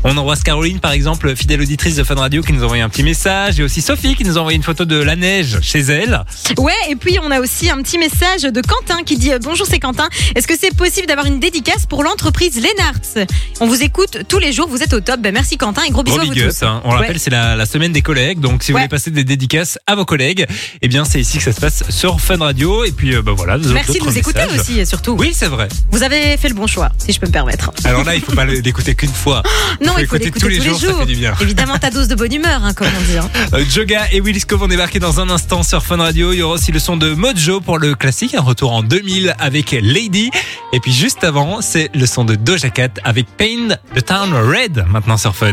On 0.05 0.16
embrasse 0.16 0.42
Caroline, 0.42 0.81
par 0.81 0.92
exemple, 0.92 1.35
fidèle 1.37 1.61
auditrice 1.61 1.96
de 1.96 2.05
Fun 2.05 2.14
Radio, 2.14 2.42
qui 2.42 2.52
nous 2.52 2.62
a 2.62 2.64
envoyé 2.64 2.83
un 2.83 2.88
petit 2.88 3.02
message. 3.02 3.59
Et 3.61 3.62
aussi 3.62 3.81
Sophie, 3.83 4.14
qui 4.14 4.24
nous 4.24 4.37
a 4.37 4.40
envoyé 4.40 4.57
une 4.57 4.62
photo 4.62 4.85
de 4.85 4.96
la 4.96 5.16
neige 5.16 5.59
chez 5.62 5.81
elle. 5.81 6.22
Ouais, 6.59 6.72
et 6.90 6.96
puis 6.96 7.18
on 7.22 7.31
a 7.31 7.40
aussi 7.40 7.70
un 7.70 7.81
petit 7.83 7.98
message 7.98 8.42
de 8.42 8.61
Quentin 8.61 9.02
qui 9.05 9.16
dit 9.16 9.33
euh, 9.33 9.38
Bonjour, 9.42 9.66
c'est 9.66 9.78
Quentin. 9.78 10.09
Est-ce 10.35 10.46
que 10.46 10.55
c'est 10.59 10.74
possible 10.76 11.07
d'avoir 11.07 11.26
une 11.26 11.40
dédicace 11.40 11.87
pour 11.87 12.02
l'entreprise 12.05 12.61
Lennartz 12.61 13.18
On 13.61 13.66
vous 13.66 13.83
écoute 13.83 14.18
tous 14.28 14.38
les 14.38 14.52
jours, 14.52 14.68
vous 14.68 14.83
êtes 14.83 14.92
au 14.94 15.00
top. 15.00 15.20
Ben, 15.20 15.33
merci 15.33 15.57
Quentin 15.57 15.83
et 15.87 15.90
gros 15.90 16.02
bisous 16.02 16.16
Gros 16.18 16.24
à 16.26 16.28
vous 16.28 16.35
tous. 16.35 16.62
hein. 16.62 16.81
On 16.85 16.90
Ouais. 16.92 16.98
rappelle, 16.98 17.18
c'est 17.18 17.31
la, 17.31 17.57
la 17.57 17.66
semaine 17.66 17.92
des 17.92 18.02
collègues. 18.02 18.40
Donc, 18.40 18.62
si 18.62 18.72
vous 18.72 18.76
Ouais. 18.76 18.83
voulez 18.83 18.88
passer 18.88 19.11
des 19.11 19.24
dédicaces 19.24 19.78
à 19.87 19.94
vos 19.94 20.05
collègues, 20.05 20.46
eh 20.83 20.88
bien, 20.88 21.05
c'est 21.05 21.20
ici 21.20 21.38
que 21.38 21.44
ça 21.44 21.52
se 21.52 21.61
passe 21.61 21.85
sur 21.90 22.20
Fun 22.20 22.38
Radio. 22.38 22.85
Et 22.85 22.92
puis, 22.92 23.14
euh, 23.14 23.22
bah 23.22 23.33
voilà. 23.37 23.57
Merci 23.59 23.98
de 23.98 24.05
nous 24.05 24.18
écouter 24.18 24.40
aussi, 24.59 24.78
et 24.81 24.85
surtout. 24.85 25.16
Oui, 25.18 25.33
c'est 25.35 25.46
vrai. 25.48 25.68
Vous 25.90 26.02
avez 26.02 26.37
fait 26.37 26.48
le 26.48 26.55
bon 26.55 26.66
choix, 26.66 26.90
si 26.98 27.12
je 27.12 27.20
peux 27.20 27.26
me 27.26 27.33
permettre. 27.33 27.70
Alors 27.85 28.05
là, 28.05 28.14
il 28.14 28.20
faut 28.20 28.33
pas 28.33 28.44
l'écouter 28.44 28.94
qu'une 28.94 29.11
fois. 29.12 29.32
Non, 29.81 29.95
il 29.99 30.07
faut 30.07 30.16
l'écouter 30.16 30.40
tous 30.40 30.49
les 30.49 30.61
jours, 30.61 30.79
ça 30.81 30.95
fait 30.95 31.07
du 31.07 31.16
bien. 31.16 31.35
Évidemment, 31.40 31.79
ta 31.79 31.90
dose 31.90 32.09
de 32.09 32.14
bonne 32.14 32.33
humeur, 32.33 32.62
hein, 32.64 32.73
comme 32.75 32.88
on 32.99 33.03
dit. 33.11 33.18
hein. 33.18 33.29
Euh, 33.55 33.64
Joga 33.68 34.03
et 34.12 34.21
Willis 34.21 34.45
vont 34.51 34.68
débarquer 34.68 34.99
dans 34.99 35.21
un 35.21 35.31
instant 35.31 35.62
sur 35.62 35.83
Fun 35.83 35.97
Radio. 35.97 36.33
Il 36.33 36.38
y 36.38 36.42
aura 36.42 36.55
aussi 36.55 36.73
le 36.73 36.79
son 36.79 36.97
de 36.97 37.14
Mojo 37.14 37.61
pour 37.61 37.79
le 37.79 37.95
classique, 37.95 38.35
un 38.35 38.42
retour 38.42 38.73
en 38.73 38.83
2000 38.83 39.35
avec 39.38 39.73
Lady. 39.73 40.31
Et 40.73 40.81
puis 40.81 40.92
juste 40.92 41.25
avant, 41.25 41.61
c'est 41.61 41.90
le 41.95 42.07
son 42.07 42.25
de 42.25 42.35
Doja 42.35 42.71
Cat 42.71 42.88
avec 43.05 43.27
Pain 43.37 43.68
the 43.95 44.05
Town 44.05 44.33
Red 44.35 44.85
maintenant 44.88 45.16
sur 45.16 45.35
Fun. 45.35 45.53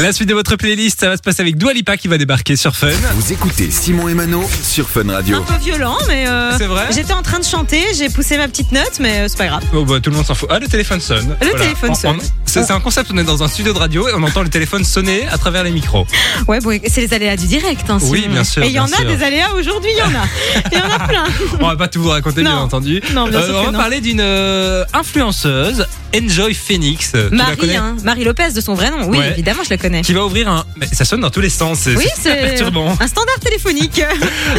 La 0.00 0.12
suite 0.12 0.28
de 0.28 0.34
votre 0.34 0.56
playlist, 0.56 1.00
ça 1.00 1.08
va 1.10 1.16
se 1.16 1.22
passer 1.22 1.42
avec 1.42 1.56
Dua 1.58 1.72
Lipa 1.74 1.96
qui 1.96 2.08
va 2.08 2.16
débarquer 2.18 2.56
sur 2.56 2.74
Fun. 2.74 2.88
Vous 3.14 3.32
écoutez 3.32 3.70
Simon 3.70 4.08
et 4.08 4.14
Mano 4.14 4.42
sur 4.64 4.88
Fun 4.88 5.08
Un 5.08 5.12
Radio. 5.12 5.40
peu 5.42 5.54
violent, 5.62 5.96
mais 6.08 6.26
euh, 6.26 6.56
C'est 6.58 6.66
vrai 6.66 6.86
j'étais 6.90 7.12
en 7.12 7.22
train 7.22 7.38
de 7.38 7.44
chanter, 7.44 7.82
j'ai 7.96 8.08
poussé 8.08 8.36
ma 8.38 8.48
petite 8.48 8.72
note, 8.72 8.98
mais 9.00 9.18
euh, 9.20 9.26
c'est 9.28 9.36
pas 9.38 9.46
grave. 9.46 9.62
Oh, 9.74 9.84
bah, 9.84 10.00
tout 10.00 10.10
le 10.10 10.16
monde 10.16 10.24
s'en 10.26 10.34
fout. 10.34 10.48
Ah, 10.50 10.58
le 10.58 10.66
téléphone 10.66 11.00
sonne. 11.00 11.36
Le 11.40 11.58
téléphone 11.58 11.90
On- 11.90 11.94
sonne. 11.94 12.16
on- 12.20 12.26
C'est 12.46 12.64
c'est 12.64 12.72
un 12.72 12.80
concept, 12.80 13.10
on 13.14 13.18
est 13.18 13.24
dans 13.24 13.42
un 13.42 13.48
studio 13.48 13.72
de 13.72 13.78
radio 13.78 14.08
et 14.08 14.12
on 14.14 14.22
entend 14.22 14.42
le 14.42 14.48
téléphone 14.50 14.82
sonner 14.84 15.26
à 15.28 15.38
travers 15.38 15.62
les 15.62 15.70
micros. 15.70 16.06
Ouais, 16.48 16.58
bon, 16.60 16.78
c'est 16.88 17.00
les 17.02 17.14
aléas 17.14 17.36
du 17.36 17.46
direct. 17.46 17.88
Hein, 17.88 17.98
Oui, 18.02 18.26
bien 18.28 18.44
sûr, 18.44 18.62
Et 18.62 18.66
il 18.66 18.72
y 18.72 18.80
en 18.80 18.84
a 18.84 18.88
sûr. 18.88 19.04
des 19.06 19.22
aléas 19.22 19.52
aujourd'hui, 19.54 19.90
il 19.94 19.98
y 19.98 20.02
en 20.02 20.06
a. 20.18 20.24
Il 20.72 20.78
y 20.78 20.82
en 20.82 20.90
a 20.90 21.06
plein. 21.06 21.24
On 21.60 21.66
va 21.68 21.76
pas 21.76 21.88
tout 21.88 22.02
vous 22.02 22.10
raconter, 22.10 22.42
bien 22.42 22.56
entendu. 22.56 23.00
Non, 23.14 23.28
bien 23.28 23.42
sûr 23.42 23.54
on 23.56 23.64
va 23.66 23.72
non. 23.72 23.78
parler 23.78 24.00
d'une 24.00 24.20
euh, 24.20 24.84
influenceuse, 24.92 25.86
Enjoy 26.14 26.52
Phoenix. 26.54 27.12
Tu 27.12 27.16
la 27.16 27.30
Marie, 27.30 27.56
connais 27.56 27.76
hein, 27.76 27.96
Marie 28.04 28.24
Lopez 28.24 28.52
de 28.54 28.60
son 28.60 28.74
vrai 28.74 28.90
nom. 28.90 29.08
Oui, 29.08 29.18
Ouais. 29.18 29.30
évidemment, 29.30 29.62
je 29.64 29.70
la 29.70 29.78
connais. 29.82 30.00
Qui 30.02 30.12
va 30.14 30.24
ouvrir 30.24 30.48
un. 30.48 30.64
Mais 30.76 30.86
ça 30.86 31.04
sonne 31.04 31.20
dans 31.20 31.30
tous 31.30 31.40
les 31.40 31.50
sens. 31.50 31.80
C'est 31.80 31.96
Oui, 31.96 32.06
c'est 32.18 32.34
perturbant. 32.40 32.96
un 33.00 33.06
standard 33.06 33.38
téléphonique. 33.40 34.02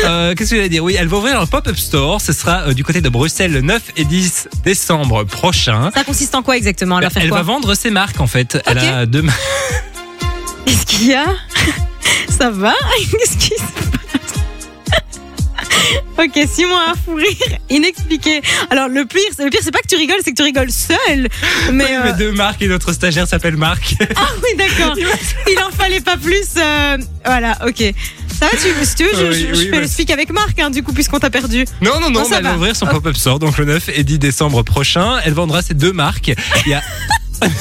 Euh, 0.06 0.34
Qu'est-ce 0.36 0.50
que 0.52 0.56
je 0.58 0.62
vais 0.62 0.70
dire? 0.70 0.84
Oui, 0.84 0.96
elle 1.00 1.08
va 1.08 1.18
ouvrir 1.18 1.40
un 1.40 1.46
pop-up 1.46 1.78
store. 1.78 2.20
Ce 2.20 2.34
sera 2.34 2.68
euh, 2.68 2.74
du 2.74 2.84
côté 2.84 3.00
de 3.02 3.08
Bruxelles 3.10 3.54
le 3.54 3.62
9 3.62 3.82
et 3.96 4.04
10 4.06 4.50
décembre 4.66 5.24
prochain. 5.24 5.92
Ça 5.94 6.04
consiste 6.04 6.36
en 6.36 6.42
quoi 6.44 6.58
exactement? 6.58 6.98
Elle 7.00 7.06
va 7.06 7.10
faire 7.10 7.24
elle 7.24 7.30
quoi? 7.30 7.38
va 7.38 7.44
vendre 7.44 7.74
ses 7.76 7.90
marques 7.90 8.20
en 8.20 8.28
fait. 8.28 8.62
Elle 8.66 8.78
Ok. 8.78 8.84
a 8.84 9.06
deux. 9.06 9.24
Qu'est-ce 10.66 10.86
qu'il 10.86 11.08
y 11.08 11.14
a? 11.14 11.26
Ça 12.30 12.50
va? 12.50 12.74
Qu'est-ce 13.12 13.38
qui 13.38 13.50
se 13.56 13.62
passe? 13.62 14.03
Ok, 16.18 16.48
Simon 16.52 16.76
a 16.76 16.92
un 16.92 16.94
fou 16.96 17.16
rire 17.16 17.58
inexpliqué. 17.70 18.42
Alors 18.70 18.88
le 18.88 19.06
pire, 19.06 19.22
c'est- 19.36 19.44
le 19.44 19.50
pire, 19.50 19.62
c'est 19.64 19.72
pas 19.72 19.80
que 19.80 19.88
tu 19.88 19.96
rigoles, 19.96 20.18
c'est 20.24 20.32
que 20.32 20.36
tu 20.38 20.44
rigoles 20.44 20.72
seul. 20.72 21.28
Mais, 21.72 21.86
Oui, 21.86 21.92
euh, 21.92 22.02
mais 22.06 22.14
deux 22.14 22.32
marques 22.32 22.62
et 22.62 22.68
notre 22.68 22.94
stagiaire 22.94 23.28
s'appelle 23.28 23.58
Marc. 23.58 23.96
ah 24.16 24.28
oui, 24.44 24.58
d'accord. 24.58 24.96
Il 24.98 25.60
en 25.60 25.72
fallait 25.72 26.02
pas 26.02 26.18
plus. 26.18 26.46
euh, 26.58 26.98
Voilà, 27.26 27.58
ok. 27.66 27.94
Ça 28.40 28.48
va, 28.48 28.52
tu, 28.52 28.86
si 28.86 28.96
tu 28.96 29.04
veux, 29.06 29.12
je, 29.14 29.26
Oui, 29.26 29.48
je- 29.50 29.54
je 29.56 29.60
oui, 29.64 29.70
fais 29.70 29.80
le 29.82 29.88
speak 29.88 30.10
avec 30.12 30.32
Marc, 30.32 30.60
hein, 30.60 30.70
du 30.70 30.84
coup, 30.84 30.94
puisqu'on 30.94 31.20
t'a 31.20 31.30
perdu. 31.30 31.66
Non, 31.82 32.00
non, 32.00 32.10
non, 32.10 32.26
ça 32.26 32.38
elle 32.38 32.44
va 32.44 32.52
va. 32.52 32.56
ouvrir 32.58 32.76
son 32.76 32.86
pop-up 32.88 33.16
store 33.16 33.40
donc 33.40 33.58
le 33.58 33.66
9 33.66 33.90
et 33.94 34.04
10 34.04 34.20
décembre 34.20 34.64
prochain. 34.64 35.18
Elle 35.26 35.34
vendra 35.34 35.62
ses 35.62 35.74
deux 35.74 35.94
marques. 35.94 36.32
Il 36.66 36.72
y 36.72 36.74
a. 36.74 36.82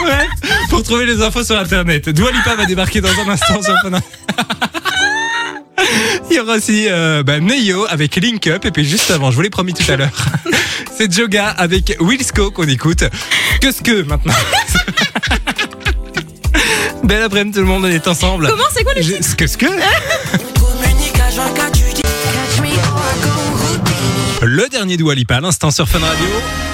Bref, 0.00 0.28
pour 0.70 0.82
trouver 0.82 1.06
les 1.06 1.22
infos 1.22 1.44
sur 1.44 1.58
internet, 1.58 2.08
Dua 2.08 2.30
Lipa 2.30 2.54
va 2.54 2.66
débarquer 2.66 3.00
dans 3.00 3.08
un 3.08 3.28
instant 3.28 3.62
sur 3.62 3.74
Fun. 3.82 3.98
Il 6.30 6.36
y 6.36 6.40
aura 6.40 6.56
aussi 6.56 6.86
euh, 6.88 7.22
bah, 7.22 7.40
Neyo 7.40 7.86
avec 7.88 8.16
Link 8.16 8.46
Up 8.46 8.64
et 8.64 8.70
puis 8.70 8.84
juste 8.84 9.10
avant, 9.10 9.30
je 9.30 9.36
vous 9.36 9.42
l'ai 9.42 9.50
promis 9.50 9.72
tout 9.74 9.90
à 9.90 9.96
l'heure, 9.96 10.26
c'est 10.96 11.12
Joga 11.12 11.48
avec 11.48 11.96
Wilsco 12.00 12.50
qu'on 12.50 12.68
écoute. 12.68 13.04
Que 13.60 13.72
ce 13.72 13.82
que 13.82 14.02
maintenant 14.02 14.34
Belle 17.04 17.22
après-midi 17.22 17.54
tout 17.54 17.62
le 17.62 17.66
monde, 17.66 17.84
on 17.84 17.88
est 17.88 18.06
ensemble. 18.06 18.48
Comment 18.48 18.64
c'est 18.74 18.84
quoi 18.84 18.92
le 18.94 19.02
titre 19.02 19.24
ce 19.24 19.34
que 19.34 19.46
ce 19.46 19.56
que 19.56 19.66
Le 24.42 24.68
dernier 24.68 24.96
Dua 24.96 25.14
Lipa 25.14 25.36
à 25.36 25.40
l'instant 25.40 25.70
sur 25.70 25.88
Fun 25.88 26.00
Radio. 26.00 26.67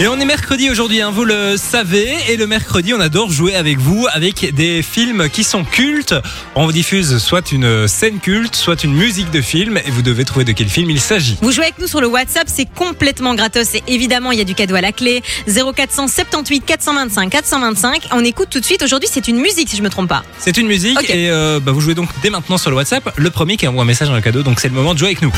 Et 0.00 0.08
on 0.08 0.18
est 0.18 0.24
mercredi 0.24 0.70
aujourd'hui, 0.70 1.00
hein, 1.00 1.12
vous 1.12 1.24
le 1.24 1.56
savez. 1.56 2.12
Et 2.28 2.36
le 2.36 2.48
mercredi, 2.48 2.92
on 2.92 3.00
adore 3.00 3.30
jouer 3.30 3.54
avec 3.54 3.78
vous 3.78 4.08
avec 4.12 4.52
des 4.52 4.82
films 4.82 5.28
qui 5.30 5.44
sont 5.44 5.62
cultes. 5.62 6.16
On 6.56 6.66
vous 6.66 6.72
diffuse 6.72 7.18
soit 7.18 7.52
une 7.52 7.86
scène 7.86 8.18
culte, 8.18 8.56
soit 8.56 8.82
une 8.82 8.92
musique 8.92 9.30
de 9.30 9.40
film. 9.40 9.78
Et 9.78 9.90
vous 9.92 10.02
devez 10.02 10.24
trouver 10.24 10.44
de 10.44 10.50
quel 10.50 10.68
film 10.68 10.90
il 10.90 11.00
s'agit. 11.00 11.38
Vous 11.40 11.52
jouez 11.52 11.66
avec 11.66 11.78
nous 11.78 11.86
sur 11.86 12.00
le 12.00 12.08
WhatsApp, 12.08 12.48
c'est 12.52 12.66
complètement 12.66 13.36
gratos 13.36 13.76
et 13.76 13.84
évidemment 13.86 14.32
il 14.32 14.38
y 14.38 14.40
a 14.40 14.44
du 14.44 14.56
cadeau 14.56 14.74
à 14.74 14.80
la 14.80 14.90
clé. 14.90 15.22
0478 15.46 16.64
425 16.66 17.30
425. 17.30 18.08
On 18.10 18.24
écoute 18.24 18.48
tout 18.50 18.60
de 18.60 18.64
suite. 18.64 18.82
Aujourd'hui 18.82 19.08
c'est 19.10 19.28
une 19.28 19.38
musique 19.38 19.68
si 19.68 19.76
je 19.76 19.82
me 19.82 19.90
trompe 19.90 20.08
pas. 20.08 20.24
C'est 20.40 20.56
une 20.56 20.66
musique 20.66 21.08
et 21.08 21.30
euh, 21.30 21.60
bah, 21.60 21.70
vous 21.70 21.80
jouez 21.80 21.94
donc 21.94 22.08
dès 22.20 22.30
maintenant 22.30 22.58
sur 22.58 22.70
le 22.70 22.76
WhatsApp. 22.76 23.12
Le 23.16 23.30
premier 23.30 23.56
qui 23.56 23.68
envoie 23.68 23.82
un 23.82 23.86
message 23.86 24.08
dans 24.08 24.16
le 24.16 24.22
cadeau, 24.22 24.42
donc 24.42 24.58
c'est 24.58 24.68
le 24.68 24.74
moment 24.74 24.92
de 24.92 24.98
jouer 24.98 25.08
avec 25.10 25.22
nous. 25.22 25.32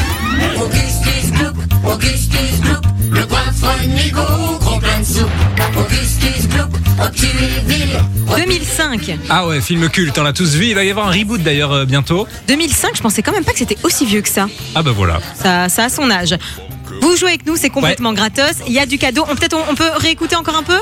2005. 8.37 9.19
Ah 9.29 9.47
ouais, 9.47 9.61
film 9.61 9.89
culte, 9.89 10.19
on 10.19 10.23
l'a 10.23 10.33
tous 10.33 10.55
vu. 10.55 10.67
Il 10.67 10.75
va 10.75 10.85
y 10.85 10.91
avoir 10.91 11.09
un 11.09 11.13
reboot 11.13 11.43
d'ailleurs 11.43 11.73
euh, 11.73 11.85
bientôt. 11.85 12.27
2005, 12.49 12.97
je 12.97 13.03
pensais 13.03 13.23
quand 13.23 13.33
même 13.33 13.45
pas 13.45 13.53
que 13.53 13.59
c'était 13.59 13.79
aussi 13.83 14.05
vieux 14.07 14.21
que 14.23 14.29
ça. 14.29 14.49
Ah 14.75 14.83
bah 14.83 14.93
voilà. 14.95 15.19
Ça, 15.41 15.69
ça 15.69 15.85
a 15.85 15.89
son 15.89 16.11
âge. 16.11 16.37
Vous 17.03 17.17
jouez 17.17 17.31
avec 17.31 17.47
nous, 17.47 17.57
c'est 17.57 17.71
complètement 17.71 18.13
gratos. 18.13 18.57
Il 18.67 18.73
y 18.73 18.79
a 18.79 18.87
du 18.87 18.99
cadeau. 18.99 19.25
On 19.31 19.35
peut-être 19.37 19.55
on, 19.57 19.71
on 19.71 19.75
peut 19.75 19.91
réécouter 19.97 20.37
encore 20.37 20.57
un 20.57 20.63
peu. 20.63 20.79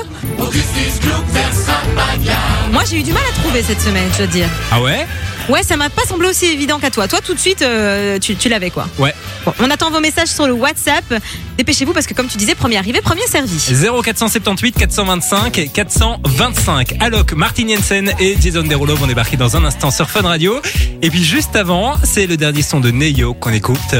Moi 2.71 2.83
j'ai 2.89 2.99
eu 2.99 3.03
du 3.03 3.11
mal 3.13 3.23
à 3.29 3.41
trouver 3.41 3.61
cette 3.63 3.81
semaine, 3.81 4.09
je 4.13 4.17
dois 4.19 4.27
dire. 4.27 4.47
Ah 4.71 4.81
ouais? 4.81 5.05
Ouais, 5.49 5.61
ça 5.63 5.77
m'a 5.77 5.89
pas 5.89 6.03
semblé 6.05 6.27
aussi 6.27 6.45
évident 6.45 6.79
qu'à 6.79 6.89
toi. 6.89 7.07
Toi 7.07 7.19
tout 7.21 7.33
de 7.33 7.39
suite, 7.39 7.61
euh, 7.61 8.17
tu, 8.19 8.35
tu 8.35 8.49
l'avais 8.49 8.71
quoi. 8.71 8.87
Ouais. 8.97 9.13
Bon, 9.45 9.53
on 9.59 9.69
attend 9.69 9.91
vos 9.91 9.99
messages 9.99 10.29
sur 10.29 10.47
le 10.47 10.53
WhatsApp. 10.53 11.03
Dépêchez-vous 11.57 11.93
parce 11.93 12.07
que 12.07 12.13
comme 12.13 12.27
tu 12.27 12.37
disais, 12.37 12.55
premier 12.55 12.77
arrivé, 12.77 12.99
premier 13.01 13.25
servi. 13.27 13.57
0478 14.03 14.75
425 14.77 15.69
425. 15.71 16.95
Alok, 16.99 17.33
Martin 17.33 17.67
Jensen 17.67 18.11
et 18.19 18.35
Jason 18.41 18.63
Derulo 18.63 18.95
vont 18.95 19.07
débarquer 19.07 19.37
dans 19.37 19.55
un 19.55 19.63
instant 19.65 19.91
sur 19.91 20.09
Fun 20.09 20.21
Radio. 20.23 20.59
Et 21.01 21.09
puis 21.09 21.23
juste 21.23 21.55
avant, 21.55 21.95
c'est 22.03 22.25
le 22.25 22.37
dernier 22.37 22.61
son 22.63 22.79
de 22.79 22.89
Neyo 22.91 23.33
qu'on 23.35 23.53
écoute. 23.53 23.79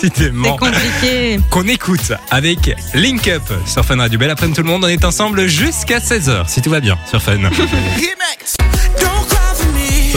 C'est 0.00 0.10
Décidément. 0.10 0.56
compliqué. 0.56 1.40
Qu'on 1.50 1.66
écoute 1.66 2.12
avec 2.30 2.76
Link 2.94 3.26
Up 3.28 3.42
sur 3.66 3.84
Fun 3.84 3.96
Radio. 3.96 4.16
Belle 4.18 4.30
après-midi 4.30 4.56
tout 4.56 4.62
le 4.62 4.68
monde, 4.70 4.84
on 4.84 4.88
est 4.88 5.04
ensemble 5.04 5.48
jusqu'à 5.48 5.98
16h, 5.98 6.48
si 6.48 6.62
tout 6.62 6.70
va 6.70 6.80
bien 6.80 6.96
sur 7.10 7.20
Fun. 7.20 7.38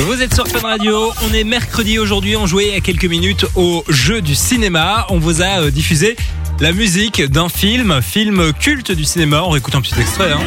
Vous 0.06 0.22
êtes 0.22 0.34
sur 0.34 0.48
Fun 0.48 0.68
Radio, 0.68 1.12
on 1.30 1.34
est 1.34 1.44
mercredi 1.44 2.00
aujourd'hui, 2.00 2.36
on 2.36 2.48
jouait 2.48 2.70
il 2.70 2.76
y 2.76 2.82
quelques 2.82 3.06
minutes 3.06 3.46
au 3.56 3.84
jeu 3.88 4.22
du 4.22 4.34
cinéma. 4.34 5.06
On 5.10 5.20
vous 5.20 5.42
a 5.42 5.62
euh, 5.62 5.72
diffusé 5.72 6.16
la 6.60 6.72
musique 6.72 7.22
d'un 7.22 7.50
film, 7.50 8.02
film 8.02 8.52
culte 8.54 8.92
du 8.92 9.06
cinéma. 9.06 9.44
On 9.44 9.50
réécoute 9.50 9.76
un 9.76 9.82
petit 9.82 10.00
extrait. 10.00 10.32
Hein. 10.32 10.42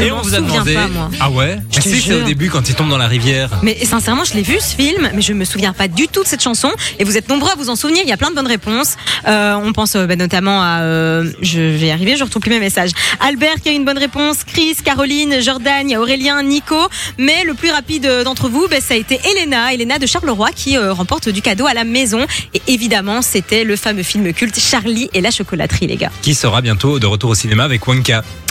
Et 0.00 0.12
on 0.12 0.22
vous 0.22 0.34
a 0.34 0.40
demandé. 0.40 0.74
pas, 0.74 0.86
moi. 0.88 1.10
Ah 1.18 1.30
ouais 1.30 1.58
Je 1.72 1.80
te 1.80 1.88
Si, 1.88 2.00
c'est 2.00 2.14
au 2.14 2.22
début 2.22 2.50
quand 2.50 2.68
il 2.68 2.74
tombe 2.74 2.88
dans 2.88 2.98
la 2.98 3.08
rivière. 3.08 3.50
Mais 3.62 3.76
sincèrement, 3.84 4.24
je 4.24 4.34
l'ai 4.34 4.42
vu 4.42 4.58
ce 4.60 4.76
film, 4.76 5.10
mais 5.12 5.22
je 5.22 5.32
me 5.32 5.44
souviens 5.44 5.72
pas 5.72 5.88
du 5.88 6.06
tout 6.06 6.22
de 6.22 6.28
cette 6.28 6.42
chanson. 6.42 6.70
Et 6.98 7.04
vous 7.04 7.16
êtes 7.16 7.28
nombreux 7.28 7.50
à 7.50 7.54
vous 7.56 7.68
en 7.68 7.76
souvenir. 7.76 8.02
Il 8.04 8.08
y 8.08 8.12
a 8.12 8.16
plein 8.16 8.30
de 8.30 8.36
bonnes 8.36 8.46
réponses. 8.46 8.96
Euh, 9.26 9.54
on 9.54 9.72
pense 9.72 9.96
euh, 9.96 10.06
bah, 10.06 10.14
notamment 10.14 10.62
à, 10.62 10.82
euh, 10.82 11.32
je 11.42 11.60
vais 11.60 11.88
y 11.88 11.90
arriver, 11.90 12.16
je 12.16 12.24
retrouve 12.24 12.42
plus 12.42 12.50
mes 12.50 12.60
messages. 12.60 12.90
Albert 13.20 13.56
qui 13.62 13.70
a 13.70 13.72
une 13.72 13.84
bonne 13.84 13.98
réponse, 13.98 14.38
Chris, 14.46 14.76
Caroline, 14.84 15.40
Jordan, 15.40 15.88
il 15.88 15.92
y 15.92 15.94
a 15.96 16.00
Aurélien, 16.00 16.42
Nico. 16.42 16.76
Mais 17.18 17.42
le 17.44 17.54
plus 17.54 17.70
rapide 17.70 18.08
d'entre 18.24 18.48
vous, 18.48 18.68
bah, 18.70 18.80
ça 18.80 18.94
a 18.94 18.96
été 18.96 19.20
Elena, 19.24 19.74
Elena 19.74 19.98
de 19.98 20.06
Charleroi 20.06 20.50
qui 20.54 20.78
remporte 20.78 21.28
du 21.28 21.42
cadeau 21.42 21.66
à 21.66 21.74
la 21.74 21.84
maison. 21.84 22.24
Et 22.54 22.62
évidemment, 22.68 23.20
c'était 23.20 23.64
le 23.64 23.74
fameux 23.76 24.04
film 24.04 24.32
culte 24.32 24.58
Charlie 24.60 25.10
et 25.12 25.20
la 25.20 25.30
chocolaterie, 25.30 25.88
les 25.88 25.96
gars. 25.96 26.12
Qui 26.22 26.34
sera 26.34 26.60
bientôt 26.60 26.98
de 26.98 27.06
retour 27.06 27.30
au 27.30 27.34
cinéma 27.34 27.64
avec 27.64 27.86
Wonka. 27.86 28.07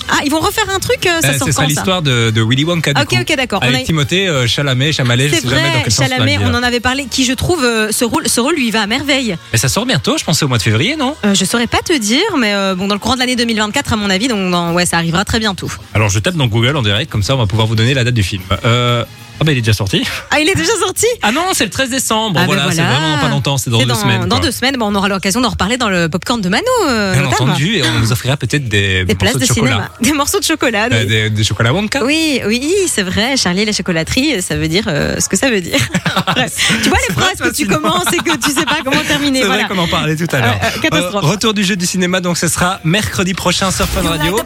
Ah, 0.10 0.20
ils 0.24 0.32
vont 0.32 0.39
refaire 0.39 0.63
un 0.74 0.80
truc, 0.80 1.06
euh, 1.06 1.20
ça 1.20 1.30
Euh, 1.32 1.38
sort 1.38 1.48
quand 1.48 1.54
ça 1.54 1.65
l'histoire 1.65 2.02
de, 2.02 2.30
de 2.32 2.41
Willy 2.41 2.63
Wonka. 2.63 2.93
du 2.93 3.02
Ok, 3.02 3.10
coup. 3.10 3.15
ok, 3.20 3.36
d'accord. 3.36 3.60
On 3.62 3.67
Avec 3.67 3.82
a- 3.82 3.84
Timothée 3.84 4.28
euh, 4.30 4.48
Chalamet, 4.48 4.93
Chalamet, 4.93 5.28
je 5.28 5.36
C'est 5.36 5.41
sais 5.41 5.50
jamais 5.50 5.62
dans 5.63 5.70
vrai, 5.70 5.82
quel 5.84 5.91
sens 5.91 6.06
le 6.06 6.12
Chalamet, 6.13 6.38
dire. 6.38 6.48
on 6.50 6.54
en 6.56 6.63
avait 6.63 6.80
parlé, 6.80 7.06
qui 7.12 7.26
je 7.26 7.34
trouve 7.34 7.62
euh, 7.65 7.91
ce 7.91 8.06
rôle, 8.06 8.30
ce 8.30 8.39
rôle 8.39 8.56
lui 8.56 8.72
va 8.72 8.84
à 8.84 8.88
merveille. 8.88 9.36
Mais 9.52 9.58
ça 9.58 9.67
sort 9.67 9.86
bientôt, 9.86 10.17
je 10.17 10.24
pensais 10.24 10.46
au 10.46 10.48
mois 10.48 10.60
de 10.60 10.63
février, 10.63 10.96
non? 10.96 11.13
Euh, 11.26 11.34
je 11.36 11.43
saurais 11.43 11.67
pas 11.67 11.80
te 11.80 11.91
dire, 11.98 12.22
mais 12.39 12.54
euh, 12.54 12.74
bon, 12.74 12.88
dans 12.88 12.96
le 12.96 13.00
courant 13.00 13.15
de 13.15 13.20
l'année 13.20 13.36
2024, 13.36 13.91
à 13.91 13.96
mon 13.98 14.10
avis, 14.10 14.30
donc 14.30 14.50
dans- 14.50 14.72
ouais, 14.74 14.86
ça 14.86 14.96
arrivera 14.96 15.26
très 15.26 15.39
bientôt. 15.39 15.70
Alors 15.93 16.08
je 16.08 16.20
tape 16.20 16.36
dans 16.36 16.48
Google 16.48 16.78
en 16.78 16.84
direct, 16.84 17.12
comme 17.12 17.24
ça 17.24 17.36
on 17.36 17.39
va 17.39 17.46
pouvoir 17.46 17.67
vous 17.67 17.76
donner 17.76 17.93
la 17.93 18.06
date 18.06 18.13
du 18.13 18.24
film. 18.24 18.43
Euh... 18.63 19.04
Ah 19.39 19.43
bah 19.43 19.52
il 19.52 19.58
est 19.60 19.62
déjà 19.62 19.73
sorti. 19.73 20.04
Ah, 20.32 20.39
il 20.39 20.50
est 20.50 20.56
déjà 20.56 20.73
sorti 20.80 21.06
Ah 21.21 21.32
non, 21.32 21.43
c'est 21.54 21.63
le 21.65 21.69
13 21.69 21.89
décembre. 21.91 22.38
Ah, 22.38 22.41
ben 22.41 22.45
voilà, 22.47 22.71
c'est 22.71 22.82
vraiment 22.82 23.17
pas 23.19 23.30
longtemps, 23.30 23.58
c'est 23.58 23.69
dans 23.69 23.78
deux 23.84 23.93
semaines. 23.93 24.21
Dans 24.26 24.38
quoi. 24.38 24.45
deux 24.45 24.52
semaines, 24.52 24.78
bon, 24.78 24.88
on 24.88 24.95
aura 24.95 25.08
l'occasion 25.10 25.41
d'en 25.41 25.50
reparler 25.50 25.78
dans 25.78 25.89
le 25.89 26.10
popcorn 26.10 26.41
de 26.41 26.50
Mano, 26.50 26.63
euh, 26.88 27.13
Bien 27.13 27.21
notamment. 27.23 27.52
entendu, 27.52 27.76
et 27.78 27.84
on 27.84 28.00
vous 28.00 28.12
offrira 28.12 28.36
peut-être 28.36 28.67
des, 28.67 29.06
Des 29.06 29.15
places 29.15 29.36
morceaux 29.36 29.39
de, 29.39 29.43
de, 29.50 29.54
chocolat. 29.54 29.71
cinéma, 29.73 29.91
des 30.02 30.13
morceaux 30.13 30.39
de 30.39 30.43
chocolat. 30.43 30.86
Euh, 30.91 31.02
oui. 31.02 31.06
des, 31.08 31.30
des 31.30 31.43
chocolats 31.43 31.71
Wonka. 31.73 32.04
Oui, 32.04 32.41
oui, 32.47 32.73
c'est 32.88 33.04
vrai. 33.04 33.38
Charlie 33.38 33.65
la 33.65 33.71
chocolaterie, 33.73 34.41
ça 34.41 34.56
veut 34.56 34.67
dire 34.67 34.86
euh, 34.88 35.19
ce 35.19 35.30
que 35.30 35.38
ça 35.38 35.50
veut 35.50 35.62
dire. 35.62 35.80
Tu 36.84 36.89
vois 36.89 36.97
les 37.08 37.13
phrases 37.13 37.38
que 37.39 37.54
tu 37.56 37.67
commences 37.67 38.12
et 38.13 38.17
que 38.17 38.36
tu 38.38 38.52
sais 38.52 38.65
pas 38.65 38.78
comment 38.84 39.02
terminer. 39.08 39.41
C'est 39.41 39.45
Voilà. 39.47 39.65
vrai 39.67 39.76
qu'on 39.76 39.82
en 39.82 39.88
parlait 39.88 40.15
tout 40.15 40.28
à 40.36 40.39
l'heure. 40.39 40.58
Euh, 40.63 40.67
euh, 40.78 40.82
catastrophe. 40.82 41.26
retour 41.26 41.54
du 41.54 41.63
jeu 41.63 41.76
du 41.76 41.86
cinéma, 41.86 42.21
donc 42.21 42.38
ce 42.38 42.47
sera 42.47 42.80
mercredi 42.84 43.34
prochain 43.34 43.71
sur 43.71 43.86
Fun 43.88 44.02
Radio. 44.08 44.39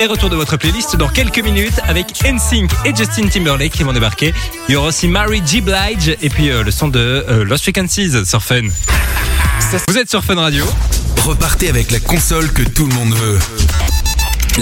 Et 0.00 0.06
retour 0.06 0.30
de 0.30 0.36
votre 0.36 0.56
playlist 0.56 0.96
dans 0.96 1.08
quelques 1.08 1.40
minutes 1.40 1.80
avec 1.88 2.22
NSYNC 2.22 2.70
et 2.84 2.94
Justin 2.94 3.26
Timberlake 3.26 3.72
qui 3.72 3.82
vont 3.82 3.92
débarquer. 3.92 4.32
Il 4.68 4.72
y 4.72 4.76
aura 4.76 4.88
aussi 4.88 5.08
Mary 5.08 5.42
G. 5.44 5.60
Blige 5.60 6.16
et 6.22 6.28
puis 6.28 6.50
euh, 6.50 6.62
le 6.62 6.70
son 6.70 6.88
de 6.88 6.98
euh, 6.98 7.44
Lost 7.44 7.64
Frequencies 7.64 8.24
sur 8.24 8.42
Fun. 8.42 8.68
Vous 9.88 9.98
êtes 9.98 10.08
sur 10.08 10.24
Fun 10.24 10.36
Radio. 10.36 10.64
Repartez 11.24 11.68
avec 11.68 11.90
la 11.90 11.98
console 11.98 12.52
que 12.52 12.62
tout 12.62 12.86
le 12.86 12.94
monde 12.94 13.14
veut. 13.14 13.38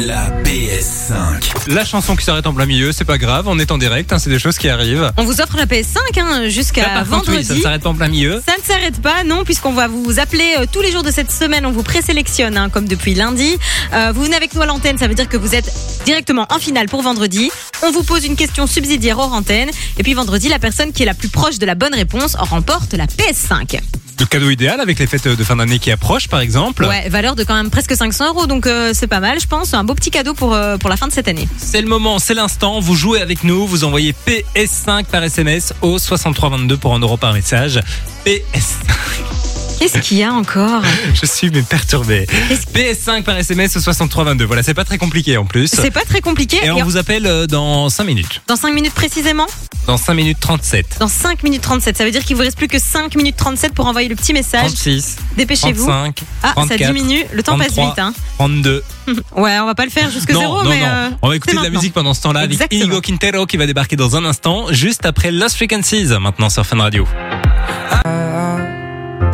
La 0.05 0.29
PS5. 0.43 1.73
La 1.73 1.83
chanson 1.83 2.17
qui 2.17 2.25
s'arrête 2.25 2.47
en 2.47 2.53
plein 2.53 2.67
milieu, 2.67 2.93
c'est 2.93 3.07
pas 3.07 3.17
grave, 3.17 3.49
on 3.49 3.59
est 3.59 3.71
en 3.71 3.79
direct, 3.79 4.13
hein, 4.13 4.19
c'est 4.19 4.29
des 4.29 4.39
choses 4.39 4.59
qui 4.59 4.69
arrivent. 4.69 5.11
On 5.17 5.25
vous 5.25 5.41
offre 5.41 5.57
la 5.57 5.65
PS5 5.65 5.97
hein, 6.19 6.49
jusqu'à 6.51 7.03
contre, 7.05 7.31
oui, 7.31 7.37
vendredi. 7.37 7.45
ça 7.47 7.55
ne 7.55 7.61
s'arrête 7.61 7.83
pas 7.83 7.89
en 7.89 7.95
plein 7.95 8.09
milieu. 8.09 8.43
Ça 8.47 8.57
ne 8.59 8.63
s'arrête 8.63 9.01
pas, 9.01 9.25
non, 9.25 9.43
puisqu'on 9.45 9.73
va 9.73 9.89
vous 9.89 10.21
appeler 10.21 10.57
euh, 10.59 10.67
tous 10.71 10.83
les 10.83 10.93
jours 10.93 11.03
de 11.03 11.11
cette 11.11 11.33
semaine. 11.33 11.65
On 11.65 11.73
vous 11.73 11.83
présélectionne, 11.83 12.59
hein, 12.59 12.69
comme 12.69 12.87
depuis 12.87 13.15
lundi. 13.15 13.57
Euh, 13.95 14.13
vous 14.15 14.25
venez 14.25 14.37
avec 14.37 14.55
nous 14.55 14.61
à 14.61 14.67
l'antenne, 14.67 14.99
ça 14.99 15.09
veut 15.09 15.15
dire 15.15 15.31
que 15.31 15.39
vous 15.39 15.55
êtes 15.55 15.73
directement 16.05 16.47
en 16.51 16.59
finale 16.59 16.91
pour 16.91 17.01
vendredi. 17.01 17.51
On 17.83 17.91
vous 17.91 18.03
pose 18.03 18.27
une 18.27 18.37
question 18.37 18.67
subsidiaire 18.67 19.19
hors 19.19 19.33
antenne. 19.33 19.71
Et 19.97 20.03
puis 20.03 20.13
vendredi, 20.13 20.51
la 20.51 20.59
personne 20.59 20.93
qui 20.93 21.05
est 21.05 21.07
la 21.07 21.15
plus 21.15 21.31
proche 21.31 21.59
de 21.59 21.65
la 21.65 21.75
bonne 21.75 21.95
réponse 21.95 22.35
remporte 22.35 22.93
la 22.93 23.07
PS5. 23.07 23.81
Le 24.19 24.25
cadeau 24.27 24.51
idéal 24.51 24.81
avec 24.81 24.99
les 24.99 25.07
fêtes 25.07 25.29
de 25.29 25.45
fin 25.45 25.57
d'année 25.57 25.79
qui 25.79 25.91
approchent, 25.91 26.29
par 26.29 26.41
exemple. 26.41 26.85
Ouais, 26.85 27.09
valeur 27.09 27.37
de 27.37 27.45
quand 27.45 27.55
même 27.55 27.71
presque 27.71 27.95
500 27.95 28.29
euros, 28.29 28.47
donc 28.47 28.67
euh, 28.67 28.93
c'est 28.95 29.07
pas 29.07 29.21
mal, 29.21 29.39
je 29.41 29.47
pense. 29.47 29.75
Un 29.75 29.85
beau 29.85 29.95
petit 29.95 30.11
cadeau 30.11 30.35
pour, 30.35 30.55
euh, 30.55 30.79
pour 30.79 30.89
la 30.89 30.97
fin 30.97 31.07
de 31.07 31.13
cette 31.13 31.29
année. 31.29 31.49
C'est 31.59 31.83
le 31.83 31.89
moment, 31.89 32.19
c'est 32.19 32.35
l'instant. 32.35 32.81
Vous 32.81 32.95
jouez 32.95 33.21
avec 33.21 33.45
nous, 33.45 33.67
vous 33.67 33.85
envoyez 33.85 34.15
PS5 34.27 35.05
par 35.05 35.23
SMS 35.23 35.75
au 35.83 35.99
6322 35.99 36.77
pour 36.77 36.95
un 36.95 36.99
euro 37.01 37.17
par 37.17 37.35
message. 37.35 37.81
PS5. 38.25 39.56
Qu'est-ce 39.79 39.99
qu'il 39.99 40.19
y 40.19 40.23
a 40.25 40.33
encore 40.33 40.83
Je 41.15 41.27
suis 41.27 41.51
mais 41.51 41.63
perturbé. 41.63 42.27
PS5 42.75 43.23
par 43.23 43.37
SMS 43.37 43.77
au 43.77 43.81
6322. 43.81 44.45
Voilà, 44.45 44.63
c'est 44.63 44.75
pas 44.75 44.85
très 44.85 44.99
compliqué 44.99 45.37
en 45.37 45.45
plus. 45.45 45.69
C'est 45.69 45.91
pas 45.91 46.05
très 46.05 46.21
compliqué. 46.21 46.59
Et 46.65 46.71
on 46.71 46.79
Et 46.79 46.83
vous 46.83 46.97
appelle 46.97 47.27
euh, 47.27 47.47
dans 47.47 47.89
5 47.91 48.05
minutes. 48.05 48.41
Dans 48.47 48.57
5 48.57 48.73
minutes 48.73 48.95
précisément 48.95 49.47
Dans 49.87 49.97
5 49.99 50.15
minutes 50.15 50.39
37. 50.41 50.97
Dans 51.01 51.09
5 51.09 51.43
minutes 51.43 51.63
37. 51.63 51.97
Ça 51.99 52.05
veut 52.05 52.11
dire 52.11 52.25
qu'il 52.25 52.37
vous 52.37 52.43
reste 52.43 52.57
plus 52.57 52.69
que 52.69 52.79
5 52.79 53.15
minutes 53.17 53.37
37 53.37 53.75
pour 53.75 53.87
envoyer 53.87 54.09
le 54.09 54.17
petit 54.17 54.33
message. 54.33 54.67
36. 54.75 55.17
Dépêchez-vous. 55.37 55.85
35. 55.87 56.23
Ah, 56.43 56.53
34, 56.55 56.79
ça 56.81 56.93
diminue. 56.93 57.25
Le 57.33 57.43
temps 57.43 57.59
passe 57.59 57.75
33, 57.75 57.87
vite. 57.87 57.99
Hein. 57.99 58.15
32. 58.39 58.83
Ouais, 59.37 59.57
on 59.61 59.67
va 59.67 59.75
pas 59.77 59.85
le 59.85 59.91
faire 59.91 60.11
jusque 60.11 60.33
non, 60.33 60.41
zéro, 60.41 60.63
non, 60.65 60.69
mais. 60.71 60.81
non. 60.81 60.87
euh, 60.87 61.11
on 61.23 61.29
va 61.29 61.37
écouter 61.37 61.57
de 61.57 61.63
la 61.63 61.71
musique 61.71 61.93
pendant 61.93 62.13
ce 62.13 62.23
temps-là 62.23 62.41
avec 62.41 62.53
Exactement. 62.55 62.83
Inigo 62.83 63.01
Quintero 63.01 63.47
qui 63.47 63.57
va 63.57 63.67
débarquer 63.67 63.95
dans 63.95 64.17
un 64.17 64.25
instant, 64.25 64.67
juste 64.73 65.07
après 65.07 65.31
Lost 65.31 65.55
Frequencies, 65.57 66.07
maintenant 66.21 66.51
sur 66.51 66.67
Fun 66.67 66.79
Radio. 66.79 67.07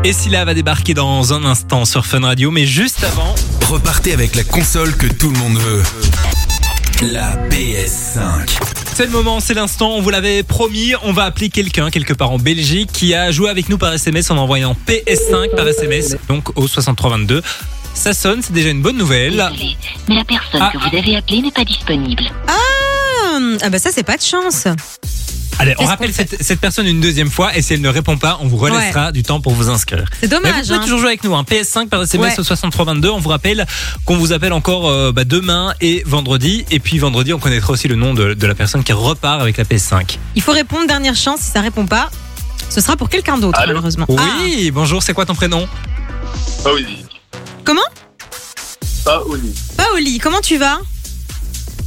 Et 0.05 0.13
Scylla 0.13 0.45
va 0.45 0.55
débarquer 0.55 0.95
dans 0.95 1.33
un 1.33 1.45
instant 1.45 1.85
sur 1.85 2.07
Fun 2.07 2.21
Radio, 2.21 2.51
mais 2.51 2.67
juste 2.67 3.05
avant, 3.05 3.35
Repartez 3.71 4.13
avec 4.13 4.35
la 4.35 4.43
console 4.45 4.95
que 4.97 5.07
tout 5.07 5.31
le 5.31 5.39
monde 5.39 5.57
veut. 5.59 5.83
La 7.13 7.37
PS5. 7.49 8.59
c'est 8.95 9.07
le 9.07 9.11
moment, 9.13 9.41
c'est 9.41 9.55
l'instant, 9.55 9.93
on 9.93 10.01
vous 10.03 10.11
l'avait 10.11 10.43
promis, 10.43 10.93
on 11.05 11.13
va 11.13 11.25
appeler 11.25 11.49
quelqu'un 11.49 11.91
quelque 11.91 12.13
part 12.13 12.33
en 12.33 12.39
Belgique 12.39 12.91
qui 12.93 13.15
a 13.15 13.31
joué 13.31 13.49
avec 13.49 13.69
nous 13.69 13.79
par 13.79 13.93
SMS 13.93 14.31
en 14.31 14.37
envoyant 14.39 14.77
PS5 14.87 15.55
par 15.57 15.67
SMS, 15.69 16.17
donc 16.29 16.57
au 16.59 16.67
6322. 16.67 17.43
Ça 17.95 18.13
sonne, 18.13 18.43
c'est 18.43 18.53
déjà 18.53 18.71
une 18.71 18.83
bonne 18.83 18.97
nouvelle. 18.99 19.37
Désolé, 19.53 19.77
mais 20.09 20.17
la 20.17 20.25
personne 20.25 20.61
Ah, 20.63 20.71
que 20.73 20.79
vous 20.79 20.97
avez 20.97 21.17
appelée 21.17 21.43
n'est 21.43 21.51
pas 21.51 21.65
disponible. 21.65 22.25
Ah, 22.49 23.39
ah 23.63 23.71
bah 23.71 23.79
ça, 23.79 23.91
c'est 23.93 24.03
pas 24.03 24.17
de 24.17 24.23
chance. 24.23 24.67
Allez, 25.63 25.75
on 25.79 25.85
rappelle 25.85 26.13
cette, 26.13 26.43
cette 26.43 26.59
personne 26.61 26.89
une 26.89 27.01
deuxième 27.01 27.31
fois 27.31 27.57
et 27.57 27.63
si 27.63 27.73
elle 27.75 27.81
ne 27.81 27.89
répond 27.89 28.17
pas, 28.17 28.39
on 28.41 28.49
vous 28.49 28.57
relaissera 28.57 29.13
du 29.13 29.23
temps 29.23 29.41
pour 29.41 29.53
vous 29.55 29.69
inscrire. 29.69 30.05
C'est 30.21 30.23
Mais 30.23 30.29
dommage. 30.29 30.53
vous 30.55 30.61
pouvez 30.63 30.75
hein. 30.75 30.81
toujours 30.83 30.99
jouer 30.99 31.09
avec 31.09 31.23
nous, 31.23 31.35
hein. 31.37 31.45
PS5 31.49 31.89
par 31.89 32.03
SMS 32.03 32.33
Ouais. 32.35 32.41
au 32.41 32.43
6322. 32.43 33.11
On 33.11 33.21
vous 33.21 33.29
rappelle 33.29 33.65
qu'on 34.05 34.17
vous 34.17 34.33
appelle 34.33 34.53
encore 34.53 34.89
euh, 34.89 35.13
bah, 35.13 35.23
demain 35.25 35.73
et 35.81 36.03
vendredi. 36.05 36.65
Et 36.73 36.81
puis 36.81 36.99
vendredi, 36.99 37.33
on 37.33 37.39
connaîtra 37.39 37.73
aussi 37.73 37.87
le 37.87 37.95
nom 37.95 38.13
de, 38.13 38.35
de 38.35 38.47
la 38.49 38.57
personne 38.57 38.83
qui 38.83 38.93
repart 38.93 39.41
avec 39.41 39.57
la 39.57 39.63
PS5. 39.65 40.17
Il 40.35 40.43
faut 40.43 40.53
répondre, 40.53 40.89
dernière 40.89 41.15
chance. 41.15 41.39
Si 41.41 41.51
ça 41.53 41.61
répond 41.61 41.87
pas, 41.87 42.11
ce 42.69 42.81
sera 42.81 42.97
pour 42.97 43.09
quelqu'un 43.09 43.39
d'autre, 43.39 43.61
malheureusement. 43.65 44.07
Oui, 44.09 44.73
bonjour, 44.73 45.01
c'est 45.01 45.15
quoi 45.15 45.27
ton 45.27 45.35
prénom? 45.37 45.69
Paoli. 46.65 47.05
Comment? 47.65 47.81
Paoli. 49.05 49.55
Ah, 49.79 49.85
Paoli, 49.85 50.19
comment 50.19 50.41
tu 50.41 50.57
vas? 50.59 50.81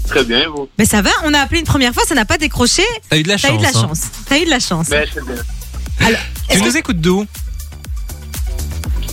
Très 0.07 0.23
bien, 0.23 0.41
et 0.41 0.45
vous 0.45 0.69
Mais 0.77 0.85
ça 0.85 1.01
va, 1.01 1.09
on 1.23 1.33
a 1.33 1.39
appelé 1.39 1.59
une 1.59 1.65
première 1.65 1.93
fois, 1.93 2.03
ça 2.07 2.15
n'a 2.15 2.25
pas 2.25 2.37
décroché. 2.37 2.83
T'as 3.09 3.17
eu 3.17 3.23
de 3.23 3.27
la 3.27 3.37
T'as 3.37 3.47
chance. 3.49 3.55
eu 3.55 3.57
de 3.57 3.63
la 3.63 3.69
hein. 3.69 3.81
chance. 3.87 4.01
T'as 4.27 4.37
eu 4.39 4.45
de 4.45 4.49
la 4.49 4.59
chance. 4.59 4.89
Bien. 4.89 5.03
Tu 5.03 6.53
Est-ce 6.53 6.63
nous 6.63 6.77
écoutes 6.77 7.01
d'où 7.01 7.25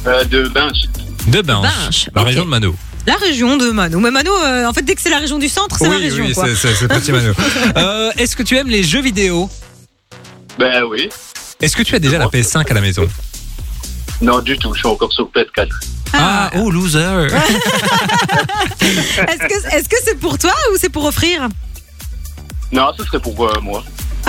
Euh, 0.07 0.25
de 0.25 0.49
Binche. 0.49 0.85
De 1.29 1.41
Binche, 1.43 1.63
Binche, 1.63 2.11
la 2.15 2.21
ok. 2.23 2.27
région 2.29 2.45
de 2.45 2.51
Mano. 2.51 2.75
La 3.07 3.15
région 3.17 3.57
de 3.57 3.71
Mano. 3.71 3.99
Mais 4.01 4.11
Mano, 4.11 4.31
euh, 4.45 4.67
en 4.67 4.73
fait, 4.73 4.83
dès 4.83 4.95
que 4.95 5.01
c'est 5.01 5.11
la 5.11 5.19
région 5.19 5.39
du 5.39 5.49
centre, 5.49 5.77
c'est 5.79 5.89
la 5.89 5.97
région. 5.97 6.25
oui, 6.25 6.35
quoi. 6.35 6.47
c'est- 6.47 6.55
c'est 6.57 6.75
c'est 6.75 6.89
petit 6.89 7.11
Mano. 7.13 7.33
Euh, 7.77 8.11
Est-ce 8.17 8.37
que 8.37 8.43
tu 8.43 8.57
aimes 8.57 8.69
les 8.69 8.83
jeux 8.83 9.01
vidéo 9.03 9.49
Ben 10.59 10.83
oui. 10.85 11.09
Est-ce 11.61 11.77
que 11.77 11.83
tu 11.83 11.95
as 11.95 11.99
déjà 12.01 12.19
la 12.19 12.27
PS5 12.27 12.69
à 12.71 12.75
la 12.75 12.81
maison 12.81 13.09
Non, 14.21 14.41
du 14.41 14.59
tout, 14.59 14.73
je 14.75 14.79
suis 14.81 14.89
encore 14.89 15.13
sur 15.13 15.29
PS4. 15.31 15.69
Ah, 16.15 16.51
oh 16.57 16.71
loser 16.71 16.99
Est-ce 18.81 19.39
que 19.39 19.77
est-ce 19.77 19.89
que 19.89 19.97
c'est 20.05 20.19
pour 20.19 20.39
toi 20.39 20.53
ou 20.73 20.77
c'est 20.79 20.91
pour 20.91 21.05
offrir? 21.05 21.49
Non, 22.71 22.91
ce 22.97 23.05
serait 23.05 23.21
pour 23.21 23.49
euh, 23.49 23.61
moi. 23.61 23.83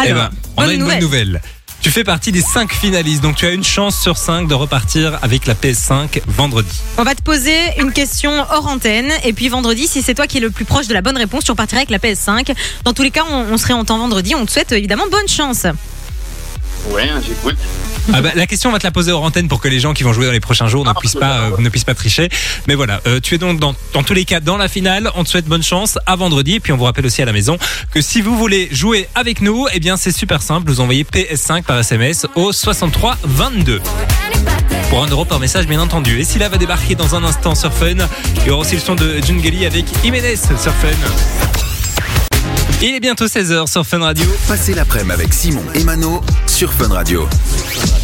Eh 0.05 0.13
ben, 0.13 0.29
on 0.57 0.63
a 0.63 0.73
une 0.73 0.85
bonne 0.85 0.99
nouvelle. 0.99 1.41
Tu 1.81 1.91
fais 1.91 2.05
partie 2.05 2.31
des 2.31 2.41
5 2.41 2.71
finalistes, 2.71 3.21
donc 3.21 3.35
tu 3.35 3.45
as 3.45 3.51
une 3.51 3.63
chance 3.63 3.99
sur 3.99 4.17
5 4.17 4.47
de 4.47 4.53
repartir 4.53 5.19
avec 5.21 5.45
la 5.47 5.53
PS5 5.53 6.21
vendredi. 6.27 6.79
On 6.97 7.03
va 7.03 7.13
te 7.13 7.21
poser 7.21 7.57
une 7.77 7.91
question 7.91 8.31
hors 8.51 8.67
antenne 8.67 9.11
et 9.25 9.33
puis 9.33 9.49
vendredi, 9.49 9.85
si 9.87 10.01
c'est 10.01 10.13
toi 10.13 10.25
qui 10.25 10.37
es 10.37 10.39
le 10.39 10.49
plus 10.49 10.63
proche 10.63 10.87
de 10.87 10.93
la 10.93 11.01
bonne 11.01 11.17
réponse, 11.17 11.43
tu 11.43 11.51
repartiras 11.51 11.81
avec 11.81 11.89
la 11.89 11.97
PS5. 11.99 12.55
Dans 12.85 12.93
tous 12.93 13.03
les 13.03 13.11
cas, 13.11 13.25
on, 13.29 13.47
on 13.51 13.57
serait 13.57 13.73
en 13.73 13.83
temps 13.83 13.97
vendredi. 13.97 14.33
On 14.33 14.45
te 14.45 14.51
souhaite 14.51 14.71
évidemment 14.71 15.03
bonne 15.11 15.27
chance. 15.27 15.67
Ouais, 16.89 17.09
hein, 17.09 17.21
j'écoute. 17.25 17.55
Ah 18.13 18.21
bah, 18.21 18.31
la 18.35 18.45
question, 18.47 18.69
on 18.69 18.73
va 18.73 18.79
te 18.79 18.83
la 18.83 18.91
poser 18.91 19.11
hors 19.13 19.23
antenne 19.23 19.47
pour 19.47 19.61
que 19.61 19.69
les 19.69 19.79
gens 19.79 19.93
qui 19.93 20.03
vont 20.03 20.11
jouer 20.11 20.25
dans 20.25 20.33
les 20.33 20.41
prochains 20.41 20.67
jours 20.67 20.83
ne, 20.83 20.89
Ah, 20.89 20.93
puissent, 20.99 21.15
pas, 21.15 21.39
euh, 21.43 21.51
ne 21.57 21.69
puissent 21.69 21.85
pas 21.85 21.95
tricher. 21.95 22.27
Mais 22.67 22.75
voilà, 22.75 22.99
euh, 23.07 23.21
tu 23.21 23.35
es 23.35 23.37
donc 23.37 23.59
dans, 23.59 23.73
dans 23.93 24.03
tous 24.03 24.13
les 24.13 24.25
cas 24.25 24.41
dans 24.41 24.57
la 24.57 24.67
finale. 24.67 25.09
On 25.15 25.23
te 25.23 25.29
souhaite 25.29 25.45
bonne 25.45 25.63
chance 25.63 25.97
à 26.05 26.15
vendredi. 26.17 26.55
Et 26.55 26.59
puis 26.59 26.73
on 26.73 26.77
vous 26.77 26.83
rappelle 26.83 27.05
aussi 27.05 27.21
à 27.21 27.25
la 27.25 27.31
maison 27.31 27.57
que 27.91 28.01
si 28.01 28.21
vous 28.21 28.37
voulez 28.37 28.67
jouer 28.71 29.07
avec 29.15 29.39
nous, 29.41 29.67
eh 29.73 29.79
bien 29.79 29.95
c'est 29.95 30.11
super 30.11 30.41
simple. 30.41 30.69
Vous 30.69 30.81
envoyez 30.81 31.05
PS5 31.05 31.63
par 31.63 31.79
SMS 31.79 32.27
au 32.35 32.51
63 32.51 33.17
22. 33.23 33.79
Pour 34.89 35.03
un 35.03 35.07
euro 35.07 35.23
par 35.23 35.39
message, 35.39 35.65
bien 35.65 35.79
entendu. 35.81 36.19
Et 36.19 36.23
Silla 36.25 36.49
va 36.49 36.57
débarquer 36.57 36.95
dans 36.95 37.15
un 37.15 37.23
instant 37.23 37.55
sur 37.55 37.73
Fun. 37.73 37.95
Il 38.41 38.47
y 38.47 38.49
aura 38.49 38.61
aussi 38.61 38.75
le 38.75 38.81
son 38.81 38.95
de 38.95 39.21
Jungeli 39.25 39.65
avec 39.65 39.85
Jiménez 40.03 40.35
sur 40.35 40.73
Fun. 40.73 41.62
Il 42.85 42.93
est 42.93 42.99
bientôt 42.99 43.27
16h 43.27 43.71
sur 43.71 43.85
Fun 43.85 43.99
Radio. 43.99 44.25
Passez 44.45 44.73
l'après-midi 44.73 45.13
avec 45.13 45.33
Simon 45.33 45.63
et 45.73 45.85
Mano 45.85 46.19
sur 46.47 46.73
Fun 46.73 46.89
Radio. 46.89 47.29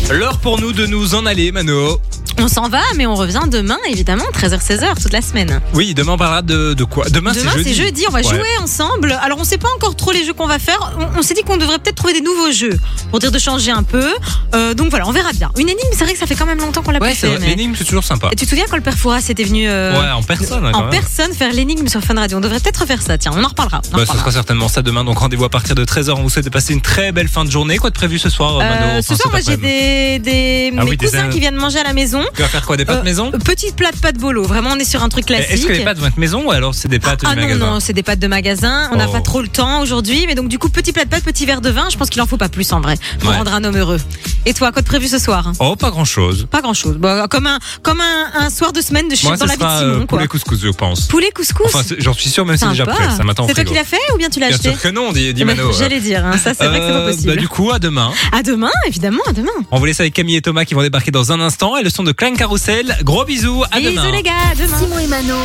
L'heure 0.09 0.39
pour 0.39 0.61
nous 0.61 0.71
de 0.71 0.85
nous 0.85 1.15
en 1.15 1.25
aller, 1.25 1.51
Mano. 1.51 1.99
On 2.41 2.47
s'en 2.47 2.69
va, 2.69 2.81
mais 2.95 3.05
on 3.05 3.15
revient 3.15 3.41
demain, 3.51 3.77
évidemment, 3.89 4.23
13h-16h, 4.33 5.01
toute 5.01 5.11
la 5.11 5.21
semaine. 5.21 5.59
Oui, 5.73 5.93
demain 5.93 6.13
on 6.13 6.17
parlera 6.17 6.41
de, 6.41 6.73
de 6.73 6.83
quoi? 6.85 7.05
Demain, 7.09 7.33
Demain, 7.33 7.51
c'est 7.53 7.57
jeudi. 7.63 7.73
jeudi, 7.73 8.05
on 8.07 8.11
va 8.11 8.19
Ouais. 8.19 8.23
jouer 8.23 8.57
ensemble. 8.61 9.17
Alors, 9.21 9.37
on 9.39 9.43
sait 9.43 9.57
pas 9.57 9.67
encore 9.75 9.95
trop 9.95 10.11
les 10.11 10.23
jeux 10.23 10.33
qu'on 10.33 10.47
va 10.47 10.57
faire. 10.59 10.77
On, 10.97 11.19
on 11.19 11.21
s'est 11.21 11.33
dit 11.33 11.41
qu'on 11.43 11.57
devrait 11.57 11.79
peut-être 11.79 11.95
trouver 11.95 12.13
des 12.13 12.21
nouveaux 12.21 12.51
jeux 12.51 12.77
pour 13.09 13.19
dire 13.19 13.31
de 13.31 13.39
changer 13.39 13.71
un 13.71 13.83
peu. 13.83 14.07
Euh, 14.55 14.73
donc 14.73 14.89
voilà, 14.89 15.07
on 15.07 15.11
verra 15.11 15.31
bien. 15.33 15.51
Une 15.57 15.67
énigme, 15.69 15.89
c'est 15.93 16.03
vrai 16.05 16.13
que 16.13 16.19
ça 16.19 16.27
fait 16.27 16.35
quand 16.35 16.45
même 16.45 16.59
longtemps 16.59 16.81
qu'on 16.81 16.91
l'a 16.91 16.99
Ouais, 16.99 17.09
pas 17.09 17.15
fait. 17.15 17.37
mais- 17.39 17.47
L'énigme, 17.47 17.73
c'est 17.77 17.83
toujours 17.83 18.03
sympa. 18.03 18.29
Et 18.31 18.35
tu 18.35 18.45
te 18.45 18.49
souviens 18.49 18.65
quand 18.69 18.77
le 18.77 18.81
père 18.83 18.97
Fouras 18.97 19.21
était 19.29 19.43
venu 19.43 19.67
euh, 19.67 19.99
Ouais, 19.99 20.11
en 20.11 20.23
personne, 20.23 20.65
hein, 20.65 20.71
quand 20.73 20.79
en 20.79 20.81
même. 20.83 20.91
personne 20.91 21.33
faire 21.33 21.51
l'énigme 21.51 21.87
sur 21.87 22.01
Fun 22.01 22.15
Radio? 22.15 22.37
On 22.37 22.41
devrait 22.41 22.59
peut-être 22.59 22.81
refaire 22.81 23.01
ça. 23.01 23.17
Tiens, 23.17 23.31
on 23.35 23.43
en 23.43 23.47
reparlera. 23.49 23.81
on 23.91 23.95
en 23.95 23.97
Bah, 23.99 24.05
ce 24.09 24.17
sera 24.17 24.31
certainement 24.31 24.67
ça 24.69 24.81
demain. 24.81 25.03
Donc 25.03 25.17
rendez-vous 25.19 25.45
à 25.45 25.49
partir 25.49 25.75
de 25.75 25.83
13h. 25.83 26.11
On 26.17 26.23
vous 26.23 26.29
souhaite 26.29 26.45
de 26.45 26.49
passer 26.49 26.73
une 26.73 26.81
très 26.81 27.11
belle 27.11 27.27
fin 27.27 27.43
de 27.43 27.51
journée. 27.51 27.77
Quoi 27.77 27.89
de 27.89 27.95
prévu 27.95 28.17
ce 28.19 28.29
soir, 28.29 28.55
Euh, 28.55 28.59
Mano? 28.59 28.75
Enfin, 28.91 29.01
ce 29.01 29.15
soir, 29.15 29.29
moi, 29.31 29.39
j'ai 29.45 29.53
après-midi. 29.53 29.61
des, 29.61 30.19
des 30.19 30.73
Ah 30.77 30.83
mes 30.83 30.89
oui, 30.91 30.97
des 30.97 31.05
cousins 31.05 31.25
in- 31.25 31.29
qui 31.29 31.39
viennent 31.39 31.55
manger 31.55 31.79
à 31.79 31.83
la 31.83 31.93
maison. 31.93 32.21
Tu 32.35 32.41
vas 32.41 32.47
faire 32.47 32.65
quoi 32.65 32.77
Des 32.77 32.85
pâtes 32.85 32.99
Euh, 32.99 33.03
maison 33.03 33.31
Petite 33.31 33.75
plat 33.75 33.91
de 33.91 33.97
pâtes 33.97 34.17
bolo. 34.17 34.43
Vraiment, 34.43 34.71
on 34.73 34.75
est 34.79 34.83
sur 34.89 35.03
un 35.03 35.09
truc 35.09 35.25
classique. 35.25 35.51
Est-ce 35.51 35.65
que 35.67 35.73
les 35.73 35.83
pâtes 35.83 35.97
vont 35.99 36.07
être 36.07 36.17
maison 36.17 36.45
ou 36.47 36.51
alors 36.51 36.73
c'est 36.75 36.87
des 36.87 36.99
pâtes 36.99 37.21
Ah 37.25 37.29
du 37.33 37.35
non, 37.35 37.41
magasin 37.47 37.65
non, 37.73 37.79
c'est 37.79 37.93
des 37.93 38.03
pâtes 38.03 38.19
de 38.19 38.27
magasin. 38.27 38.89
On 38.91 38.95
n'a 38.97 39.07
Oh. 39.07 39.11
pas 39.11 39.21
trop 39.21 39.41
le 39.41 39.47
temps 39.47 39.81
aujourd'hui. 39.81 40.25
Mais 40.27 40.35
donc, 40.35 40.47
du 40.49 40.59
coup, 40.59 40.69
petit 40.69 40.91
plat 40.93 41.05
de 41.05 41.09
pâtes, 41.09 41.23
petit 41.23 41.45
verre 41.45 41.61
de 41.61 41.69
vin. 41.69 41.87
Je 41.91 41.97
pense 41.97 42.09
qu'il 42.09 42.21
en 42.21 42.27
faut 42.27 42.37
pas 42.37 42.49
plus 42.49 42.71
en 42.73 42.81
vrai 42.81 42.95
pour 43.19 43.29
Ouais. 43.31 43.37
rendre 43.37 43.53
un 43.53 43.63
homme 43.63 43.77
heureux. 43.77 43.99
Et 44.45 44.53
toi, 44.53 44.71
quoi 44.71 44.81
de 44.81 44.87
prévu 44.87 45.07
ce 45.07 45.17
soir 45.19 45.51
Oh, 45.59 45.75
pas 45.75 45.89
grand-chose. 45.91 46.47
Pas 46.49 46.61
grand 46.61 46.73
chose. 46.73 46.97
comme 47.29 47.47
un, 47.47 47.59
comme 47.83 48.01
un, 48.01 48.45
un 48.45 48.49
soir 48.49 48.71
de 48.73 48.81
semaine 48.81 49.07
de 49.09 49.15
Moi, 49.23 49.35
dans 49.37 49.45
la 49.45 49.53
vie 49.53 49.59
de 49.59 49.63
Simon. 49.63 49.81
euh, 49.81 49.97
quoi. 49.99 50.05
poulet 50.07 50.27
couscous, 50.27 50.59
je 50.61 50.69
pense. 50.69 51.07
Poulet 51.07 51.31
couscous. 51.31 51.65
Enfin, 51.73 51.81
j'en 51.97 52.13
suis 52.13 52.29
sûr, 52.29 52.45
même 52.45 52.55
si 52.57 52.63
c'est 52.63 52.69
déjà 52.69 52.85
prêt. 52.85 53.09
Ça 53.15 53.23
m'attend 53.23 53.47
C'est 53.47 53.53
toi 53.53 53.63
qui 53.63 53.73
l'as 53.73 53.83
fait 53.83 53.97
ou 54.13 54.17
bien 54.17 54.29
tu 54.29 54.39
l'as 54.39 54.47
Bien 54.47 54.55
acheté 54.55 54.71
sûr 54.71 54.81
que 54.81 54.87
non, 54.89 55.11
dit, 55.11 55.33
dit 55.33 55.43
Mano. 55.45 55.71
J'allais 55.77 55.99
dire, 55.99 56.25
hein, 56.25 56.37
ça 56.37 56.53
c'est 56.53 56.65
vrai 56.67 56.79
que 56.79 56.85
c'est 56.85 56.91
pas 56.91 56.97
Euh, 56.99 57.11
possible. 57.11 57.29
bah, 57.35 57.41
du 57.41 57.47
coup, 57.47 57.71
à 57.71 57.79
demain. 57.79 58.11
À 58.31 58.41
demain, 58.43 58.71
évidemment, 58.87 59.21
à 59.27 59.33
demain. 59.33 59.51
On 59.71 59.79
vous 59.79 59.85
laisse 59.85 59.99
avec 59.99 60.13
Camille 60.13 60.35
et 60.37 60.41
Thomas 60.41 60.65
qui 60.65 60.73
vont 60.73 60.81
débarquer 60.81 61.11
dans 61.11 61.31
un 61.31 61.39
instant. 61.41 61.77
Et 61.77 61.83
le 61.83 61.89
son 61.89 62.03
de 62.03 62.11
Klein 62.19 62.33
Carousel. 62.35 62.97
Gros 63.03 63.23
bisous. 63.23 63.63
À 63.71 63.79
Bisous 63.79 63.91
demain. 63.91 64.11
les 64.11 64.23
gars, 64.23 64.33
à 64.51 64.53
demain. 64.53 64.77
Simon 64.77 64.99
et 64.99 65.07
Mano. 65.07 65.35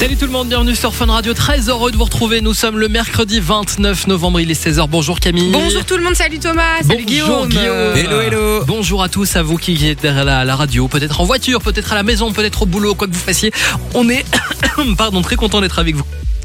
Salut 0.00 0.16
tout 0.16 0.26
le 0.26 0.32
monde, 0.32 0.48
bienvenue 0.48 0.74
sur 0.74 0.92
Fun 0.92 1.06
Radio. 1.06 1.32
Très 1.32 1.68
heureux 1.68 1.92
de 1.92 1.96
vous 1.96 2.02
retrouver. 2.02 2.40
Nous 2.40 2.54
sommes 2.54 2.76
le 2.76 2.88
mercredi 2.88 3.38
29 3.38 4.08
novembre, 4.08 4.40
il 4.40 4.50
est 4.50 4.60
16h. 4.60 4.88
Bonjour 4.88 5.20
Camille. 5.20 5.52
Bonjour 5.52 5.84
tout 5.84 5.96
le 5.96 6.02
monde, 6.02 6.16
salut 6.16 6.40
Thomas, 6.40 6.82
salut 6.82 7.04
Bonjour 7.04 7.06
Guillaume. 7.06 7.48
Guillaume. 7.48 7.96
Hello, 7.96 8.20
hello. 8.20 8.64
Bonjour 8.66 9.04
à 9.04 9.08
tous, 9.08 9.36
à 9.36 9.44
vous 9.44 9.58
qui 9.58 9.86
êtes 9.86 10.02
derrière 10.02 10.24
la, 10.24 10.44
la 10.44 10.56
radio, 10.56 10.88
peut-être 10.88 11.20
en 11.20 11.24
voiture, 11.24 11.62
peut-être 11.62 11.92
à 11.92 11.94
la 11.94 12.02
maison, 12.02 12.32
peut-être 12.32 12.62
au 12.62 12.66
boulot, 12.66 12.96
quoi 12.96 13.06
que 13.06 13.12
vous 13.12 13.20
fassiez. 13.20 13.52
On 13.94 14.08
est, 14.08 14.24
pardon, 14.98 15.22
très 15.22 15.36
content 15.36 15.60
d'être 15.60 15.78
avec 15.78 15.94
vous. 15.94 16.04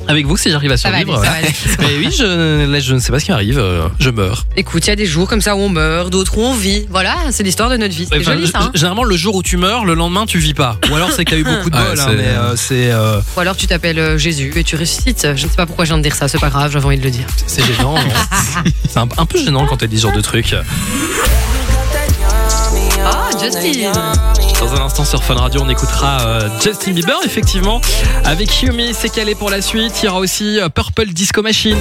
Avec 0.10 0.26
vous, 0.26 0.36
si 0.38 0.50
j'arrive 0.50 0.72
à 0.72 0.78
Ça 0.78 0.90
va 0.90 0.98
aller, 0.98 1.06
survivre. 1.06 1.24
ça 1.24 1.32
va 1.32 1.38
aller. 1.38 1.50
Mais 1.80 1.98
oui, 2.06 2.14
je, 2.18 2.66
là, 2.70 2.80
je 2.80 2.94
ne 2.96 3.00
sais 3.00 3.12
pas 3.12 3.20
ce 3.20 3.26
qui 3.26 3.32
m'arrive. 3.32 3.60
euh, 3.60 3.88
Je 4.00 4.10
meurs. 4.10 4.46
Écoute, 4.58 4.86
il 4.86 4.90
y 4.90 4.94
a 4.94 4.96
des 4.96 5.06
jours 5.06 5.28
comme 5.30 5.40
ça 5.42 5.56
où 5.56 5.60
on 5.60 5.70
meurt, 5.70 6.10
d'autres 6.10 6.38
où 6.38 6.42
on 6.42 6.54
vit. 6.56 6.88
Voilà, 6.90 7.16
c'est 7.32 7.44
l'histoire 7.44 7.70
de 7.70 7.78
notre 7.78 7.94
vie. 7.96 8.08
C'est 8.12 8.20
Enfin, 8.20 8.34
joli 8.34 8.46
g- 8.48 8.52
ça. 8.52 8.60
hein 8.64 8.72
Généralement, 8.74 9.04
le 9.04 9.16
jour 9.16 9.36
où 9.36 9.44
tu 9.44 9.58
meurs, 9.58 9.86
le 9.86 9.94
lendemain, 9.94 10.26
tu 10.26 10.40
vis 10.40 10.54
pas. 10.56 10.78
Ou 10.92 10.96
alors, 10.96 11.12
c'est 11.12 11.24
que 11.26 11.32
t'as 11.32 11.38
eu 11.38 11.44
beaucoup 11.56 11.70
de 11.70 11.78
Ouais, 11.78 11.84
bol. 11.90 12.00
hein, 12.00 12.06
c'est- 12.10 12.16
mais 12.16 12.24
euh, 12.28 12.56
c'est 12.56 12.92
euh, 12.92 13.22
Ou 13.38 13.40
alors 13.40 13.56
tu 13.56 13.68
t'appelles 13.68 14.00
euh, 14.00 14.18
Jésus 14.18 14.52
et 14.56 14.64
tu 14.64 14.76
ressuscites. 14.76 15.22
Je 15.36 15.46
ne 15.46 15.50
sais 15.50 15.56
pas 15.56 15.66
pourquoi 15.68 15.86
je 15.86 15.90
viens 15.90 15.98
de 16.00 16.04
dire 16.04 16.16
ça, 16.16 16.28
c'est 16.28 16.40
pas 16.40 16.50
grave, 16.50 16.72
j'avais 16.72 16.86
envie 16.86 16.98
de 16.98 17.04
le 17.04 17.12
dire. 17.12 17.26
c'est 17.46 17.64
gênant. 17.64 17.94
non 17.96 18.02
c'est 18.90 19.00
un, 19.00 19.08
un 19.18 19.26
peu 19.26 19.38
gênant 19.38 19.66
quand 19.68 19.82
elle 19.84 19.90
dit 19.90 19.98
ce 19.98 20.04
genre 20.04 20.12
de 20.16 20.22
trucs. 20.22 20.56
Justin 23.42 23.92
Dans 24.60 24.74
un 24.74 24.86
instant 24.86 25.06
sur 25.06 25.24
Fun 25.24 25.36
Radio, 25.36 25.62
on 25.64 25.70
écoutera 25.70 26.22
euh, 26.22 26.50
Justin 26.62 26.92
Bieber, 26.92 27.18
effectivement. 27.26 27.80
Avec 28.26 28.62
Yumi, 28.62 28.94
c'est 28.94 29.10
calé 29.10 29.36
pour 29.36 29.50
la 29.50 29.62
suite. 29.62 30.02
Il 30.02 30.06
y 30.08 30.10
aura 30.10 30.20
aussi 30.20 30.60
euh, 30.60 30.70
Purple 30.70 31.08
Disco 31.08 31.42
Machine. 31.42 31.78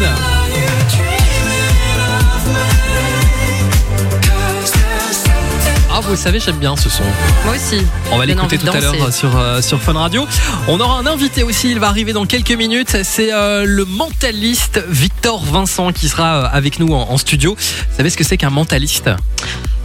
Ah, 5.90 6.00
vous 6.00 6.11
le 6.11 6.16
savez, 6.16 6.38
j'aime 6.38 6.59
bien 6.59 6.76
ce 6.76 6.88
son. 6.88 7.02
Moi 7.44 7.54
aussi. 7.56 7.84
On 8.12 8.18
va 8.18 8.26
l'écouter 8.26 8.56
tout 8.59 8.68
à 8.68 8.78
l'heure 8.78 8.94
euh, 8.94 9.11
sur, 9.11 9.36
euh, 9.36 9.61
sur 9.61 9.80
Fun 9.82 9.94
Radio. 9.94 10.28
On 10.68 10.78
aura 10.78 10.98
un 11.00 11.06
invité 11.06 11.42
aussi, 11.42 11.72
il 11.72 11.80
va 11.80 11.88
arriver 11.88 12.12
dans 12.12 12.24
quelques 12.24 12.52
minutes. 12.52 12.96
C'est 13.02 13.32
euh, 13.32 13.64
le 13.66 13.84
mentaliste 13.84 14.80
Victor 14.88 15.42
Vincent 15.44 15.92
qui 15.92 16.09
sera 16.09 16.44
euh, 16.44 16.48
avec 16.52 16.78
nous 16.78 16.94
en, 16.94 17.11
en 17.11 17.16
studio. 17.16 17.56
Vous 17.59 17.96
savez 17.96 18.11
ce 18.11 18.16
que 18.16 18.22
c'est 18.22 18.36
qu'un 18.36 18.50
mentaliste? 18.50 19.11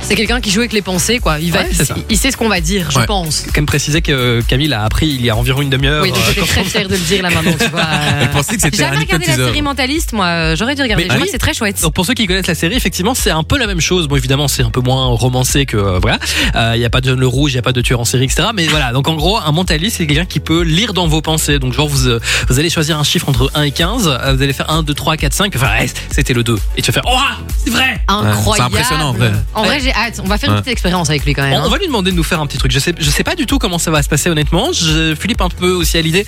C'est 0.04 0.16
quelqu'un 0.16 0.42
qui 0.42 0.52
joue 0.52 0.60
avec 0.60 0.74
les 0.74 0.82
pensées, 0.82 1.20
quoi. 1.20 1.40
Il, 1.40 1.52
va, 1.52 1.62
Ouais, 1.62 1.70
c'est 1.72 1.86
ça. 1.86 1.96
il 2.10 2.18
sait 2.18 2.30
ce 2.30 2.36
qu'on 2.38 2.50
va 2.50 2.60
dire, 2.60 2.92
je 2.92 3.00
Ouais. 3.00 3.06
pense. 3.06 3.46
Comme 3.56 3.66
préciser 3.66 4.02
que 4.02 4.42
Camille 4.42 4.72
a 4.74 4.84
appris 4.84 5.08
il 5.08 5.22
y 5.26 5.30
a 5.30 5.36
environ 5.36 5.62
une 5.62 5.70
demi-heure. 5.70 6.04
Oui, 6.04 6.10
donc 6.10 6.18
euh, 6.20 6.22
j'étais 6.28 6.42
quand 6.42 6.48
très 6.48 6.64
fière 6.66 6.88
de 6.88 6.94
le 6.94 7.00
dire 7.00 7.24
là 7.24 7.30
maintenant, 7.30 7.54
tu 7.58 7.70
vois. 7.70 7.80
euh. 7.80 8.20
Elle 8.22 8.30
pensait 8.32 8.56
que 8.58 8.62
c'était 8.62 8.78
jamais 8.78 8.98
regardé 8.98 9.26
la 9.28 9.36
série 9.36 9.62
Mentaliste, 9.62 10.12
moi. 10.14 10.26
euh, 10.26 10.56
J'aurais 10.58 10.76
dû 10.76 10.82
regarder. 10.82 11.08
Oui. 11.10 11.22
que 11.24 11.30
c'est 11.32 11.38
très 11.38 11.54
chouette. 11.54 11.82
Donc 11.82 11.94
pour 11.94 12.06
ceux 12.06 12.14
qui 12.14 12.28
connaissent 12.28 12.48
la 12.48 12.54
série, 12.56 12.76
effectivement, 12.76 13.16
c'est 13.16 13.32
un 13.32 13.44
peu 13.44 13.58
la 13.58 13.66
même 13.66 13.80
chose. 13.80 14.08
Bon, 14.10 14.18
évidemment, 14.18 14.48
c'est 14.50 14.64
un 14.64 14.70
peu 14.70 14.82
moins 14.82 15.06
romancé 15.08 15.66
que 15.66 15.78
euh, 15.78 16.00
voilà. 16.00 16.20
Il 16.76 16.80
n'y 16.80 16.86
a 16.86 16.90
pas 16.90 17.00
de 17.02 17.08
John 17.10 17.20
le 17.20 17.28
Rouge, 17.28 17.52
il 17.52 17.56
n'y 17.56 17.60
a 17.60 17.64
pas 17.64 17.72
de 17.74 17.82
tueur 17.82 18.00
en 18.02 18.06
série, 18.06 18.26
etc. 18.26 18.50
Mais 18.54 18.68
voilà. 18.68 18.92
Donc 18.92 19.08
en 19.08 19.16
gros, 19.16 19.38
un 19.38 19.52
mentaliste, 19.54 19.98
c'est 19.98 20.06
quelqu'un 20.08 20.26
qui 20.26 20.42
peut 20.42 20.62
lire 20.64 20.94
dans 20.94 21.08
vos 21.08 21.22
pensées. 21.22 21.60
Donc 21.60 21.74
genre 21.74 21.88
vous 21.88 22.08
euh, 22.08 22.20
vous 22.50 22.60
allez 22.60 22.70
choisir 22.70 23.00
un 23.00 23.04
chiffre 23.06 23.30
entre 23.30 23.50
1 23.56 23.64
et 23.64 23.72
15. 23.72 24.08
euh, 24.08 24.34
Vous 24.36 24.42
allez 24.44 24.54
faire 24.54 24.70
1, 24.70 24.84
2, 24.84 24.94
3, 24.94 25.16
4, 25.18 25.34
5. 25.34 25.54
Enfin, 25.56 25.68
ouais, 25.80 25.88
c'était 26.12 26.34
le 26.34 26.44
2. 26.44 26.58
Et 26.78 26.82
tu 26.82 26.92
vas 26.92 27.02
faire, 27.02 27.04
oh, 27.12 27.46
c'est 27.64 27.72
vrai. 27.72 28.02
Incroyable. 28.10 28.70
c'est 28.72 28.80
impressionnant, 28.80 29.10
en 29.10 29.14
vrai. 29.14 29.32
En 29.56 29.64
vrai, 29.64 29.80
j'ai 29.80 29.93
hâte. 29.96 30.20
On 30.24 30.28
va 30.28 30.38
faire 30.38 30.50
une 30.50 30.56
Ouais. 30.56 30.62
petite 30.62 30.74
expérience 30.74 31.10
avec 31.10 31.26
lui 31.26 31.34
quand 31.34 31.44
même. 31.44 31.54
On, 31.54 31.58
hein. 31.58 31.64
on 31.66 31.70
va 31.70 31.78
lui 31.78 31.88
demander 31.88 32.12
de 32.12 32.16
nous 32.16 32.24
faire 32.24 32.40
un 32.42 32.48
petit 32.48 32.58
truc. 32.58 32.72
Je 32.72 32.80
sais, 32.80 32.94
je 32.98 33.10
sais 33.10 33.24
pas 33.24 33.36
du 33.36 33.46
tout 33.46 33.60
comment 33.60 33.78
ça 33.80 33.92
va 33.92 34.02
se 34.04 34.10
passer 34.10 34.30
honnêtement. 34.30 34.72
Je, 34.74 35.16
Philippe 35.16 35.42
un 35.42 35.50
peu 35.50 35.72
aussi 35.72 35.98
à 35.98 36.02
l'idée 36.02 36.26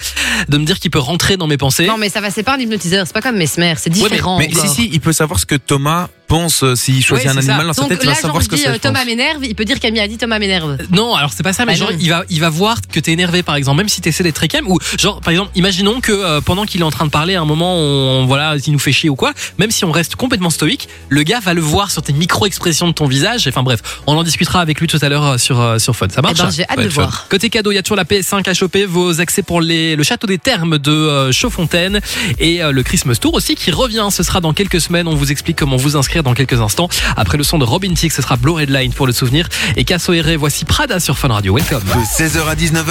de 0.49 0.57
me 0.57 0.66
dire 0.66 0.80
qu'il 0.80 0.91
peut 0.91 0.99
rentrer 0.99 1.38
dans 1.38 1.47
mes 1.47 1.57
pensées. 1.57 1.88
Non, 1.88 1.97
mais 1.97 2.09
ça 2.09 2.22
va, 2.22 2.30
c'est 2.32 2.43
pas 2.43 2.55
un 2.55 2.59
hypnotiseur, 2.59 3.05
c'est 3.07 3.13
pas 3.13 3.22
comme 3.22 3.38
Mesmer, 3.38 3.74
c'est 3.78 3.89
mais- 3.89 3.95
différent. 3.95 4.38
Mais 4.39 4.47
encore. 4.55 4.68
si, 4.70 4.84
si, 4.84 4.89
il 4.91 4.99
peut 5.01 5.13
savoir 5.13 5.39
ce 5.39 5.45
que 5.45 5.55
Thomas 5.55 6.07
pense 6.28 6.63
euh, 6.63 6.76
s'il 6.76 7.03
choisit 7.03 7.26
Ouais, 7.28 7.32
un 7.32 7.41
c'est 7.41 7.47
ça. 7.47 7.51
animal 7.53 7.67
dans 7.67 7.73
sa 7.73 7.82
Donc 7.82 7.89
tête, 7.91 7.99
il 8.03 8.07
là, 8.07 8.13
va 8.13 8.19
savoir 8.19 8.39
je 8.41 8.45
ce 8.45 8.49
que 8.49 8.55
dis 8.55 8.61
c'est. 8.61 8.67
euh, 8.69 8.73
je 8.73 8.78
pense. 8.80 8.91
Thomas 8.91 9.05
m'énerve, 9.05 9.43
il 9.45 9.55
peut 9.55 9.65
dire 9.65 9.80
Camille 9.80 9.99
a 10.01 10.07
dit 10.07 10.17
Thomas 10.17 10.39
m'énerve. 10.39 10.78
Non, 10.91 11.15
alors 11.15 11.32
c'est 11.34 11.43
pas 11.43 11.53
ça, 11.53 11.65
mais 11.65 11.73
Bah 11.73 11.78
genre 11.80 11.91
non. 11.91 11.97
il 11.99 12.09
va, 12.09 12.23
il 12.30 12.39
va 12.39 12.49
voir 12.49 12.78
que 12.91 12.99
t'es 12.99 13.11
énervé 13.11 13.43
par 13.43 13.55
exemple, 13.55 13.78
même 13.78 13.89
si 13.89 14.01
t'essaies 14.01 14.23
d'être 14.23 14.36
très 14.36 14.47
calme, 14.47 14.67
ou 14.69 14.80
genre 14.99 15.21
par 15.21 15.32
exemple, 15.32 15.51
imaginons 15.55 16.01
que 16.01 16.11
euh, 16.11 16.41
pendant 16.41 16.65
qu'il 16.65 16.82
est 16.82 16.86
en 16.86 16.91
train 16.91 17.05
de 17.05 17.11
parler, 17.11 17.36
à 17.36 17.41
un 17.41 17.45
moment, 17.45 17.76
on, 17.76 18.26
voilà, 18.26 18.55
il 18.65 18.73
nous 18.73 18.80
fait 18.80 18.91
chier 18.91 19.09
ou 19.09 19.15
quoi, 19.15 19.34
même 19.57 19.71
si 19.71 19.86
on 19.86 19.91
reste 19.91 20.15
complètement 20.15 20.49
stoïque, 20.49 20.88
le 21.09 21.23
gars 21.23 21.39
va 21.39 21.53
le 21.53 21.61
voir 21.61 21.91
sur 21.91 22.01
tes 22.01 22.13
micro-expressions 22.13 22.88
de 22.88 22.93
ton 22.93 23.07
visage. 23.07 23.47
Enfin 23.47 23.63
bref, 23.63 23.82
on 24.07 24.17
en 24.17 24.23
discutera 24.23 24.61
avec 24.61 24.80
lui 24.80 24.88
tout 24.88 24.99
à 25.01 25.09
l'heure 25.09 25.23
euh, 25.26 25.38
sur 25.38 25.59
euh, 25.61 25.78
sur 25.80 25.95
Fun. 25.95 26.07
Ça 26.09 26.19
Eh 26.19 26.21
marche 26.21 26.38
ben, 26.39 26.49
j'ai 26.51 26.63
hâte 26.63 26.78
Ouais, 26.78 26.86
de 26.86 26.89
fun. 26.89 27.01
voir. 27.03 27.28
Côté 27.30 27.49
cadeau, 27.49 27.71
il 27.71 27.76
y 27.76 27.78
a 27.78 27.84
toujours 27.84 27.97
la 27.97 28.03
PS5 28.05 28.47
à 28.49 28.53
choper, 28.53 28.86
vos 28.86 29.19
accès 29.21 29.43
pour 29.43 29.61
les, 29.61 29.95
le 29.95 30.03
château 30.03 30.28
des 30.28 30.38
Thermes 30.38 30.78
de 30.78 30.91
euh, 30.91 31.32
Chaudfontaine 31.32 31.99
et 32.39 32.63
euh, 32.63 32.71
le 32.71 32.84
Christmas 32.84 33.15
Tour 33.15 33.34
aussi 33.36 33.55
qui 33.55 33.71
revient. 33.71 34.07
Ce 34.11 34.23
sera 34.23 34.41
dans 34.41 34.53
quelques 34.53 34.82
semaines. 34.82 35.07
On 35.07 35.15
vous 35.15 35.32
explique 35.32 35.57
comment 35.57 35.76
vous 35.78 35.95
inscrire 35.95 36.14
dans 36.24 36.34
quelques 36.34 36.61
instants. 36.61 36.89
Après 37.16 37.38
le 37.38 37.43
son 37.43 37.57
de 37.57 37.66
Robin 37.66 37.93
Thicke, 37.93 38.13
ce 38.13 38.22
sera 38.22 38.38
Blue 38.38 38.51
Red 38.53 38.70
Line 38.70 38.93
pour 38.93 39.07
le 39.07 39.13
souvenir. 39.13 39.47
Et 39.76 39.84
Casso 39.84 40.13
voici 40.38 40.66
Prada 40.66 40.99
sur 40.99 41.18
Fun 41.18 41.30
Radio. 41.30 41.55
Welcome. 41.55 41.84
De 41.84 42.24
16h 42.24 42.47
à 42.47 42.55
19h, 42.55 42.84